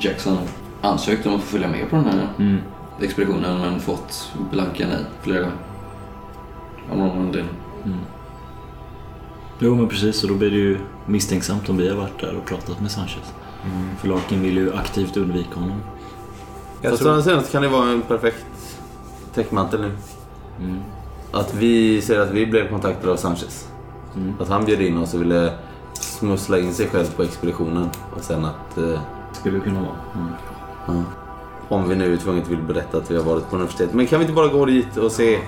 Jackson 0.00 0.38
ansökt 0.80 1.26
om 1.26 1.34
att 1.34 1.40
få 1.40 1.46
följa 1.46 1.68
med 1.68 1.90
på 1.90 1.96
den 1.96 2.04
här 2.04 2.28
Mm. 2.38 2.56
expeditionen 3.00 3.60
men 3.60 3.80
fått 3.80 4.32
blanka 4.52 4.86
nej 4.86 5.04
flera 5.22 5.40
gånger. 5.40 5.56
Av 6.92 6.98
någon 6.98 7.18
anledning. 7.26 7.54
Jo 9.58 9.74
men 9.74 9.88
precis, 9.88 10.22
och 10.22 10.28
då 10.28 10.34
blir 10.34 10.50
det 10.50 10.56
ju 10.56 10.78
misstänksamt 11.06 11.68
om 11.68 11.76
vi 11.76 11.88
har 11.88 11.96
varit 11.96 12.20
där 12.20 12.36
och 12.36 12.44
pratat 12.46 12.80
med 12.80 12.90
Sanchez. 12.90 13.32
För 14.00 14.08
Larkin 14.08 14.42
vill 14.42 14.56
ju 14.56 14.74
aktivt 14.74 15.16
undvika 15.16 15.54
honom. 15.54 15.80
Jag 16.82 16.90
Fast 16.90 17.02
tror... 17.02 17.10
å 17.10 17.14
andra 17.14 17.24
sidan 17.24 17.42
kan 17.52 17.62
det 17.62 17.68
vara 17.68 17.88
en 17.90 18.02
perfekt 18.02 18.46
täckmantel 19.34 19.80
nu. 19.80 19.90
Mm. 20.60 20.80
Att 21.32 21.54
vi 21.54 22.00
säger 22.02 22.20
att 22.20 22.30
vi 22.30 22.46
blev 22.46 22.68
kontaktade 22.68 23.12
av 23.12 23.16
Sanchez. 23.16 23.68
Mm. 24.16 24.34
Att 24.40 24.48
han 24.48 24.64
bjöd 24.64 24.80
in 24.80 24.98
oss 24.98 25.14
och 25.14 25.20
ville 25.20 25.52
smussla 25.92 26.58
in 26.58 26.74
sig 26.74 26.88
själv 26.88 27.16
på 27.16 27.22
expeditionen. 27.22 27.88
Och 28.16 28.22
sen 28.22 28.44
att... 28.44 28.78
Eh, 28.78 29.00
Skulle 29.32 29.60
kunna 29.60 29.80
vara. 29.80 29.96
Mm. 30.14 30.32
ja, 30.86 31.04
om 31.76 31.88
vi 31.88 31.96
nu 31.96 32.12
är 32.12 32.16
tvunget 32.16 32.48
vill 32.48 32.62
berätta 32.62 32.98
att 32.98 33.10
vi 33.10 33.16
har 33.16 33.22
varit 33.24 33.50
på 33.50 33.56
universitetet. 33.56 33.94
Men 33.94 34.06
kan 34.06 34.18
vi 34.18 34.24
inte 34.24 34.34
bara 34.34 34.48
gå 34.48 34.64
dit 34.64 34.96
och 34.96 35.12
se 35.12 35.38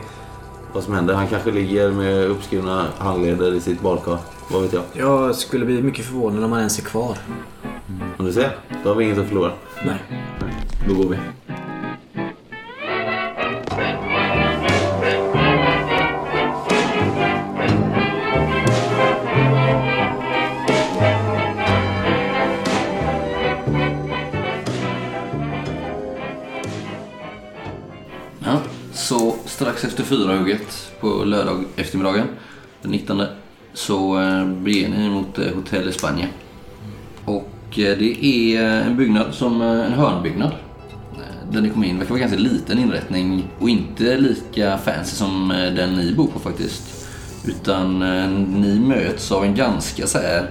vad 0.73 0.83
som 0.85 0.95
händer? 0.95 1.15
Han 1.15 1.27
kanske 1.27 1.51
ligger 1.51 1.91
med 1.91 2.27
uppskurna 2.27 2.87
handleder 2.99 3.55
i 3.55 3.61
sitt 3.61 3.81
badkar. 3.81 4.19
Vad 4.53 4.63
vet 4.63 4.73
jag? 4.73 4.83
Jag 4.93 5.35
skulle 5.35 5.65
bli 5.65 5.83
mycket 5.83 6.05
förvånad 6.05 6.45
om 6.45 6.51
han 6.53 6.61
ens 6.61 6.79
är 6.79 6.83
kvar. 6.83 7.17
Om 8.19 8.25
du 8.25 8.33
ser, 8.33 8.57
då 8.83 8.89
har 8.91 8.97
vi 8.97 9.05
inget 9.05 9.19
att 9.19 9.27
förlora. 9.29 9.53
Nej. 9.87 9.99
Då 10.89 10.95
går 10.95 11.05
vi. 11.09 11.17
04-hugget 30.11 30.93
på 31.01 31.25
lördag 31.25 31.65
eftermiddagen 31.77 32.27
den 32.83 32.91
19 32.91 33.23
så 33.73 34.21
eh, 34.21 34.47
beger 34.47 34.89
ni 34.89 35.05
er 35.07 35.11
mot 35.11 35.39
eh, 35.39 35.55
Hotel 35.55 35.89
Espagne. 35.89 36.29
Och 37.25 37.79
eh, 37.79 37.99
det 37.99 38.25
är 38.25 38.63
en 38.63 38.97
byggnad 38.97 39.35
som 39.35 39.63
en 39.63 39.93
hörnbyggnad. 39.93 40.53
Där 41.53 41.61
ni 41.61 41.71
kommer 41.71 41.87
in 41.87 41.99
verkar 41.99 42.11
vara 42.11 42.23
en 42.23 42.29
ganska 42.29 42.49
liten 42.49 42.79
inrättning 42.79 43.49
och 43.59 43.69
inte 43.69 44.17
lika 44.17 44.79
fancy 44.79 45.17
som 45.17 45.49
den 45.49 45.97
ni 45.97 46.15
bor 46.15 46.27
på 46.27 46.39
faktiskt. 46.39 46.83
Utan 47.47 47.99
ni 48.61 48.81
möts 48.81 49.33
av 49.33 49.45
en 49.45 49.55
ganska 49.55 50.07
så 50.07 50.19
här, 50.19 50.51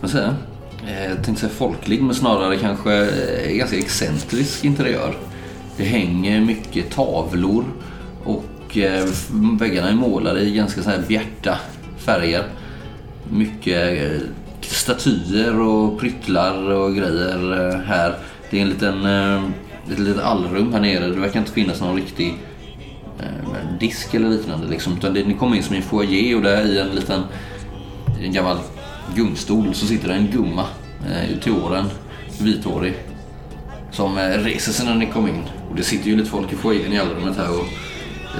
vad 0.00 0.10
säger 0.10 0.24
jag? 0.24 1.10
jag 1.10 1.24
tänkte 1.24 1.40
säga 1.40 1.52
folklig 1.52 2.02
men 2.02 2.14
snarare 2.14 2.56
kanske 2.56 3.08
ganska 3.48 3.76
excentrisk 3.76 4.64
interiör. 4.64 5.16
Det 5.76 5.84
hänger 5.84 6.40
mycket 6.40 6.90
tavlor 6.90 7.64
och 8.76 9.62
väggarna 9.62 9.88
är 9.88 9.94
målade 9.94 10.40
i 10.40 10.52
ganska 10.52 10.82
så 10.82 10.90
här 10.90 11.02
bjärta 11.08 11.58
färger. 11.98 12.44
Mycket 13.30 14.02
eh, 14.02 14.20
statyer 14.60 15.60
och 15.60 16.00
pryttlar 16.00 16.70
och 16.70 16.94
grejer 16.96 17.70
eh, 17.70 17.80
här. 17.80 18.14
Det 18.50 18.58
är 18.58 18.62
en 18.62 18.68
liten, 18.68 19.06
ett 19.92 19.98
litet 19.98 20.22
allrum 20.22 20.72
här 20.72 20.80
nere. 20.80 21.08
Det 21.08 21.20
verkar 21.20 21.40
inte 21.40 21.52
finnas 21.52 21.80
någon 21.80 21.96
riktig 21.96 22.34
disk 23.80 24.14
eller 24.14 24.28
liknande. 24.28 24.68
Liksom. 24.68 24.96
Utan 24.96 25.14
det, 25.14 25.24
ni 25.24 25.34
kommer 25.34 25.56
in 25.56 25.62
som 25.62 25.74
i 25.74 25.78
en 25.78 25.84
foyer 25.84 26.36
och 26.36 26.42
där 26.42 26.66
i 26.66 26.78
en 26.78 26.88
liten 26.88 27.22
i 28.20 28.26
en 28.26 28.32
gammal 28.32 28.58
gungstol 29.14 29.74
så 29.74 29.86
sitter 29.86 30.08
det 30.08 30.14
en 30.14 30.30
gumma 30.30 30.64
eh, 31.06 31.38
till 31.38 31.52
åren, 31.52 31.84
vithårig, 32.40 32.94
som 33.92 34.18
eh, 34.18 34.28
reser 34.28 34.72
sig 34.72 34.86
när 34.86 34.94
ni 34.94 35.06
kommer 35.06 35.28
in. 35.28 35.42
Och 35.70 35.76
det 35.76 35.82
sitter 35.82 36.10
ju 36.10 36.16
lite 36.16 36.30
folk 36.30 36.52
i 36.52 36.56
foajén 36.56 36.92
i 36.92 36.98
allrummet 36.98 37.36
här 37.36 37.50
och 37.50 37.66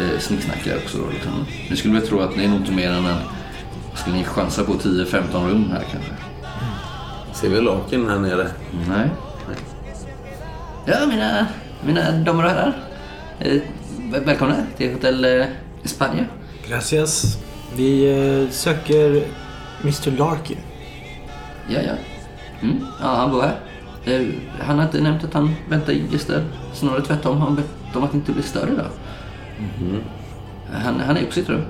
eh, 0.03 0.18
snicksnackar 0.18 0.76
också. 0.76 0.99
Då, 0.99 1.11
liksom. 1.11 1.32
Ni 1.70 1.76
skulle 1.76 1.94
väl 1.99 2.09
tro 2.09 2.20
att 2.20 2.34
det 2.34 2.44
är 2.44 2.49
nog 2.49 2.59
inte 2.59 2.72
mer 2.72 2.90
än 2.90 3.07
en, 3.07 3.16
skulle 3.94 4.16
ni 4.16 4.24
chansa 4.24 4.64
på 4.64 4.72
10-15 4.72 5.49
rum 5.49 5.70
här 5.72 5.84
kanske? 5.92 6.11
Ser 7.32 7.49
vi 7.49 7.61
laken 7.61 8.09
här 8.09 8.18
nere? 8.18 8.49
Nej. 8.88 9.09
Ja, 10.86 11.07
mina, 11.07 11.47
mina 11.86 12.12
damer 12.12 12.44
och 12.44 12.51
herrar. 12.51 12.72
Eh, 13.40 13.61
väl- 14.12 14.24
välkomna 14.24 14.57
till 14.76 14.92
Hotell 14.92 15.24
eh, 15.24 15.47
España. 15.84 16.24
Gracias. 16.68 17.38
Vi 17.76 18.11
eh, 18.44 18.51
söker 18.51 19.22
Mr 19.82 20.11
Larkin. 20.18 20.59
Ja, 21.68 21.80
ja. 21.86 21.92
Mm, 22.62 22.86
ja, 23.03 23.07
han 23.16 23.30
bor 23.30 23.42
här. 23.42 23.57
Eh, 24.05 24.26
han 24.61 24.78
har 24.78 24.84
inte 24.84 25.01
nämnt 25.01 25.24
att 25.24 25.34
han 25.34 25.55
väntar 25.68 25.92
gäster. 25.92 26.44
Snarare 26.74 27.03
tvärtom. 27.03 27.40
Han 27.40 27.55
bett 27.57 27.97
om 27.97 28.03
att 28.05 28.14
inte 28.14 28.32
bli 28.32 28.42
störd 28.42 28.68
idag. 29.59 30.00
Han, 30.72 31.00
han 31.00 31.16
är 31.16 31.24
på 31.24 31.32
sitt 31.32 31.48
rum. 31.48 31.62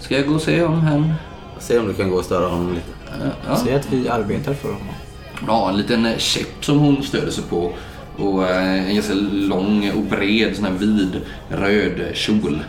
Ska 0.00 0.16
jag 0.16 0.26
gå 0.26 0.34
och 0.34 0.40
se 0.42 0.62
om 0.62 0.80
han... 0.80 1.14
Se 1.58 1.78
om 1.78 1.86
du 1.86 1.94
kan 1.94 2.10
gå 2.10 2.16
och 2.16 2.24
störa 2.24 2.48
honom 2.48 2.74
lite. 2.74 2.86
Ja, 3.48 3.56
Säg 3.56 3.74
att 3.74 3.92
vi 3.92 4.08
arbetar 4.08 4.54
för 4.54 4.68
honom. 4.68 4.88
ja 5.46 5.70
en 5.70 5.76
liten 5.76 6.06
eh, 6.06 6.16
käpp 6.18 6.64
som 6.64 6.78
hon 6.78 7.02
stöder 7.02 7.30
sig 7.30 7.44
på. 7.44 7.72
Och 8.16 8.46
eh, 8.48 8.88
en 8.88 8.94
ganska 8.94 9.14
lång 9.32 9.90
och 9.90 10.02
bred 10.02 10.56
sån 10.56 10.64
här 10.64 10.72
vid 10.72 11.20
röd 11.48 12.10
kjol. 12.14 12.60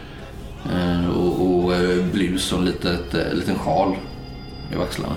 Eh, 0.73 1.09
och 1.09 1.41
och 1.41 1.73
blus 2.13 2.53
och 2.53 2.59
en 2.59 2.65
litet, 2.65 3.15
liten 3.33 3.55
sjal 3.55 3.95
över 4.73 4.83
axlarna. 4.83 5.15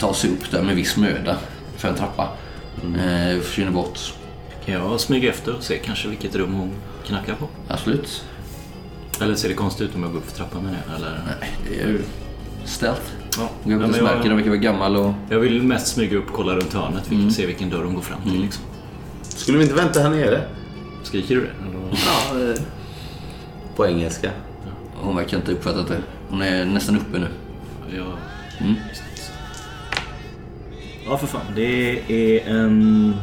Tar 0.00 0.12
sig 0.12 0.30
upp 0.30 0.50
där 0.50 0.62
med 0.62 0.76
viss 0.76 0.96
möda 0.96 1.36
för 1.76 1.88
en 1.88 1.94
trappa. 1.94 2.28
Eh, 2.82 3.40
försvinner 3.40 3.70
bort. 3.72 4.14
Kan 4.64 4.74
jag 4.74 5.00
smyga 5.00 5.30
efter 5.30 5.56
och 5.56 5.62
se 5.62 5.78
kanske 5.78 6.08
vilket 6.08 6.34
rum 6.36 6.54
hon 6.54 6.70
knackar 7.06 7.34
på? 7.34 7.48
Absolut. 7.68 8.24
Eller 9.20 9.34
ser 9.34 9.48
det 9.48 9.54
konstigt 9.54 9.88
ut 9.90 9.94
om 9.94 10.02
jag 10.02 10.12
går 10.12 10.18
upp 10.18 10.30
för 10.30 10.36
trappan 10.36 10.62
med 10.62 10.72
det? 10.72 10.94
Eller? 10.96 11.20
Nej, 11.40 11.50
det 11.68 11.80
är 11.82 11.86
ju 11.88 12.02
ställt. 12.64 13.12
Ja. 13.38 13.42
Ja, 13.42 13.48
men 13.64 13.78
märka, 13.78 13.92
den 13.96 14.24
jag, 14.26 14.34
verkar 14.36 14.48
vara 14.48 14.56
gammal 14.58 14.96
och... 14.96 15.12
jag 15.30 15.38
vill 15.38 15.62
mest 15.62 15.86
smyga 15.86 16.16
upp 16.18 16.28
och 16.28 16.34
kolla 16.34 16.52
runt 16.54 16.72
hörnet. 16.72 17.02
Vilken, 17.02 17.18
Mm. 17.18 17.30
Se 17.30 17.46
vilken 17.46 17.70
dörr 17.70 17.84
hon 17.84 17.94
går 17.94 18.02
fram 18.02 18.22
till. 18.22 18.40
Liksom. 18.40 18.64
Skulle 19.22 19.58
vi 19.58 19.64
inte 19.64 19.76
vänta 19.76 20.00
här 20.00 20.10
nere? 20.10 20.42
Skriker 21.02 21.34
du 21.34 21.40
det? 21.40 21.50
Eller? 21.68 21.98
Ja, 22.46 22.50
eh, 22.54 22.60
På 23.76 23.86
engelska. 23.86 24.30
hon 24.94 25.16
verkar 25.16 25.36
inte 25.36 25.52
uppfattat 25.52 25.88
det. 25.88 25.98
Hon 26.28 26.42
är 26.42 26.64
nästan 26.64 26.96
uppe 26.96 27.18
nu. 27.18 27.28
Jag... 27.96 28.06
Mm. 28.60 28.74
Ja, 31.06 31.18
för 31.18 31.26
fan. 31.26 31.40
Det 31.54 31.98
är 32.08 32.48
en 32.48 33.14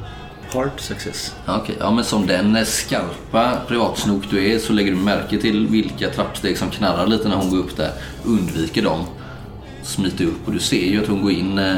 hard 0.55 0.79
success. 0.79 1.35
Okej, 1.47 1.75
ja, 1.79 1.91
men 1.91 2.03
som 2.03 2.27
den 2.27 2.55
eh, 2.55 2.63
skarpa 2.63 3.57
privatsnok 3.67 4.23
du 4.29 4.51
är 4.53 4.59
så 4.59 4.73
lägger 4.73 4.91
du 4.91 4.97
märke 4.97 5.37
till 5.37 5.67
vilka 5.67 6.09
trappsteg 6.09 6.57
som 6.57 6.69
knarrar 6.69 7.07
lite 7.07 7.27
när 7.29 7.35
hon 7.35 7.49
går 7.49 7.57
upp 7.57 7.77
där. 7.77 7.91
Undviker 8.23 8.81
dem. 8.83 8.99
Smiter 9.83 10.25
upp 10.25 10.47
och 10.47 10.53
du 10.53 10.59
ser 10.59 10.85
ju 10.85 11.01
att 11.01 11.07
hon 11.07 11.21
går 11.21 11.31
in. 11.31 11.57
eh, 11.59 11.75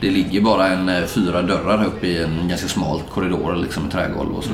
Det 0.00 0.10
ligger 0.10 0.40
bara 0.40 0.68
en 0.68 0.88
eh, 0.88 1.04
fyra 1.04 1.42
dörrar 1.42 1.84
uppe 1.84 2.06
i 2.06 2.22
en 2.22 2.48
ganska 2.48 2.68
smal 2.68 3.00
korridor 3.10 3.56
liksom 3.56 3.90
trägolv 3.90 4.32
och 4.36 4.44
så. 4.44 4.50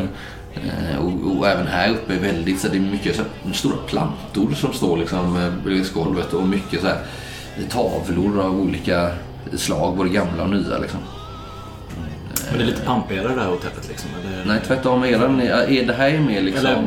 Eh, 0.54 0.98
Och, 0.98 1.36
och 1.38 1.48
även 1.48 1.66
här 1.66 1.90
uppe 1.90 2.14
är 2.14 2.18
väldigt, 2.20 2.60
så 2.60 2.68
det 2.68 2.76
är 2.76 2.80
mycket 2.80 3.16
så 3.16 3.22
här, 3.22 3.52
stora 3.52 3.76
plantor 3.76 4.54
som 4.56 4.72
står 4.72 4.96
liksom 4.96 5.50
längs 5.66 5.92
golvet 5.92 6.32
och 6.32 6.46
mycket 6.48 6.80
så 6.80 6.86
här 6.86 6.98
tavlor 7.70 8.40
av 8.40 8.60
olika 8.60 9.10
slag, 9.56 9.96
både 9.96 10.08
gamla 10.10 10.42
och 10.42 10.50
nya 10.50 10.78
liksom. 10.78 11.00
Men 12.48 12.58
det 12.58 12.64
är 12.64 12.66
lite 12.66 12.82
pampigare 12.82 13.28
det 13.34 13.40
här 13.40 13.48
hotellet 13.48 13.88
liksom? 13.88 14.10
Eller, 14.20 14.44
Nej, 14.44 14.60
tvärtom. 14.66 15.04
Eran, 15.04 15.40
är 15.40 15.86
det 15.86 15.92
här 15.92 16.08
är 16.10 16.20
mer 16.20 16.42
liksom... 16.42 16.66
eller 16.66 16.82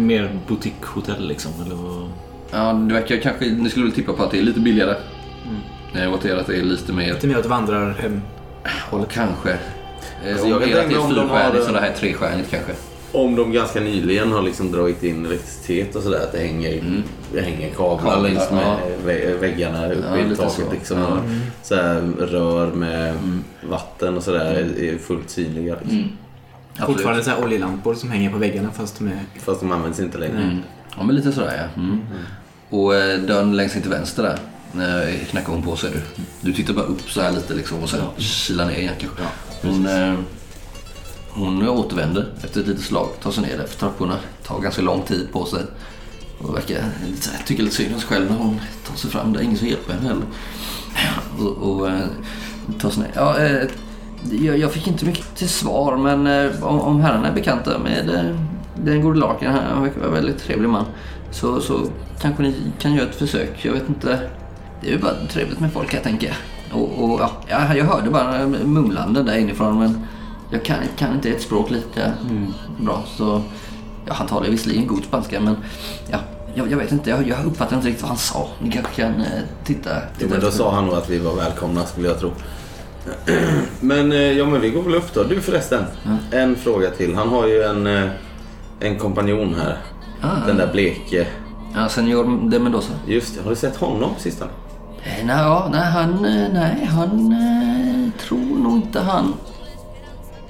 mer 0.00 0.30
boutique-hotell 0.48 1.28
liksom? 1.28 1.52
Eller 1.66 1.74
vad? 1.74 2.08
Ja, 2.50 2.72
det 2.72 2.94
verkar 2.94 3.16
kanske... 3.16 3.44
Ni 3.44 3.70
skulle 3.70 3.84
väl 3.86 3.94
tippa 3.94 4.12
på 4.12 4.22
att 4.22 4.30
det 4.30 4.38
är 4.38 4.42
lite 4.42 4.60
billigare. 4.60 4.94
Mm. 5.94 6.12
er 6.24 6.36
att 6.36 6.46
det 6.46 6.56
är 6.58 6.62
lite 6.62 6.92
mer... 6.92 7.14
Lite 7.14 7.26
mer 7.26 7.38
åt 7.38 7.46
vandrarhem. 7.46 8.22
Ja, 8.92 9.04
kanske. 9.12 9.56
Alltså, 10.30 10.46
Eh, 10.46 10.50
jag 10.50 10.62
ert 10.62 10.92
är 10.92 10.98
om 11.00 11.14
de 11.14 11.28
fyrstjärnigt 11.28 11.56
har- 11.58 11.66
så 11.66 11.72
det 11.72 11.80
här 11.80 11.88
är 11.90 11.94
trestjärnigt 11.94 12.50
kanske. 12.50 12.72
Om 13.12 13.36
de 13.36 13.52
ganska 13.52 13.80
nyligen 13.80 14.32
har 14.32 14.42
liksom 14.42 14.72
dragit 14.72 15.02
in 15.02 15.26
elektricitet 15.26 15.96
och 15.96 16.02
sådär. 16.02 16.20
Att 16.24 16.32
det 16.32 16.38
hänger, 16.38 17.02
det 17.32 17.40
hänger 17.40 17.70
kablar 17.70 17.98
Kablar, 17.98 18.20
längs 18.28 18.50
med 18.50 18.62
ja. 18.66 18.78
vä- 19.06 19.38
väggarna 19.40 19.92
uppe 19.92 20.04
Ja, 20.08 20.32
i 20.32 20.36
taket. 20.36 20.52
så. 20.52 20.72
Liksom, 20.72 20.98
Ja. 20.98 21.06
och 21.06 21.20
så 21.62 21.74
här, 21.74 22.00
rör 22.18 22.72
med 22.72 23.14
vatten 23.68 24.16
och 24.16 24.22
sådär 24.22 24.54
är 24.78 24.98
fullt 24.98 25.30
synliga. 25.30 25.74
Liksom. 25.74 25.98
Mm. 25.98 26.08
Absolut. 26.72 26.96
Fortfarande 26.96 27.24
så 27.24 27.30
här 27.30 27.44
oljelampor 27.44 27.94
som 27.94 28.10
hänger 28.10 28.30
på 28.30 28.38
väggarna 28.38 28.70
fast 28.70 28.98
de 28.98 29.08
är... 29.08 29.18
Fast 29.38 29.60
de 29.60 29.72
används 29.72 30.00
inte 30.00 30.18
längre. 30.18 30.42
Mm. 30.42 30.58
Ja, 30.96 31.02
men 31.02 31.14
lite 31.16 31.32
sådär 31.32 31.68
ja. 31.76 31.82
Mm. 31.82 32.00
Och 32.70 32.94
eh, 32.94 33.20
dörren 33.20 33.56
längst 33.56 33.76
in 33.76 33.82
till 33.82 33.90
vänster 33.90 34.22
där 34.72 35.08
eh, 35.08 35.14
knackar 35.30 35.52
hon 35.52 35.62
på 35.62 35.76
ser 35.76 35.88
du. 35.90 36.22
Du 36.40 36.52
tittar 36.52 36.74
bara 36.74 36.84
upp 36.84 37.10
så 37.10 37.20
här 37.20 37.32
lite 37.32 37.54
liksom 37.54 37.82
och 37.82 37.88
sen 37.90 38.00
kilar 38.18 38.66
ner 38.66 38.74
igen 38.78 38.94
kanske. 39.00 39.22
Hon, 39.62 39.86
hon 41.32 41.68
återvänder 41.68 42.32
efter 42.44 42.60
ett 42.60 42.66
litet 42.66 42.84
slag, 42.84 43.08
tar 43.22 43.30
sig 43.30 43.42
ner 43.42 43.56
där 43.56 43.66
för 43.66 43.78
trapporna. 43.78 44.16
Tar 44.46 44.60
ganska 44.60 44.82
lång 44.82 45.02
tid 45.02 45.28
på 45.32 45.44
sig. 45.44 45.62
Och 46.38 46.54
verkar 46.54 46.76
tycka 47.20 47.36
tycker 47.46 47.62
lite 47.62 47.76
synd 47.76 47.94
om 47.94 48.00
sig 48.00 48.08
själv 48.08 48.30
när 48.30 48.38
hon 48.38 48.60
tar 48.88 48.96
sig 48.96 49.10
fram. 49.10 49.32
Det 49.32 49.38
är 49.38 49.42
ingen 49.42 49.58
som 49.58 49.68
hjälper 49.68 49.92
henne 49.92 50.08
heller. 50.08 50.26
Och, 51.38 51.70
och 51.70 51.88
eh, 51.88 52.06
tar 52.80 52.90
sig 52.90 53.02
ner. 53.02 53.10
Ja, 53.14 53.38
eh, 53.38 53.68
jag, 54.30 54.58
jag 54.58 54.72
fick 54.72 54.88
inte 54.88 55.04
mycket 55.04 55.36
till 55.36 55.48
svar 55.48 55.96
men 55.96 56.26
eh, 56.26 56.64
om, 56.64 56.80
om 56.80 57.00
herrarna 57.00 57.28
är 57.28 57.32
bekanta 57.32 57.78
med 57.78 58.34
den 58.84 59.02
gode 59.02 59.18
Larkin, 59.18 59.48
han 59.48 59.82
verkar 59.82 59.98
vara 60.00 60.08
en 60.08 60.14
väldigt 60.14 60.38
trevlig 60.38 60.68
man. 60.68 60.84
Så, 61.30 61.60
så 61.60 61.86
kanske 62.20 62.42
ni 62.42 62.54
kan 62.78 62.94
göra 62.94 63.08
ett 63.08 63.16
försök. 63.16 63.64
Jag 63.64 63.72
vet 63.72 63.88
inte. 63.88 64.20
Det 64.80 64.88
är 64.88 64.92
ju 64.92 64.98
bara 64.98 65.26
trevligt 65.28 65.60
med 65.60 65.72
folk 65.72 65.94
här 65.94 66.00
tänker 66.00 66.26
jag. 66.26 66.36
Och, 66.80 67.04
och 67.04 67.20
ja, 67.20 67.30
jag, 67.48 67.76
jag 67.76 67.84
hörde 67.84 68.10
bara 68.10 68.46
mumlande 68.46 69.22
där 69.22 69.38
inifrån 69.38 69.78
men 69.78 70.06
jag 70.50 70.64
kan, 70.64 70.76
kan 70.96 71.14
inte 71.14 71.30
ett 71.30 71.42
språk 71.42 71.70
lika 71.70 72.12
bra 72.78 73.02
så 73.16 73.42
ja, 74.06 74.12
han 74.12 74.26
talar 74.26 74.50
visserligen 74.50 74.86
god 74.86 75.04
spanska 75.04 75.40
men 75.40 75.56
ja, 76.10 76.18
jag, 76.54 76.70
jag 76.70 76.76
vet 76.76 76.92
inte. 76.92 77.10
Jag, 77.10 77.28
jag 77.28 77.44
uppfattar 77.44 77.76
inte 77.76 77.88
riktigt 77.88 78.02
vad 78.02 78.08
han 78.08 78.18
sa. 78.18 78.48
Ni 78.62 78.70
kanske 78.72 79.02
kan 79.02 79.20
eh, 79.20 79.26
titta. 79.64 79.90
Jo, 79.94 80.00
titta 80.18 80.30
men 80.30 80.40
då 80.40 80.50
sa 80.50 80.74
han 80.74 80.86
nog 80.86 80.94
att 80.94 81.10
vi 81.10 81.18
var 81.18 81.34
välkomna 81.34 81.86
skulle 81.86 82.08
jag 82.08 82.18
tro. 82.18 82.32
Men 83.80 84.12
eh, 84.12 84.18
ja, 84.18 84.46
men 84.46 84.60
vi 84.60 84.70
går 84.70 84.82
väl 84.82 84.94
upp 84.94 85.14
då. 85.14 85.22
Du 85.22 85.40
förresten, 85.40 85.84
en 86.30 86.56
fråga 86.56 86.90
till. 86.90 87.14
Han 87.14 87.28
har 87.28 87.46
ju 87.46 87.62
en, 87.62 87.86
eh, 87.86 88.10
en 88.80 88.98
kompanjon 88.98 89.54
här. 89.54 89.76
Ah. 90.20 90.46
Den 90.46 90.56
där 90.56 90.72
bleke. 90.72 91.26
Ja, 91.74 91.88
Senor 91.88 92.50
de 92.50 92.58
Mendoza. 92.58 92.92
Just 93.06 93.34
det, 93.34 93.42
har 93.42 93.50
du 93.50 93.56
sett 93.56 93.76
honom 93.76 94.10
sistone? 94.18 94.50
Eh, 95.02 95.24
Nej, 95.26 95.36
ja, 95.36 95.68
nej, 95.72 95.90
han, 95.90 96.22
nej, 96.52 96.84
han 96.84 98.12
tror 98.18 98.58
nog 98.58 98.76
inte 98.76 99.00
han... 99.00 99.34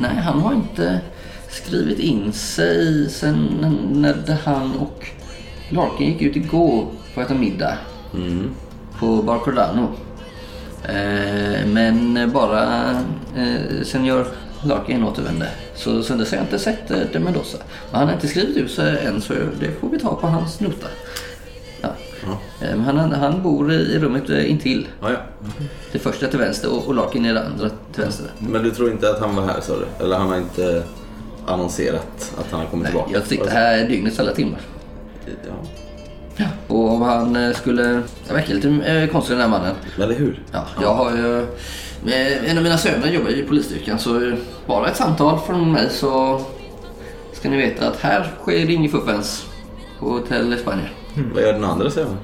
Nej, 0.00 0.16
han 0.16 0.40
har 0.40 0.52
inte 0.54 1.00
skrivit 1.48 1.98
in 1.98 2.32
sig 2.32 3.10
sen 3.10 3.48
när 3.92 4.36
han 4.44 4.76
och 4.78 5.06
Larkin 5.68 6.06
gick 6.06 6.22
ut 6.22 6.36
igår 6.36 6.86
för 7.14 7.22
att 7.22 7.26
äta 7.26 7.38
middag 7.38 7.78
på 8.98 9.22
Bar 9.22 9.38
Cordano. 9.38 9.88
Eh, 10.84 11.66
men 11.66 12.30
bara 12.32 12.90
eh, 13.36 13.82
senior 13.84 14.26
Larkin 14.62 15.04
återvände. 15.04 15.48
Så 15.74 16.02
sen 16.02 16.18
dess 16.18 16.30
har 16.30 16.38
jag 16.38 16.44
inte 16.44 16.58
sett 16.58 16.90
eh, 16.90 16.98
de 17.12 17.18
Mendoza. 17.18 17.58
Men 17.90 17.98
han 17.98 18.08
har 18.08 18.14
inte 18.14 18.28
skrivit 18.28 18.56
ut 18.56 18.70
sig 18.70 19.06
än 19.06 19.20
så 19.20 19.34
det 19.60 19.80
får 19.80 19.88
vi 19.88 19.98
ta 19.98 20.14
på 20.14 20.26
hans 20.26 20.60
nota. 20.60 20.86
Men 22.60 22.80
Han, 22.80 23.12
han 23.12 23.42
bor 23.42 23.72
i 23.72 23.98
rummet 23.98 24.30
eh, 24.30 24.50
intill. 24.50 24.88
Ja, 25.00 25.10
ja. 25.10 25.18
Det 25.92 25.98
första 25.98 26.26
till 26.26 26.38
vänster 26.38 26.72
och, 26.72 26.86
och 26.86 26.94
Larkin 26.94 27.24
är 27.24 27.34
det 27.34 27.46
andra 27.46 27.68
till 27.92 28.02
vänster. 28.02 28.26
Men 28.38 28.62
du 28.62 28.70
tror 28.70 28.90
inte 28.90 29.10
att 29.10 29.20
han 29.20 29.36
var 29.36 29.42
här 29.42 29.60
sa 29.60 29.72
du? 29.76 30.04
Eller 30.04 30.16
han 30.16 30.28
har 30.28 30.36
inte 30.36 30.82
annonserat 31.46 32.34
att 32.38 32.50
han 32.50 32.60
har 32.60 32.66
kommit 32.66 32.86
tillbaka? 32.86 33.10
Jag 33.12 33.26
sitter 33.26 33.50
här 33.50 33.88
dygnets 33.88 34.20
alla 34.20 34.32
timmar. 34.32 34.60
Ja. 36.36 36.46
Och 36.68 36.90
om 36.90 37.02
han 37.02 37.36
eh, 37.36 37.52
skulle... 37.52 38.02
Jag 38.26 38.34
verkar 38.34 38.54
lite 38.54 38.68
eh, 38.68 39.10
konstig 39.10 39.36
den 39.36 39.40
här 39.42 39.58
mannen. 39.58 39.74
Eller 39.98 40.14
hur? 40.14 40.42
Ja, 40.52 40.64
jag 40.82 40.94
har 40.94 41.10
ju... 41.10 41.46
En 42.46 42.56
av 42.58 42.62
mina 42.62 42.78
söner 42.78 43.10
jobbar 43.12 43.30
i 43.30 43.42
polisstyrkan 43.42 43.98
så 43.98 44.32
bara 44.66 44.88
ett 44.88 44.96
samtal 44.96 45.38
från 45.46 45.72
mig 45.72 45.88
så 45.90 46.40
ska 47.32 47.50
ni 47.50 47.56
veta 47.56 47.88
att 47.88 48.00
här 48.00 48.32
sker 48.42 48.66
det 48.66 48.72
inget 48.72 48.90
fuffens 48.90 49.46
på 49.98 50.10
Hotell 50.10 50.58
Spanien. 50.58 50.88
Vad 51.34 51.42
gör 51.42 51.52
den 51.52 51.64
andra 51.64 51.90
sönen? 51.90 52.16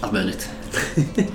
Allt 0.00 0.12
möjligt. 0.12 0.48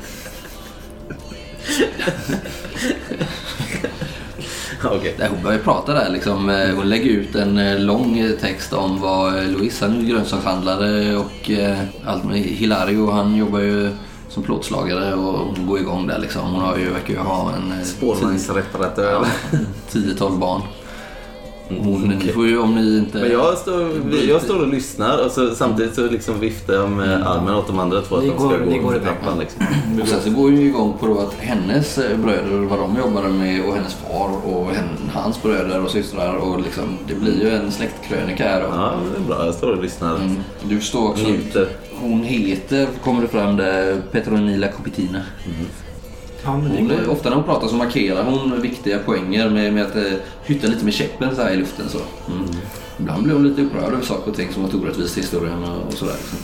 Där 5.18 5.30
hon 5.30 5.44
börjar 5.44 5.60
prata 5.60 5.94
där 5.94 6.10
liksom. 6.10 6.50
eh, 6.50 6.76
Hon 6.76 6.90
lägger 6.90 7.10
ut 7.12 7.36
en 7.36 7.58
eh, 7.58 7.80
lång 7.80 8.20
eh, 8.20 8.32
text 8.32 8.74
om 8.74 9.02
vad 9.02 9.38
eh, 9.38 9.44
Luis, 9.50 9.82
han 9.82 9.98
är 10.00 10.02
grönsakshandlare 10.10 11.16
och 11.18 11.52
eh, 11.52 11.78
allt 12.06 12.24
med 12.24 12.38
Hilario, 12.40 13.12
han 13.12 13.36
jobbar 13.36 13.60
ju 13.60 13.92
som 14.30 14.44
plåtslagare 14.44 15.14
och 15.14 15.34
hon 15.56 15.68
går 15.68 15.80
igång 15.80 16.08
där 16.08 16.20
liksom. 16.20 16.42
Hon 16.54 16.62
har 16.62 16.78
ju, 16.78 16.90
verkar 16.90 17.14
ju 17.14 17.20
ha 17.20 17.52
en 17.56 17.72
eh, 17.80 17.84
Spårvagnsreparatör. 17.86 19.26
tio- 19.92 20.14
10-12 20.14 20.38
barn. 20.40 20.62
Hon, 21.70 22.02
ni 22.26 22.32
får 22.32 22.48
ju 22.48 22.58
om 22.60 22.76
ni 22.76 22.98
inte... 22.98 23.18
Men 23.18 23.32
jag 23.32 23.58
står, 23.58 23.92
jag 24.28 24.42
står 24.42 24.60
och 24.62 24.68
lyssnar 24.68 25.26
och 25.26 25.32
så, 25.32 25.56
samtidigt 25.56 25.96
så 25.96 26.08
liksom 26.10 26.40
viftar 26.40 26.74
jag 26.74 26.90
med 26.92 27.28
armen 27.28 27.56
åt 27.56 27.68
de 27.68 27.80
andra 27.80 28.02
två 28.02 28.16
att 28.16 28.24
Ni 28.24 28.30
de 28.30 28.38
ska 28.38 28.48
går- 28.48 28.82
gå 28.82 28.92
för 28.92 29.00
trappan. 29.00 29.40
Liksom. 29.40 29.66
Och 30.02 30.08
sen 30.08 30.22
så 30.22 30.30
går 30.30 30.52
ju 30.52 30.62
igång 30.66 30.94
på 31.00 31.06
då 31.08 31.20
att 31.20 31.34
hennes 31.40 31.98
eh, 31.98 32.18
bröder, 32.18 32.58
vad 32.58 32.80
de 32.80 32.98
jobbade 32.98 33.30
med 33.30 33.66
och 33.66 33.76
hennes 33.76 33.94
far 33.94 34.30
och 34.46 34.68
hans 35.14 35.44
bröder 35.44 35.84
och 35.84 35.90
systrar 35.92 36.36
och 36.36 36.62
liksom, 36.62 36.98
det 37.08 37.16
blir 37.16 37.42
ju 37.42 37.50
en 37.50 37.72
släktkrönika 37.72 38.44
här. 38.44 38.62
Och, 38.66 38.74
Ja, 38.76 38.94
det 39.16 39.24
är 39.24 39.28
bra. 39.28 39.46
Jag 39.46 39.56
står 39.56 39.72
och 39.72 39.84
lyssnar. 39.84 40.16
Mm. 40.16 40.36
Du 40.64 40.82
står 40.82 41.10
också 41.10 41.24
Njuter. 41.28 41.68
Hon 42.02 42.24
heter, 42.24 42.88
kommer 43.04 43.22
det 43.22 43.28
fram 43.28 43.58
där, 43.58 44.02
Petronila 44.12 44.68
Copitina. 44.68 45.22
Ja, 45.46 45.52
men 45.58 45.66
Hon, 46.46 47.10
ofta 47.10 47.30
när 47.30 47.36
hon 47.36 47.46
pratar 47.46 47.68
så 47.68 47.76
markerar 47.76 48.24
hon 48.24 48.62
viktiga 48.62 49.00
poänger 49.00 49.50
med, 49.50 49.74
med 49.74 49.86
att 49.86 49.96
eh, 49.96 50.04
hytta 50.44 50.68
lite 50.68 50.86
med 50.86 50.94
käppen 50.94 51.36
så 51.36 51.42
här 51.42 51.52
i 51.52 51.56
luften. 51.58 51.90
Så. 51.90 51.98
Mm. 52.32 52.46
Ibland 53.00 53.24
blir 53.24 53.34
hon 53.34 53.48
lite 53.48 53.62
upprörd 53.62 53.94
över 53.94 54.02
saker 54.04 54.32
och 54.32 54.38
ting 54.38 54.52
som 54.54 54.64
varit 54.64 54.74
orättvist 54.76 55.18
i 55.18 55.22
historien 55.22 55.64
och, 55.64 55.88
och 55.88 55.94
sådär. 55.94 56.14
Liksom. 56.14 56.40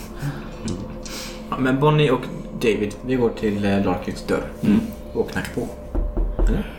Ja, 1.50 1.58
men 1.60 1.80
Bonnie 1.80 2.10
och 2.12 2.22
David, 2.62 2.96
vi 3.06 3.16
går 3.16 3.30
till 3.30 3.66
eh, 3.66 3.86
Larkins 3.86 4.24
dörr 4.28 4.44
Mm. 4.62 4.80
och 5.14 5.30
knackar 5.32 5.54
på. 5.54 5.68
Eller? 6.48 6.74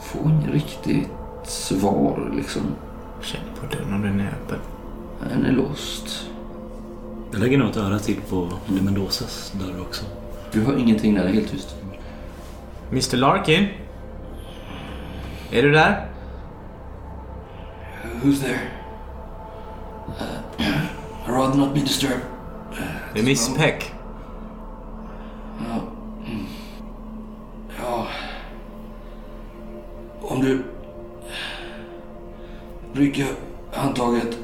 Får 0.00 0.30
inget 0.30 0.50
riktigt 0.52 1.08
svar 1.44 2.32
liksom. 2.36 2.62
Känn 3.22 3.40
på 3.60 3.76
dörren 3.76 3.94
om 3.94 4.02
den 4.02 4.20
är 4.20 4.26
öppen. 4.28 4.58
Den 5.20 5.44
är 5.44 5.52
låst. 5.52 6.28
Jag 7.32 7.40
lägger 7.40 7.58
nog 7.58 7.70
ett 7.70 7.76
öra 7.76 7.98
till 7.98 8.20
på 8.28 8.48
Mendozas 8.66 9.52
dörr 9.52 9.80
också. 9.80 10.04
Du 10.52 10.60
hör 10.60 10.78
ingenting 10.78 11.14
när 11.14 11.22
det 11.22 11.28
är 11.28 11.32
helt 11.32 11.50
tyst. 11.50 11.76
Mr 12.90 13.16
Larkin? 13.16 13.68
Är 15.50 15.62
du 15.62 15.72
där? 15.72 16.08
Who's 18.22 18.40
there? 18.40 18.60
Uh, 20.08 20.24
I'd 21.26 21.32
rather 21.32 21.58
not 21.58 21.74
be 21.74 21.80
disturbed. 21.80 22.20
Det 23.14 23.20
är 23.20 23.24
Miss 23.24 23.54
Peck. 23.56 23.92
Ja. 25.68 25.80
Om 30.20 30.40
du 30.40 30.62
rycker 33.00 33.26
handtaget 33.72 34.38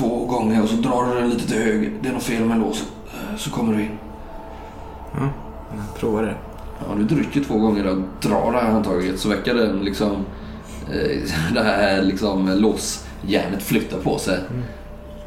två 0.00 0.24
gånger 0.26 0.62
och 0.62 0.68
så 0.68 0.76
drar 0.76 1.06
du 1.14 1.20
den 1.20 1.30
lite 1.30 1.48
till 1.48 1.56
höger. 1.62 1.92
Det 2.02 2.08
är 2.08 2.12
något 2.12 2.22
fel 2.22 2.44
med 2.44 2.58
låset. 2.58 2.88
eh, 3.06 3.36
Så 3.36 3.50
kommer 3.50 3.74
du 3.76 3.82
in. 3.82 3.98
Jag 5.76 6.00
provar 6.00 6.22
det. 6.22 6.34
Ja, 6.78 6.94
du 6.98 7.08
trycker 7.08 7.40
två 7.44 7.58
gånger 7.58 7.86
och 7.86 7.98
drar 8.22 8.52
det 8.52 8.58
här 8.58 8.70
handtaget 8.70 9.18
så 9.18 9.28
verkar 9.28 9.54
den 9.54 9.78
liksom... 9.84 10.10
Eh, 10.92 11.18
det 11.54 11.62
här 11.62 12.02
liksom 12.02 12.48
låsjärnet 12.48 13.62
flytta 13.62 13.96
på 13.96 14.18
sig. 14.18 14.38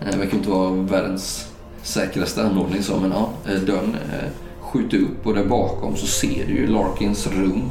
Eh, 0.01 0.07
Det 0.11 0.17
verkar 0.17 0.37
inte 0.37 0.49
vara 0.49 0.69
världens 0.71 1.47
säkraste 1.81 2.43
anordning 2.43 2.83
så 2.83 2.99
men 2.99 3.11
ja, 3.11 3.29
eh, 3.51 3.59
dörren 3.61 3.95
eh, 4.13 4.29
skjuter 4.61 4.97
upp 4.97 5.27
och 5.27 5.33
där 5.33 5.45
bakom 5.45 5.95
så 5.95 6.05
ser 6.07 6.47
du 6.47 6.53
ju 6.53 6.67
Larkins 6.67 7.27
rum 7.27 7.61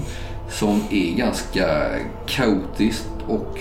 som 0.50 0.80
är 0.90 1.16
ganska 1.16 1.66
kaotiskt 2.26 3.09
och 3.28 3.59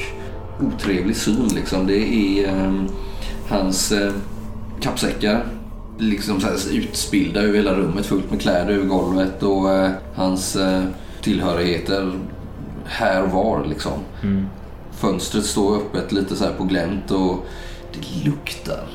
otrevlig 0.62 1.16
syn 1.16 1.48
liksom. 1.56 1.88
Det 1.88 1.98
är 1.98 2.48
eh, 2.48 2.74
hans 3.52 3.92
eh, 3.92 4.14
kappsäckar 4.82 5.46
liksom 5.98 6.42
så 6.42 6.48
här 6.48 6.74
utspillda 6.74 7.42
över 7.42 7.58
hela 7.58 7.74
rummet 7.74 8.06
fullt 8.06 8.32
med 8.32 8.42
kläder 8.42 8.74
över 8.74 8.86
golvet 8.86 9.44
och 9.44 9.72
eh, 9.72 9.92
hans 10.16 10.56
eh, 10.56 10.84
tillhörigheter 11.22 12.20
här 12.86 13.24
och 13.24 13.32
var 13.32 13.66
liksom. 13.66 13.94
Fönstret 14.92 15.46
står 15.46 15.76
öppet 15.76 16.12
lite 16.12 16.36
så 16.36 16.46
på 16.58 16.64
glänt 16.64 17.12
och 17.12 17.46
det 17.94 18.26
luktar 18.26 18.88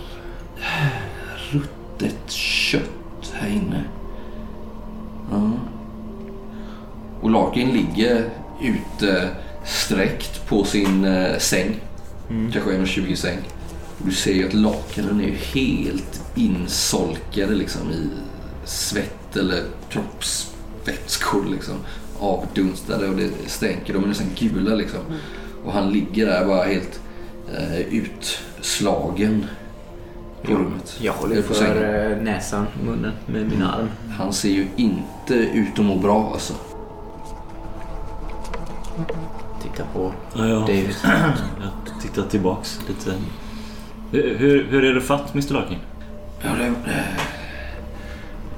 ruttet 1.50 2.30
kött 2.30 3.32
här 3.32 3.48
inne. 3.48 3.84
Ja. 5.30 5.50
Och 7.20 7.30
Larkin 7.30 7.68
ligger 7.68 8.30
ute 8.62 9.28
sträckt 9.64 10.48
på 10.48 10.64
sin 10.64 11.04
eh, 11.04 11.38
säng. 11.38 11.80
Kanske 12.52 12.70
1,20 12.70 13.14
säng. 13.14 13.38
Du 13.98 14.12
ser 14.12 14.32
ju 14.32 14.46
att 14.46 14.54
lakanen 14.54 15.20
är 15.20 15.24
ju 15.24 15.34
helt 15.34 16.22
insolkade 16.34 17.54
liksom 17.54 17.90
i 17.90 18.08
svett 18.64 19.36
eller 19.36 19.62
kroppsvätskor 19.88 21.44
liksom 21.50 21.74
avdunstade 22.20 23.08
och 23.08 23.16
det 23.16 23.30
stänker. 23.46 23.92
De 23.94 24.04
är 24.04 24.08
nästan 24.08 24.26
gula 24.38 24.74
liksom. 24.74 25.00
Och 25.64 25.72
han 25.72 25.90
ligger 25.90 26.26
där 26.26 26.46
bara 26.46 26.64
helt 26.64 27.00
eh, 27.56 27.80
utslagen 27.80 29.46
på 30.42 30.52
rummet. 30.52 30.96
Jag 31.00 31.12
håller 31.12 31.42
för 31.42 31.54
sängen. 31.54 32.12
eh, 32.12 32.18
näsan 32.22 32.66
munnen 32.84 33.12
med 33.26 33.46
min 33.50 33.62
arm. 33.62 33.88
Han 34.18 34.32
ser 34.32 34.50
ju 34.50 34.66
inte 34.76 35.34
ut 35.34 35.78
att 35.78 35.84
må 35.84 35.96
bra 35.96 36.30
alltså. 36.32 36.54
Titta 39.62 39.84
på 39.94 40.12
Ja, 40.36 40.46
ja. 40.48 40.58
David. 40.60 40.94
Jag 41.04 42.02
tittar 42.02 42.22
tillbaks 42.22 42.78
lite. 42.88 43.14
Hur, 44.10 44.36
hur, 44.38 44.66
hur 44.70 44.84
är 44.84 44.94
det 44.94 45.00
fatt, 45.00 45.34
Mr 45.34 45.52
Larkin? 45.52 45.78
Ja, 46.42 46.48
det, 46.58 46.66
eh, 46.66 47.20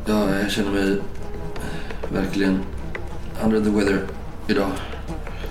ja, 0.07 0.39
jag 0.43 0.51
känner 0.51 0.71
mig 0.71 0.97
verkligen 2.13 2.61
under 3.45 3.61
the 3.61 3.71
weather 3.71 4.01
idag. 4.49 4.71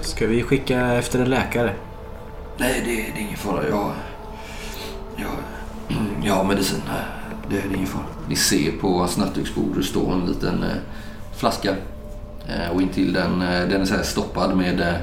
Ska 0.01 0.27
vi 0.27 0.43
skicka 0.43 0.93
efter 0.93 1.19
en 1.19 1.29
läkare? 1.29 1.73
Nej, 2.57 2.81
det, 2.85 2.91
det 2.91 3.19
är 3.19 3.23
ingen 3.23 3.37
fara. 3.37 3.67
Jag, 3.69 3.91
jag, 5.15 5.31
jag 6.23 6.33
har 6.33 6.43
medicin. 6.43 6.81
Det, 7.49 7.55
det 7.55 7.61
är 7.61 7.75
ingen 7.75 7.87
fara. 7.87 8.03
Ni 8.29 8.35
ser 8.35 8.71
på 8.71 8.99
hans 8.99 9.17
nattduksbord 9.17 9.77
det 9.77 9.83
står 9.83 10.13
en 10.13 10.25
liten 10.25 10.63
eh, 10.63 10.77
flaska. 11.37 11.75
Eh, 12.47 12.71
och 12.75 12.81
intill 12.81 13.13
den, 13.13 13.41
eh, 13.41 13.67
den 13.67 13.81
är 13.81 13.85
så 13.85 13.95
här 13.95 14.03
stoppad 14.03 14.57
med 14.57 14.81
eh, 14.81 14.95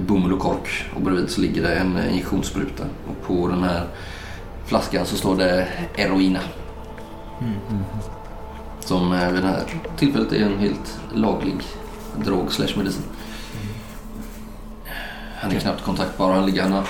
bomull 0.00 0.32
och 0.32 0.40
kork. 0.40 0.84
Och 0.94 1.00
bredvid 1.00 1.30
så 1.30 1.40
ligger 1.40 1.62
det 1.62 1.74
en 1.74 1.98
injektionsspruta. 2.10 2.84
Och 3.08 3.26
på 3.26 3.48
den 3.48 3.62
här 3.62 3.86
flaskan 4.66 5.06
så 5.06 5.16
står 5.16 5.36
det 5.36 5.68
Eroina. 5.96 6.40
Som 8.80 9.10
vid 9.10 9.42
det 9.42 9.48
här 9.48 9.62
tillfället 9.98 10.32
är 10.32 10.44
en 10.44 10.58
helt 10.58 10.98
laglig 11.14 11.56
drog 12.24 12.52
slash 12.52 12.76
medicin. 12.76 13.02
Han 15.40 15.52
är 15.52 15.60
knappt 15.60 15.84
kontaktbar. 15.84 16.32
Han 16.32 16.46
ligger, 16.46 16.62
han 16.62 16.72
har 16.72 16.88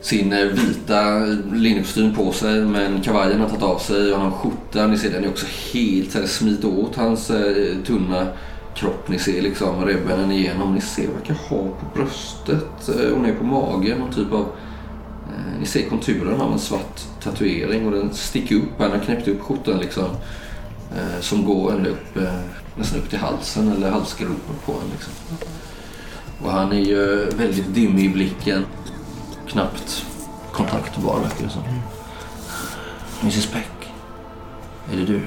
sin 0.00 0.32
eh, 0.32 0.44
vita 0.44 1.18
linnekostym 1.52 2.14
på 2.14 2.32
sig 2.32 2.60
men 2.60 3.00
kavajen 3.00 3.40
har 3.40 3.48
tagit 3.48 3.62
av 3.62 3.78
sig 3.78 4.12
och 4.12 4.20
han 4.20 4.32
har 4.32 4.38
skjortan. 4.38 4.90
Ni 4.90 4.98
ser 4.98 5.10
den 5.10 5.24
är 5.24 5.28
också 5.28 5.46
helt 5.72 6.10
smidig 6.10 6.28
smit 6.30 6.64
åt 6.64 6.96
hans 6.96 7.30
eh, 7.30 7.76
tunna 7.86 8.26
kropp. 8.74 9.08
Ni 9.08 9.18
ser 9.18 9.42
liksom 9.42 9.84
revbenen 9.84 10.32
igenom. 10.32 10.74
Ni 10.74 10.80
ser 10.80 11.08
vad 11.08 11.26
han 11.26 11.36
ha 11.36 11.58
på 11.58 11.86
bröstet 11.94 12.88
eh, 12.88 13.12
och 13.12 13.20
ner 13.20 13.34
på 13.34 13.44
magen. 13.44 13.98
Någon 13.98 14.12
typ 14.12 14.32
av 14.32 14.46
eh, 15.26 15.58
ni 15.60 15.66
ser 15.66 15.88
konturen 15.88 16.40
av 16.40 16.52
en 16.52 16.58
svart 16.58 17.00
tatuering 17.22 17.86
och 17.86 17.92
den 17.92 18.14
sticker 18.14 18.56
upp. 18.56 18.78
Han 18.78 18.90
har 18.90 18.98
knäppt 18.98 19.28
upp 19.28 19.40
skjortan 19.40 19.78
liksom. 19.78 20.04
Eh, 20.96 21.20
som 21.20 21.44
går 21.44 21.72
ända 21.72 21.90
upp, 21.90 22.18
nästan 22.76 23.00
upp 23.00 23.10
till 23.10 23.18
halsen 23.18 23.72
eller 23.72 23.90
halsgropen 23.90 24.56
på 24.64 24.72
en 24.72 24.90
liksom. 24.92 25.12
Och 26.42 26.50
han 26.50 26.72
är 26.72 26.80
ju 26.80 27.30
väldigt 27.36 27.74
dimmig 27.74 28.04
i 28.04 28.08
blicken. 28.08 28.64
Knappt 29.48 30.06
kontaktbar 30.52 31.20
verkar 31.20 31.44
det 31.44 31.50
som. 31.50 31.62
Mrs 33.20 33.52
Beck. 33.52 33.92
Är 34.92 34.96
det 34.96 35.04
du? 35.04 35.20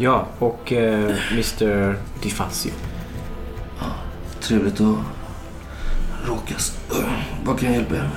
Ja, 0.00 0.26
och 0.38 0.72
eh, 0.72 1.16
Mr 1.32 1.96
DiFazio. 2.22 2.72
Trevligt 4.40 4.80
att 4.80 4.96
råkas. 6.26 6.78
Vad 7.44 7.58
kan 7.58 7.68
jag 7.68 7.76
hjälpa 7.76 7.94
er 7.94 8.00
med? 8.00 8.10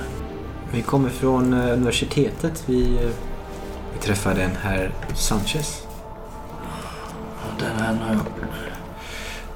Vi 0.72 0.82
kommer 0.82 1.08
från 1.08 1.52
eh, 1.52 1.72
universitetet. 1.72 2.64
Vi, 2.66 2.96
eh, 2.96 3.10
vi 3.92 3.98
träffade 4.00 4.42
en 4.42 4.56
herr 4.62 4.90
Sanchez. 5.14 5.86
Den 7.58 7.76
här 7.78 7.94
har 7.94 8.14
jag, 8.14 8.20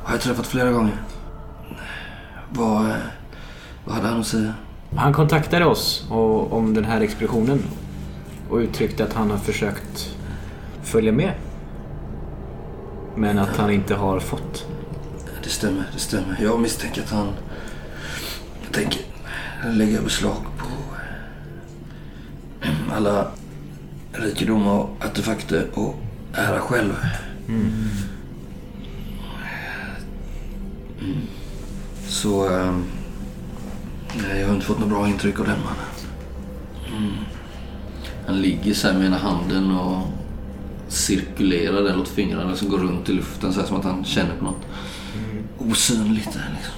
har 0.03 0.15
jag 0.15 0.21
träffat 0.21 0.47
flera 0.47 0.71
gånger. 0.71 0.97
Vad, 2.51 2.91
eh, 2.91 2.97
vad 3.85 3.95
hade 3.95 4.09
han 4.09 4.21
att 4.21 4.27
säga? 4.27 4.55
Han 4.97 5.13
kontaktade 5.13 5.65
oss 5.65 6.07
och, 6.11 6.53
om 6.53 6.75
den 6.75 6.85
här 6.85 7.01
expeditionen 7.01 7.63
och 8.51 8.57
uttryckte 8.57 9.05
att 9.05 9.13
han 9.13 9.31
har 9.31 9.39
försökt 9.39 10.17
följa 10.83 11.13
med. 11.13 11.33
Men 13.17 13.39
att 13.39 13.57
han 13.57 13.71
inte 13.71 13.95
har 13.95 14.21
fått. 14.21 14.67
Det 15.43 15.49
stämmer, 15.49 15.85
det 15.93 15.99
stämmer. 15.99 16.39
Jag 16.43 16.61
misstänker 16.61 17.03
att 17.03 17.11
han... 17.11 17.29
Jag 18.65 18.73
tänker 18.73 19.01
lägga 19.65 20.03
beslag 20.03 20.37
på 20.59 20.67
eh, 22.67 22.97
alla 22.97 23.29
rikedomar 24.13 24.73
och 24.73 25.05
artefakter 25.05 25.67
och 25.75 25.95
ära 26.33 26.61
själv. 26.61 26.95
Mm. 27.49 27.91
Så... 32.09 32.49
ehm, 32.49 32.85
nej, 34.15 34.41
jag 34.41 34.47
har 34.47 34.55
inte 34.55 34.67
fått 34.67 34.79
något 34.79 34.89
bra 34.89 35.09
intryck 35.09 35.41
av 35.41 35.47
den 35.47 35.59
mannen. 35.59 35.87
Mm. 36.97 37.13
Han 38.27 38.41
ligger 38.41 38.75
så 38.75 38.89
här 38.89 38.95
med 38.95 39.07
ena 39.07 39.19
handen 39.19 39.71
och 39.71 40.03
cirkulerar 40.89 41.83
den 41.83 42.01
åt 42.01 42.09
fingrarna 42.09 42.57
som 42.57 42.69
går 42.69 42.79
runt 42.79 43.09
i 43.09 43.13
luften 43.13 43.53
så 43.53 43.61
här 43.61 43.67
som 43.67 43.77
att 43.77 43.85
han 43.85 44.05
känner 44.05 44.37
på 44.39 44.45
något 44.45 44.67
osynligt 45.59 46.33
där 46.33 46.51
liksom. 46.57 46.75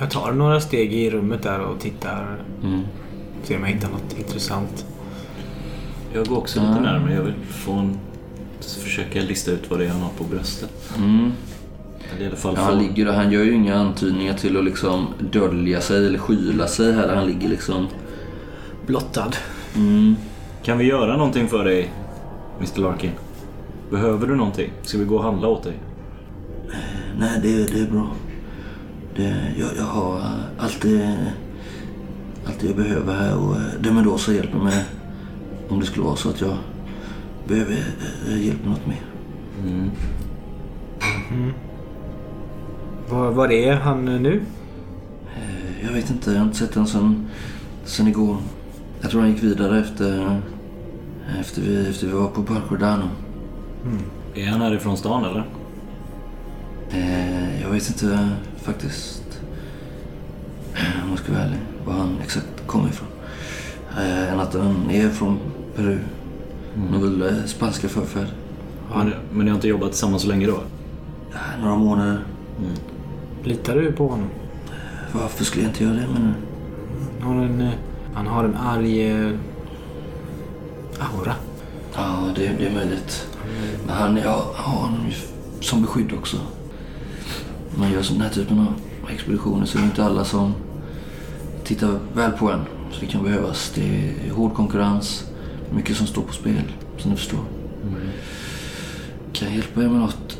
Jag 0.00 0.10
tar 0.10 0.32
några 0.32 0.60
steg 0.60 0.92
i 0.92 1.10
rummet 1.10 1.42
där 1.42 1.60
och 1.60 1.80
tittar. 1.80 2.42
Mm. 2.62 2.80
Ser 3.42 3.56
om 3.56 3.62
jag 3.62 3.70
hittar 3.70 3.88
något 3.88 4.18
intressant. 4.18 4.86
Jag 6.14 6.26
går 6.26 6.38
också 6.38 6.60
lite 6.60 6.80
närmare. 6.80 7.14
Jag 7.14 7.22
vill 7.22 7.34
få 7.50 7.72
en, 7.72 7.98
försöka 8.60 9.20
lista 9.20 9.50
ut 9.50 9.70
vad 9.70 9.78
det 9.78 9.84
är 9.84 9.88
han 9.88 10.00
har 10.00 10.10
på 10.10 10.24
bröstet. 10.24 10.92
Mm. 10.98 11.32
Ja, 12.42 12.54
han 12.56 12.78
ligger 12.78 13.04
där. 13.04 13.12
Han 13.12 13.32
gör 13.32 13.44
ju 13.44 13.54
inga 13.54 13.74
antydningar 13.74 14.34
till 14.34 14.56
att 14.56 14.64
liksom 14.64 15.06
dölja 15.32 15.80
sig 15.80 16.06
eller 16.06 16.18
skyla 16.18 16.66
sig 16.66 16.92
här. 16.92 17.14
Han 17.14 17.26
ligger 17.26 17.48
liksom... 17.48 17.88
Blottad. 18.86 19.36
Mm. 19.76 20.16
Kan 20.62 20.78
vi 20.78 20.84
göra 20.84 21.16
någonting 21.16 21.48
för 21.48 21.64
dig, 21.64 21.90
Mr 22.60 22.80
Larkin? 22.80 23.10
Behöver 23.90 24.26
du 24.26 24.36
någonting? 24.36 24.70
Ska 24.82 24.98
vi 24.98 25.04
gå 25.04 25.16
och 25.16 25.22
handla 25.22 25.48
åt 25.48 25.62
dig? 25.62 25.78
Nej, 27.18 27.40
det, 27.42 27.72
det 27.72 27.80
är 27.80 27.90
bra. 27.90 28.10
Det, 29.16 29.54
jag, 29.58 29.68
jag 29.76 29.84
har 29.84 30.18
eh, 30.18 30.24
allt 30.58 30.82
det, 30.82 31.16
allt 32.46 32.60
det 32.60 32.66
jag 32.66 32.76
behöver 32.76 33.14
här 33.14 33.38
och 33.38 33.56
eh, 33.56 33.80
Demendosa 33.80 34.32
hjälper 34.32 34.58
mig 34.58 34.84
om 35.68 35.80
det 35.80 35.86
skulle 35.86 36.04
vara 36.06 36.16
så 36.16 36.28
att 36.28 36.40
jag 36.40 36.56
behöver 37.48 37.76
eh, 38.28 38.46
hjälp 38.46 38.60
med 38.60 38.70
något 38.70 38.86
mer. 38.86 39.02
Var, 43.10 43.30
var 43.30 43.52
är 43.52 43.74
han 43.74 44.04
nu? 44.04 44.42
Jag 45.82 45.92
vet 45.92 46.10
inte, 46.10 46.30
jag 46.30 46.38
har 46.38 46.46
inte 46.46 46.58
sett 46.58 46.74
den 46.74 46.86
sen, 46.86 47.28
sen 47.84 48.08
igår. 48.08 48.36
Jag 49.00 49.10
tror 49.10 49.20
han 49.20 49.30
gick 49.30 49.42
vidare 49.42 49.80
efter, 49.80 50.40
efter, 51.40 51.62
vi, 51.62 51.88
efter 51.90 52.06
vi 52.06 52.12
var 52.12 52.28
på 52.28 52.40
Barcordano. 52.40 53.04
Är 54.34 54.46
han 54.46 54.60
härifrån 54.60 54.96
stan 54.96 55.24
eller? 55.24 55.44
Eh, 56.90 57.62
jag 57.62 57.70
vet 57.70 57.88
inte 57.88 58.28
faktiskt, 58.62 59.40
eh, 60.74 61.04
om 61.04 61.10
jag 61.10 61.18
ska 61.18 61.32
vara 61.32 61.42
ärlig, 61.42 61.58
var 61.86 61.92
han 61.94 62.16
exakt 62.22 62.66
kommer 62.66 62.88
ifrån. 62.88 63.08
Eh, 63.98 64.32
än 64.32 64.40
att 64.40 64.54
han 64.54 64.90
är 64.90 65.08
från 65.08 65.38
Peru. 65.76 65.98
Han 66.76 66.94
har 66.94 67.00
väl 67.00 67.22
eh, 67.22 67.44
spanska 67.46 67.88
förfäder. 67.88 68.32
Men, 68.94 69.12
men 69.32 69.44
ni 69.44 69.50
har 69.50 69.56
inte 69.56 69.68
jobbat 69.68 69.90
tillsammans 69.90 70.22
så 70.22 70.28
länge 70.28 70.46
då? 70.46 70.60
Eh, 71.34 71.62
några 71.62 71.76
månader. 71.76 72.18
Litar 73.44 73.74
du 73.74 73.92
på 73.92 74.08
honom? 74.08 74.26
Varför 75.12 75.44
skulle 75.44 75.64
jag 75.64 75.70
inte 75.70 75.84
göra 75.84 75.94
det 75.94 76.06
menar 76.06 76.34
du? 76.34 77.24
Han 77.24 77.36
har 77.36 77.44
en, 77.44 77.60
eh, 77.60 77.72
han 78.14 78.26
har 78.26 78.44
en 78.44 78.56
arg 78.56 79.10
eh, 79.10 79.30
aura. 81.00 81.34
Ja, 81.94 82.32
det, 82.36 82.50
det 82.58 82.66
är 82.66 82.74
möjligt. 82.74 83.28
Men 83.86 83.96
han, 83.96 84.16
har 84.16 84.62
honom 84.62 85.06
ju 85.08 85.14
som 85.60 85.82
beskydd 85.82 86.12
också. 86.12 86.36
När 87.72 87.78
man 87.78 87.92
gör 87.92 88.02
sån 88.02 88.20
här 88.20 88.30
typen 88.30 88.58
av 88.58 88.74
expeditioner 89.10 89.66
så 89.66 89.78
är 89.78 89.82
det 89.82 89.86
inte 89.86 90.04
alla 90.04 90.24
som 90.24 90.54
tittar 91.64 91.98
väl 92.14 92.30
på 92.30 92.50
en. 92.50 92.60
Så 92.92 93.00
det 93.00 93.06
kan 93.06 93.24
behövas. 93.24 93.72
Det 93.74 94.14
är 94.26 94.30
hård 94.30 94.54
konkurrens. 94.54 95.24
Mycket 95.70 95.96
som 95.96 96.06
står 96.06 96.22
på 96.22 96.32
spel, 96.32 96.62
som 96.98 97.10
ni 97.10 97.16
förstår. 97.16 97.40
Kan 99.32 99.48
jag 99.48 99.56
hjälpa 99.56 99.82
er 99.82 99.88
med 99.88 100.00
något? 100.00 100.38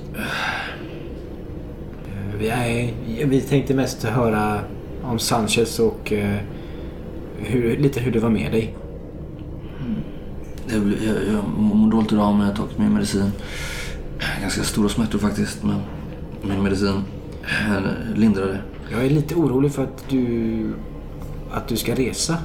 Vi, 2.38 2.94
vi 3.24 3.40
tänkte 3.40 3.74
mest 3.74 4.04
höra 4.04 4.60
om 5.02 5.18
Sanchez 5.18 5.78
och 5.78 6.12
eh, 6.12 6.36
hur, 7.38 7.76
lite 7.76 8.00
hur 8.00 8.12
det 8.12 8.20
var 8.20 8.30
med 8.30 8.52
dig. 8.52 8.76
Jag, 10.72 10.82
blir- 10.82 11.06
jag, 11.06 11.34
jag 11.34 11.44
mår 11.58 11.90
dåligt 11.90 12.12
idag 12.12 12.32
men 12.32 12.40
jag 12.40 12.46
har 12.48 12.56
tagit 12.56 12.78
min 12.78 12.92
medicin. 12.94 13.32
Ganska 14.40 14.62
stora 14.62 14.88
smärtor 14.88 15.18
faktiskt 15.18 15.62
men 15.62 15.76
min 16.42 16.62
medicin 16.62 17.02
eh, 17.68 18.16
lindrar 18.18 18.46
det. 18.46 18.60
Jag 18.92 19.04
är 19.06 19.10
lite 19.10 19.34
orolig 19.34 19.72
för 19.72 19.82
att 19.84 20.04
du, 20.08 20.74
att 21.52 21.68
du 21.68 21.76
ska 21.76 21.94
resa. 21.94 22.36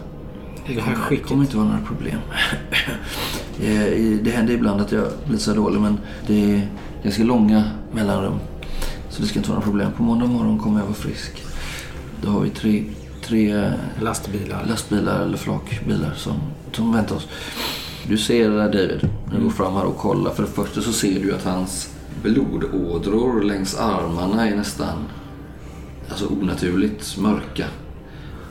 I 0.67 0.73
det 0.73 0.81
här 0.81 0.93
kommer, 0.93 1.05
skicket. 1.05 1.27
kommer 1.27 1.43
inte 1.43 1.57
vara 1.57 1.67
några 1.67 1.81
problem. 1.85 2.19
Eh, 3.61 4.19
Det 4.21 4.31
händer 4.35 4.53
ibland 4.53 4.81
att 4.81 4.91
jag 4.91 5.07
blir 5.27 5.37
så 5.37 5.53
dålig 5.53 5.79
men 5.81 5.97
det 6.27 6.53
är 6.53 6.67
ganska 7.03 7.23
långa 7.23 7.63
mellanrum. 7.91 8.33
Så 9.09 9.21
det 9.21 9.27
ska 9.27 9.39
inte 9.39 9.49
vara 9.49 9.59
några 9.59 9.65
problem. 9.71 9.91
På 9.97 10.03
måndag 10.03 10.25
morgon 10.25 10.59
kommer 10.59 10.79
jag 10.79 10.85
vara 10.85 10.95
frisk. 10.95 11.43
Då 12.21 12.29
har 12.29 12.39
vi 12.41 12.49
tre, 12.49 12.83
tre 13.25 13.51
eh, 13.55 13.71
Lastbilar. 14.01 14.65
lastbilar 14.69 15.21
eller 15.21 15.37
flakbilar 15.37 16.13
som, 16.15 16.33
som 16.71 16.93
väntar 16.93 17.15
oss. 17.15 17.27
Du 18.07 18.17
ser 18.17 18.49
där 18.49 18.71
David, 18.71 19.09
när 19.25 19.37
du 19.37 19.43
går 19.43 19.49
fram 19.49 19.73
här 19.73 19.85
och 19.85 19.97
kollar. 19.97 20.31
För 20.31 20.43
det 20.43 20.49
första 20.49 20.81
så 20.81 20.93
ser 20.93 21.19
du 21.19 21.35
att 21.35 21.43
hans 21.43 21.89
blodådror 22.23 23.41
längs 23.41 23.75
armarna 23.75 24.47
är 24.47 24.55
nästan 24.55 24.97
alltså 26.09 26.27
onaturligt 26.27 27.17
mörka. 27.17 27.65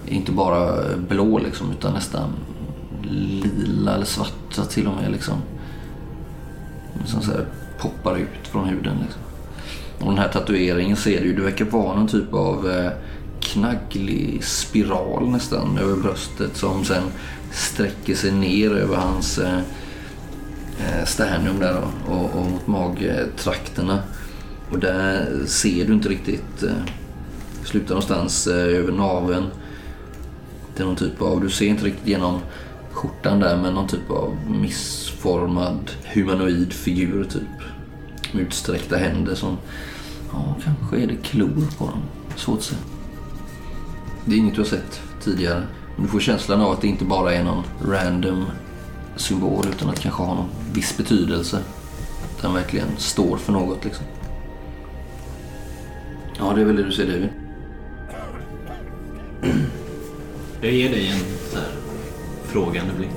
Inte 0.07 0.33
bara 0.33 0.83
blå 1.09 1.39
liksom, 1.39 1.73
utan 1.79 1.95
nästan 1.95 2.31
lila 3.03 3.95
eller 3.95 4.05
svarta 4.05 4.65
till 4.65 4.87
och 4.87 4.95
med. 4.95 5.13
Liksom. 5.13 5.35
Som 7.07 7.23
så 7.23 7.33
poppar 7.79 8.17
ut 8.17 8.49
från 8.49 8.69
huden. 8.69 8.97
Liksom. 9.03 9.23
Och 9.99 10.07
den 10.07 10.19
här 10.19 10.29
tatueringen 10.29 10.97
ser 10.97 11.23
du, 11.23 11.35
det 11.35 11.43
verkar 11.43 11.65
vara 11.65 11.97
någon 11.97 12.09
typ 12.09 12.35
av 12.35 12.71
eh, 12.71 12.91
knagglig 13.41 14.45
spiral 14.45 15.31
nästan 15.31 15.79
över 15.79 15.97
bröstet 15.97 16.57
som 16.57 16.85
sen 16.85 17.03
sträcker 17.55 18.15
sig 18.15 18.33
ner 18.33 18.71
över 18.71 18.97
hans 18.97 19.39
eh, 19.39 19.59
eh 20.79 21.05
sternum 21.05 21.59
där 21.59 21.73
då, 21.73 22.13
och, 22.13 22.35
och 22.35 22.51
mot 22.51 22.67
magtrakterna. 22.67 24.03
Och 24.71 24.79
där 24.79 25.29
ser 25.47 25.87
du 25.87 25.93
inte 25.93 26.09
riktigt, 26.09 26.63
eh, 26.63 26.85
slutar 27.65 27.89
någonstans 27.89 28.47
eh, 28.47 28.79
över 28.79 28.93
naveln. 28.93 29.47
Det 30.77 30.83
är 30.83 30.87
någon 30.87 30.97
typ 30.97 31.23
av, 31.23 31.41
du 31.41 31.51
ser 31.51 31.67
inte 31.67 31.85
riktigt 31.85 32.07
genom 32.07 32.41
skjortan 32.93 33.41
där 33.41 33.57
men 33.57 33.75
någon 33.75 33.89
typ 33.89 34.11
av 34.11 34.37
missformad 34.51 35.91
humanoid 36.15 36.73
figur 36.73 37.25
typ. 37.25 37.43
Med 38.33 38.43
utsträckta 38.43 38.97
händer 38.97 39.35
som, 39.35 39.57
ja 40.33 40.57
kanske 40.65 40.97
är 40.97 41.07
det 41.07 41.17
klor 41.17 41.67
på 41.79 41.85
dem. 41.85 42.03
Svårt 42.37 42.59
att 42.59 42.65
säga. 42.65 42.81
Det 44.25 44.35
är 44.35 44.39
inget 44.39 44.55
du 44.55 44.61
har 44.61 44.69
sett 44.69 45.01
tidigare. 45.25 45.63
Men 45.97 46.05
du 46.05 46.11
får 46.11 46.21
känslan 46.21 46.61
av 46.61 46.73
att 46.73 46.81
det 46.81 46.87
inte 46.87 47.05
bara 47.05 47.35
är 47.35 47.45
någon 47.45 47.63
random 47.85 48.45
symbol 49.17 49.65
utan 49.69 49.89
att 49.89 49.97
det 49.97 50.03
kanske 50.03 50.23
har 50.23 50.35
någon 50.35 50.49
viss 50.73 50.97
betydelse. 50.97 51.59
Att 52.37 52.43
den 52.43 52.55
verkligen 52.55 52.89
står 52.99 53.37
för 53.37 53.53
något 53.53 53.85
liksom. 53.85 54.05
Ja, 56.39 56.53
det 56.55 56.61
är 56.61 56.65
väl 56.65 56.77
det 56.77 56.83
du 56.83 56.93
ser 56.93 57.07
David. 57.07 57.29
Jag 60.61 60.73
ger 60.73 60.91
dig 60.91 61.09
en 61.11 61.19
så 61.51 61.57
här, 61.59 61.69
frågande 62.45 62.93
blick. 62.97 63.11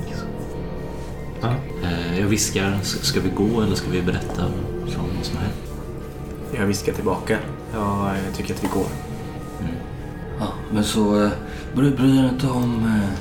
Ja. 1.40 1.48
Eh, 1.84 2.20
Jag 2.20 2.26
viskar, 2.26 2.78
"S- 2.82 2.98
ska 3.04 3.20
vi 3.20 3.28
gå 3.30 3.60
eller 3.62 3.74
ska 3.76 3.90
vi 3.90 4.02
berätta 4.02 4.44
vad 4.80 4.90
som 4.92 5.36
har 5.36 5.42
hänt? 5.42 5.54
Jag 6.56 6.66
viskar 6.66 6.92
tillbaka. 6.92 7.38
Ja, 7.74 8.12
jag 8.26 8.34
tycker 8.36 8.54
att 8.54 8.64
vi 8.64 8.68
går. 8.68 8.86
Ja, 10.40 10.48
men 10.72 10.84
så 10.84 11.24
eh, 11.24 11.30
bry, 11.74 11.90
bry 11.90 12.18
er 12.18 12.28
inte 12.28 12.46
om 12.46 12.84
eh, 12.84 13.18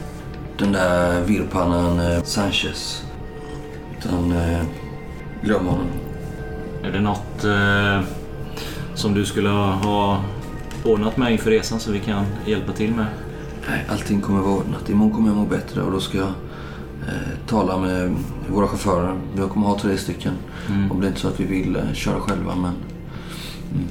den 0.57 0.71
där 0.71 1.21
virrpannan 1.23 1.99
eh, 1.99 2.23
Sanchez. 2.23 3.03
Utan 3.99 4.31
eh, 4.31 4.63
glöm 5.43 5.65
honom. 5.65 5.87
Är 6.83 6.91
det 6.91 6.99
något 6.99 7.43
eh, 7.43 8.01
som 8.95 9.13
du 9.13 9.25
skulle 9.25 9.49
ha- 9.49 10.23
ordnat 10.85 11.17
med 11.17 11.31
inför 11.31 11.49
resan 11.51 11.79
så 11.79 11.91
vi 11.91 11.99
kan 11.99 12.25
hjälpa 12.45 12.71
till 12.71 12.91
med? 12.91 13.05
Nej, 13.69 13.85
allting 13.89 14.21
kommer 14.21 14.41
vara 14.41 14.55
ordnat. 14.55 14.89
Imorgon 14.89 15.13
kommer 15.15 15.27
jag 15.29 15.37
må 15.37 15.45
bättre 15.45 15.81
och 15.81 15.91
då 15.91 15.99
ska 15.99 16.17
jag 16.17 16.27
eh, 17.07 17.47
tala 17.47 17.77
med 17.77 18.15
våra 18.49 18.67
chaufförer. 18.67 19.15
Vi 19.35 19.41
kommer 19.41 19.67
ha 19.67 19.79
tre 19.79 19.97
stycken. 19.97 20.33
Om 20.91 21.01
det 21.01 21.07
är 21.07 21.09
inte 21.09 21.21
så 21.21 21.27
att 21.27 21.39
vi 21.39 21.45
vill 21.45 21.75
eh, 21.75 21.93
köra 21.93 22.19
själva 22.19 22.55
men 22.55 22.65
mm. 23.73 23.87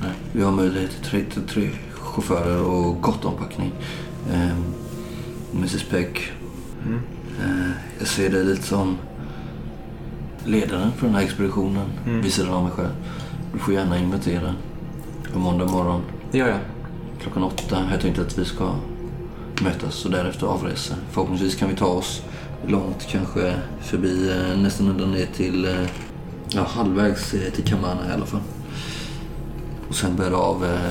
Nej. 0.00 0.10
vi 0.32 0.42
har 0.42 0.52
möjlighet 0.52 0.90
till 0.90 1.04
tre, 1.10 1.20
till 1.32 1.42
tre 1.42 1.70
chaufförer 2.22 2.62
och 2.62 3.00
gott 3.00 3.24
ompackning. 3.24 3.72
Eh, 4.32 4.56
Mrs 5.52 5.84
Peck, 5.90 6.30
eh, 7.40 7.70
jag 7.98 8.08
ser 8.08 8.30
dig 8.30 8.44
lite 8.44 8.62
som 8.62 8.96
ledaren 10.44 10.92
för 10.92 11.06
den 11.06 11.14
här 11.14 11.22
expeditionen 11.22 11.86
vid 12.22 12.32
sidan 12.32 12.52
av 12.54 12.62
mig 12.62 12.72
själv. 12.72 12.92
Du 13.52 13.58
får 13.58 13.74
gärna 13.74 13.98
invitera 13.98 14.54
på 15.32 15.38
måndag 15.38 15.66
morgon 15.66 16.02
Det 16.32 16.38
gör 16.38 16.48
jag. 16.48 16.58
klockan 17.22 17.42
åtta. 17.42 17.88
Jag 17.90 18.00
tänkte 18.00 18.22
att 18.22 18.38
vi 18.38 18.44
ska 18.44 18.70
mötas 19.62 20.04
och 20.04 20.10
därefter 20.10 20.46
avresa. 20.46 20.94
Förhoppningsvis 21.10 21.54
kan 21.54 21.68
vi 21.68 21.76
ta 21.76 21.86
oss 21.86 22.22
långt, 22.66 23.06
kanske 23.10 23.54
förbi 23.80 24.30
eh, 24.30 24.58
nästan 24.58 24.88
ända 24.88 25.06
ner 25.06 25.26
till 25.36 25.64
eh, 25.64 25.86
ja, 26.48 26.62
halvvägs 26.62 27.34
eh, 27.34 27.52
till 27.52 27.64
Kamana 27.64 28.08
i 28.10 28.12
alla 28.12 28.26
fall. 28.26 28.40
Och 29.88 29.94
sen 29.94 30.16
börja 30.16 30.36
av 30.36 30.64
eh, 30.64 30.90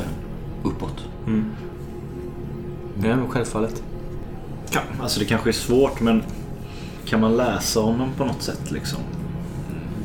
uppåt. 1.28 3.06
Ja, 3.06 3.16
men 3.16 3.28
självfallet. 3.28 3.84
Kan, 4.70 4.84
alltså 5.02 5.20
det 5.20 5.26
kanske 5.26 5.50
är 5.50 5.54
svårt 5.54 6.02
men 6.02 6.24
kan 7.06 7.20
man 7.20 7.38
läsa 7.38 7.80
honom 7.80 8.10
på 8.18 8.26
något 8.26 8.42
sätt 8.42 8.72
liksom? 8.72 9.00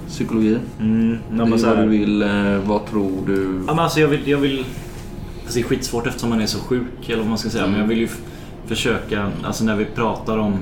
Psykologi. 0.09 0.59
Mm, 0.81 1.18
när 1.31 1.47
man 1.47 1.64
är 1.64 1.66
vad 1.66 1.79
du 1.79 1.89
vill. 1.89 2.23
Eh, 2.23 2.59
vad 2.66 2.87
tror 2.87 3.27
du? 3.27 3.62
Ja, 3.66 3.75
men 3.75 3.79
alltså 3.79 4.01
jag 4.01 4.09
vill... 4.09 4.29
Jag 4.29 4.39
vill 4.39 4.64
alltså 5.43 5.59
det 5.59 5.61
är 5.61 5.68
skitsvårt 5.68 6.07
eftersom 6.07 6.31
man 6.31 6.41
är 6.41 6.47
så 6.47 6.59
sjuk 6.59 7.09
eller 7.09 7.18
vad 7.18 7.27
man 7.27 7.39
ska 7.39 7.51
säga. 7.51 7.66
Men 7.66 7.81
jag 7.81 7.87
vill 7.87 7.99
ju 7.99 8.09
försöka, 8.66 9.31
alltså 9.45 9.64
när 9.64 9.77
vi 9.77 9.85
pratar 9.85 10.39
om 10.39 10.59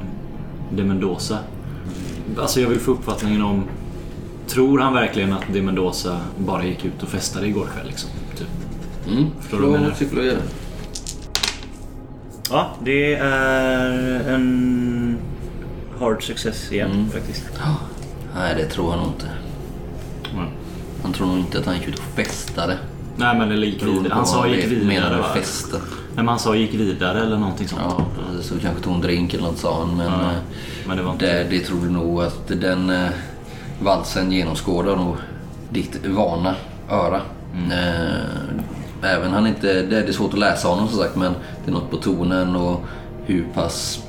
de 0.71 0.85
Mendoza. 0.85 1.39
Alltså 2.39 2.61
jag 2.61 2.69
vill 2.69 2.81
få 2.81 2.91
uppfattningen 2.91 3.43
om... 3.43 3.65
Tror 4.47 4.79
han 4.79 4.95
verkligen 4.95 5.33
att 5.33 5.45
de 5.53 5.63
Mendoza 5.63 6.21
bara 6.39 6.65
gick 6.65 6.85
ut 6.85 7.03
och 7.03 7.09
festade 7.09 7.47
igår 7.47 7.67
kväll 7.75 7.87
liksom? 7.87 8.11
Mm. 9.11 9.31
Förstår 9.41 9.59
du 9.59 9.65
vad 9.67 9.75
jag 9.75 9.81
menar? 9.81 9.95
psykologi. 9.95 10.37
Ja, 12.51 12.71
det 12.85 13.15
är 13.15 13.91
en 14.35 15.19
hard 16.01 16.23
success 16.27 16.73
igen 16.73 16.91
Mm. 16.91 17.11
faktiskt. 17.11 17.45
Nej, 18.35 18.55
det 18.57 18.67
tror 18.67 18.91
han 18.91 18.99
nog 18.99 19.09
inte. 19.09 19.27
Han 21.03 21.13
tror 21.13 21.27
nog 21.27 21.39
inte 21.39 21.59
att 21.59 21.67
han 21.67 21.75
gick 21.75 21.89
ut 21.89 21.99
och 21.99 22.05
festade. 22.05 22.79
Nej 23.17 23.39
men 23.39 23.53
eller 23.53 23.67
gick 23.67 23.81
Beroende 23.81 24.03
vidare. 24.03 24.11
på 24.11 24.17
Han 24.17 24.27
sa 24.27 24.47
gick 24.47 24.65
vidare 24.65 24.87
menar 24.87 25.11
med 25.11 25.19
va? 25.19 25.25
festa. 25.35 25.77
Nej 25.79 26.17
men 26.17 26.29
han 26.29 26.39
sa 26.39 26.55
gick 26.55 26.75
vidare 26.75 27.21
eller 27.23 27.37
någonting 27.37 27.69
sånt. 27.69 27.83
Ja, 27.85 28.07
så 28.43 28.59
kanske 28.59 28.83
tog 28.83 28.95
en 28.95 29.01
drink 29.01 29.35
eller 29.35 29.43
något 29.45 29.59
sa 29.59 29.79
han. 29.81 29.97
Men 29.97 30.07
Ja, 30.07 30.21
eh, 30.21 30.37
men 30.87 30.97
det 30.97 31.03
var 31.03 31.13
inte 31.13 31.27
det, 31.45 31.47
det 31.51 31.61
tror 31.61 31.81
du 31.85 31.91
nog 31.91 32.23
att 32.23 32.49
den 32.49 32.91
eh, 32.91 33.09
valsen 33.83 34.33
genomskådar 34.33 34.97
nog 34.97 35.17
ditt 35.71 36.07
vana 36.07 36.55
öra. 36.91 37.21
Mm. 37.55 37.71
Eh, 37.73 38.21
även 39.03 39.33
han 39.33 39.47
inte, 39.47 39.83
det, 39.83 40.09
är 40.09 40.13
svårt 40.13 40.33
att 40.33 40.39
läsa 40.39 40.69
honom 40.69 40.89
som 40.89 40.99
sagt 40.99 41.17
men 41.17 41.33
det 41.65 41.71
är 41.71 41.75
något 41.75 41.91
på 41.91 41.97
tonen 41.97 42.57
och 42.57 42.81
hur 43.25 43.47
pass 43.55 44.05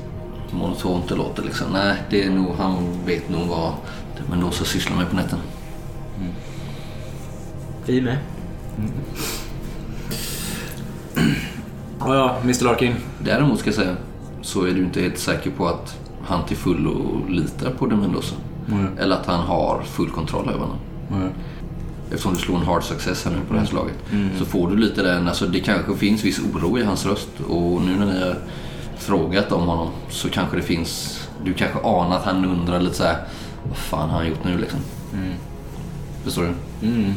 monotont 0.52 1.10
det 1.10 1.16
låter 1.16 1.44
liksom. 1.44 1.68
Nej, 1.74 1.98
det 2.10 2.24
är 2.24 2.30
nog, 2.30 2.56
han 2.58 2.78
vet 3.06 3.30
nog 3.30 3.48
vad 3.48 3.72
men 4.30 4.40
då 4.40 4.52
så 4.52 4.66
sysslar 4.66 4.98
med 4.98 5.10
på 5.10 5.16
nätterna. 5.16 5.42
Vi 7.86 8.02
med. 8.02 8.18
Ja, 12.00 12.16
ja, 12.16 12.38
Mr 12.44 12.64
Larkin. 12.64 12.96
Däremot 13.20 13.60
ska 13.60 13.68
jag 13.68 13.76
säga 13.76 13.96
så 14.42 14.66
är 14.66 14.72
du 14.72 14.84
inte 14.84 15.02
helt 15.02 15.18
säker 15.18 15.52
på 15.52 15.68
att 15.68 15.98
han 16.24 16.46
till 16.46 16.58
fullo 16.58 17.26
litar 17.30 17.72
på 17.72 17.86
de 17.86 18.00
Mendoza. 18.00 18.36
Mm. 18.72 18.98
Eller 18.98 19.16
att 19.16 19.26
han 19.26 19.40
har 19.40 19.82
full 19.84 20.10
kontroll 20.10 20.50
över 20.50 20.60
honom. 20.60 20.78
Eftersom 22.12 22.34
du 22.34 22.40
slår 22.40 22.58
en 22.58 22.66
hard 22.66 22.84
success 22.84 23.26
här 23.26 23.32
nu 23.32 23.38
på 23.48 23.54
det 23.54 23.60
här 23.60 23.68
slaget. 23.68 23.96
Så 24.40 24.46
får 24.46 24.70
du 24.70 24.78
lite 24.78 25.04
den, 25.04 25.28
alltså 25.28 25.48
det 25.48 25.60
kanske 25.60 25.96
finns 25.96 26.24
viss 26.24 26.40
oro 26.40 26.80
i 26.80 26.84
hans 26.84 27.06
röst. 27.06 27.30
Och 27.48 27.82
nu 27.82 27.96
när 28.00 28.06
ni 28.06 28.20
har 28.20 28.36
frågat 28.98 29.52
om 29.52 29.68
honom 29.68 29.88
så 30.10 30.30
kanske 30.30 30.58
det 30.58 30.64
finns, 30.64 31.20
du 31.46 31.54
kanske 31.54 31.80
anar 31.80 32.16
att 32.16 32.26
han 32.26 32.46
undrar 32.46 32.80
lite 32.80 32.96
så 32.96 33.04
här. 33.04 33.18
Vad 33.68 33.78
fan 33.78 34.10
har 34.10 34.18
han 34.18 34.28
gjort 34.28 34.44
nu 34.44 34.58
liksom? 34.58 34.80
Förstår 36.24 36.42
du? 36.42 36.88
Mm. 36.88 37.14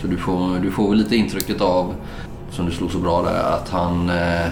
Så 0.00 0.06
du 0.06 0.16
får, 0.16 0.58
du 0.58 0.70
får 0.70 0.88
väl 0.88 0.98
lite 0.98 1.16
intrycket 1.16 1.60
av, 1.60 1.94
som 2.50 2.66
du 2.66 2.72
slog 2.72 2.90
så 2.90 2.98
bra 2.98 3.22
där, 3.22 3.42
att 3.42 3.68
han, 3.68 4.10
eh, 4.10 4.46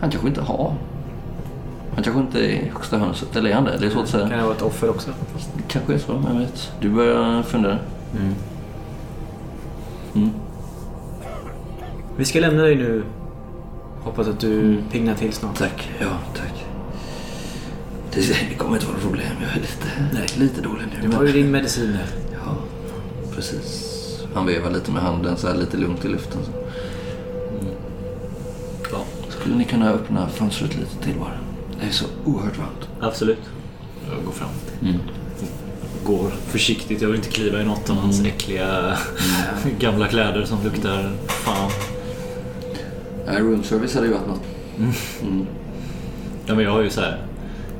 han 0.00 0.10
kanske 0.10 0.28
inte 0.28 0.40
har. 0.40 0.74
Han 1.94 2.04
kanske 2.04 2.20
inte 2.20 2.52
är 2.52 2.70
högsta 2.72 2.98
hönset, 2.98 3.36
eller 3.36 3.50
är 3.50 3.54
han 3.54 3.64
det? 3.64 3.76
Det 3.80 3.86
är 3.86 3.90
svårt 3.90 4.04
att 4.04 4.08
säga. 4.08 4.28
Kan 4.28 4.38
jag 4.38 4.44
vara 4.44 4.56
ett 4.56 4.62
offer 4.62 4.90
också? 4.90 5.10
Det 5.56 5.62
kanske 5.68 5.94
är 5.94 5.98
så, 5.98 6.22
jag 6.28 6.40
vet. 6.40 6.72
Du 6.80 6.90
börjar 6.90 7.42
fundera. 7.42 7.78
Vi 12.16 12.24
ska 12.24 12.40
lämna 12.40 12.62
dig 12.62 12.76
nu. 12.76 13.04
Hoppas 14.02 14.28
att 14.28 14.40
du 14.40 14.82
piggnar 14.92 15.14
till 15.14 15.32
snart. 15.32 15.58
Tack, 15.58 15.90
ja 16.00 16.18
tack. 16.36 16.64
Det, 18.14 18.54
kommer 18.58 18.74
inte 18.74 18.86
vara 18.86 18.96
något 18.96 19.04
problem, 19.04 19.32
jag 19.42 19.50
är 19.50 19.60
lite, 19.60 20.38
lite 20.40 20.60
dålig 20.60 20.84
nu. 21.02 21.08
Du 21.08 21.16
har 21.16 21.24
ju 21.24 21.32
din 21.32 21.50
medicin 21.50 21.92
där. 21.92 22.06
Ja, 22.32 22.56
precis. 23.34 23.90
Han 24.34 24.46
vevar 24.46 24.70
lite 24.70 24.90
med 24.90 25.02
handen 25.02 25.36
så 25.36 25.48
här 25.48 25.54
lite 25.54 25.76
lugnt 25.76 26.04
i 26.04 26.08
luften. 26.08 26.40
Så. 26.44 26.50
Ja, 28.92 29.04
Skulle 29.28 29.56
ni 29.56 29.64
kunna 29.64 29.90
öppna 29.90 30.28
fönstret 30.28 30.76
lite 30.76 30.96
till 31.04 31.14
bara? 31.18 31.32
Det 31.80 31.86
är 31.86 31.90
så 31.90 32.04
oerhört 32.24 32.58
varmt. 32.58 32.88
absolut. 33.00 33.42
Jag 34.14 34.24
går 34.24 34.32
fram. 34.32 34.48
Mm. 34.82 35.00
Går 36.04 36.30
försiktigt. 36.48 37.00
Jag 37.02 37.08
vill 37.08 37.16
inte 37.16 37.30
kliva 37.30 37.60
i 37.60 37.64
något 37.64 37.90
av 37.90 37.96
hans 37.96 38.24
äckliga 38.24 38.98
gamla 39.78 40.08
kläder 40.08 40.44
som 40.44 40.58
luktar 40.64 41.12
fan. 41.28 41.70
Nej, 43.26 43.40
room 43.40 43.62
service 43.62 43.94
hade 43.94 44.06
ju 44.06 44.12
varit 44.12 44.26
något. 44.28 44.42
Mm. 45.22 45.46
Ja, 46.46 46.54
men 46.54 46.64
jag 46.64 46.70
har 46.72 46.82
ju 46.82 46.90
så 46.90 47.00
här 47.00 47.18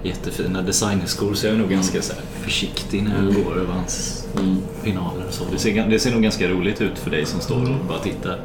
jättefina 0.02 0.62
designerskor 0.62 1.34
så 1.34 1.46
jag 1.46 1.54
är 1.54 1.58
nog 1.58 1.70
ganska 1.70 2.02
så 2.02 2.12
här 2.12 2.22
försiktig 2.42 3.02
när 3.02 3.24
jag 3.24 3.34
går 3.44 3.58
över 3.58 3.72
hans 3.74 4.20
Mm. 4.40 4.56
finaler. 4.82 5.24
och 5.28 5.34
Så 5.34 5.44
det, 5.52 5.58
ser, 5.58 5.86
det 5.90 5.98
ser 5.98 6.12
nog 6.12 6.22
ganska 6.22 6.48
roligt 6.48 6.80
ut 6.80 6.98
för 6.98 7.10
dig 7.10 7.26
som 7.26 7.40
står 7.40 7.56
och 7.62 7.84
bara 7.88 7.98
tittar. 7.98 8.38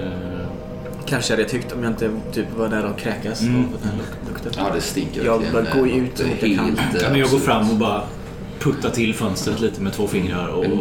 Eh, 0.00 0.46
Kanske 1.06 1.32
hade 1.32 1.42
jag 1.42 1.50
tyckt 1.50 1.72
om 1.72 1.82
jag 1.82 1.92
inte 1.92 2.10
typ 2.32 2.46
var 2.56 2.68
där 2.68 2.84
och 2.84 2.98
kräkas 2.98 3.40
Mm. 3.42 3.56
av 3.64 3.70
den 3.82 3.98
lukten. 4.28 4.52
Ja, 4.56 4.74
det 4.74 4.80
stinker 4.80 5.24
Jag 5.24 5.42
bara 5.52 5.62
går 5.76 5.88
ju 5.88 5.94
ut 5.94 6.18
så 6.18 6.24
jag 6.40 6.40
kan. 6.56 6.64
helt, 6.64 7.02
Ja, 7.02 7.08
men 7.10 7.20
jag 7.20 7.30
går 7.30 7.38
fram 7.38 7.70
och 7.70 7.76
bara 7.76 8.02
puttar 8.62 8.90
till 8.90 9.14
fönstret 9.14 9.60
lite 9.60 9.80
med 9.82 9.92
två 9.92 10.06
fingrar 10.06 10.48
och... 10.48 10.64
Mm. 10.64 10.78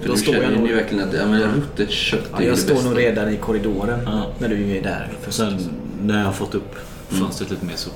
För 0.00 0.08
Då 0.08 0.14
du 0.14 0.20
står 0.20 0.34
jag 0.34 0.42
känner 0.44 0.58
nog- 0.58 0.68
ju 0.68 0.74
verkligen 0.74 1.08
att 1.08 1.14
ja, 1.14 1.26
men 1.26 1.40
ruttet 1.42 1.90
kött 1.90 2.20
Ja, 2.32 2.38
är 2.40 2.46
jag 2.46 2.58
står 2.58 2.74
bästa. 2.74 2.88
nog 2.88 2.98
redan 2.98 3.28
i 3.32 3.36
korridoren 3.36 4.00
Ja. 4.06 4.26
när 4.38 4.48
du 4.48 4.76
är 4.76 4.82
där. 4.82 5.12
Och 5.26 5.32
sen 5.34 5.58
när 6.02 6.18
jag 6.18 6.24
har 6.26 6.32
fått 6.32 6.54
upp 6.54 6.74
fönstret 7.08 7.50
lite 7.50 7.64
mer 7.66 7.76
så 7.76 7.90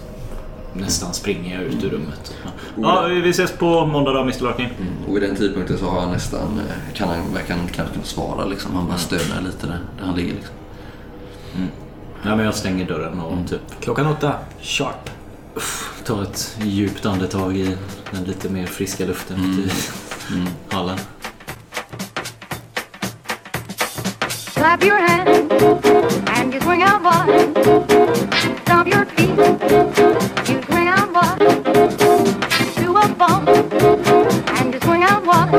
nästan 0.73 1.15
springer 1.15 1.55
jag 1.55 1.65
ut 1.65 1.85
ur 1.85 1.91
rummet. 1.91 2.35
Ja, 2.77 3.09
ja 3.09 3.15
vi 3.23 3.31
ses 3.31 3.53
på 3.53 3.87
måndag 3.87 4.13
då 4.13 4.21
Mr 4.21 4.43
Larkin. 4.45 4.67
Mm. 4.67 4.93
Och 5.09 5.17
vid 5.17 5.23
den 5.23 5.37
tidpunkten 5.37 5.79
så 5.79 5.85
har 5.87 6.01
han 6.01 6.13
nästan, 6.13 6.41
eh, 6.59 6.95
kan 6.95 7.09
han 7.09 7.35
verkar 7.35 7.55
han 7.57 7.67
knappt 7.69 7.93
kunna 7.93 8.05
svara 8.05 8.45
liksom. 8.47 8.75
Han 8.75 8.87
bara 8.87 8.99
stönar 8.99 9.43
lite 9.47 9.67
där, 9.67 9.79
där 9.99 10.07
han 10.07 10.17
ligger 10.17 10.33
liksom. 10.35 10.55
Ja, 12.25 12.37
men 12.37 12.45
jag 12.45 12.55
stänger 12.55 12.87
dörren 12.87 13.21
och 13.21 13.49
typ 13.51 13.61
Klockan 13.81 14.07
åtta, 14.07 14.33
sharp 14.61 15.11
ta 16.09 16.23
ett 16.23 16.57
djupt 16.63 17.07
andetag 17.07 17.57
i 17.57 17.77
den 18.13 18.25
lite 18.25 18.49
mer 18.49 18.67
friska 18.67 19.05
luften 19.05 19.37
mm. 19.37 19.61
i 19.61 20.35
mm. 20.35 20.47
hallen. 20.71 20.99
Clap 24.55 24.85
your 24.85 24.99
hands 24.99 25.53
and 26.27 26.55
you 26.55 26.61
swing 26.61 26.83
out 26.83 27.03
wide. 27.03 27.59
Stomp 28.63 28.89
your 28.89 29.05
feet, 29.05 29.39
you 30.49 30.63
swing 30.63 30.89
out 30.89 31.13
wide. 31.13 31.39
Do 32.77 32.97
a 32.97 33.09
bump 33.19 33.49
and 34.61 34.75
you 34.75 34.81
swing 34.81 35.03
out 35.03 35.27
wide. 35.27 35.58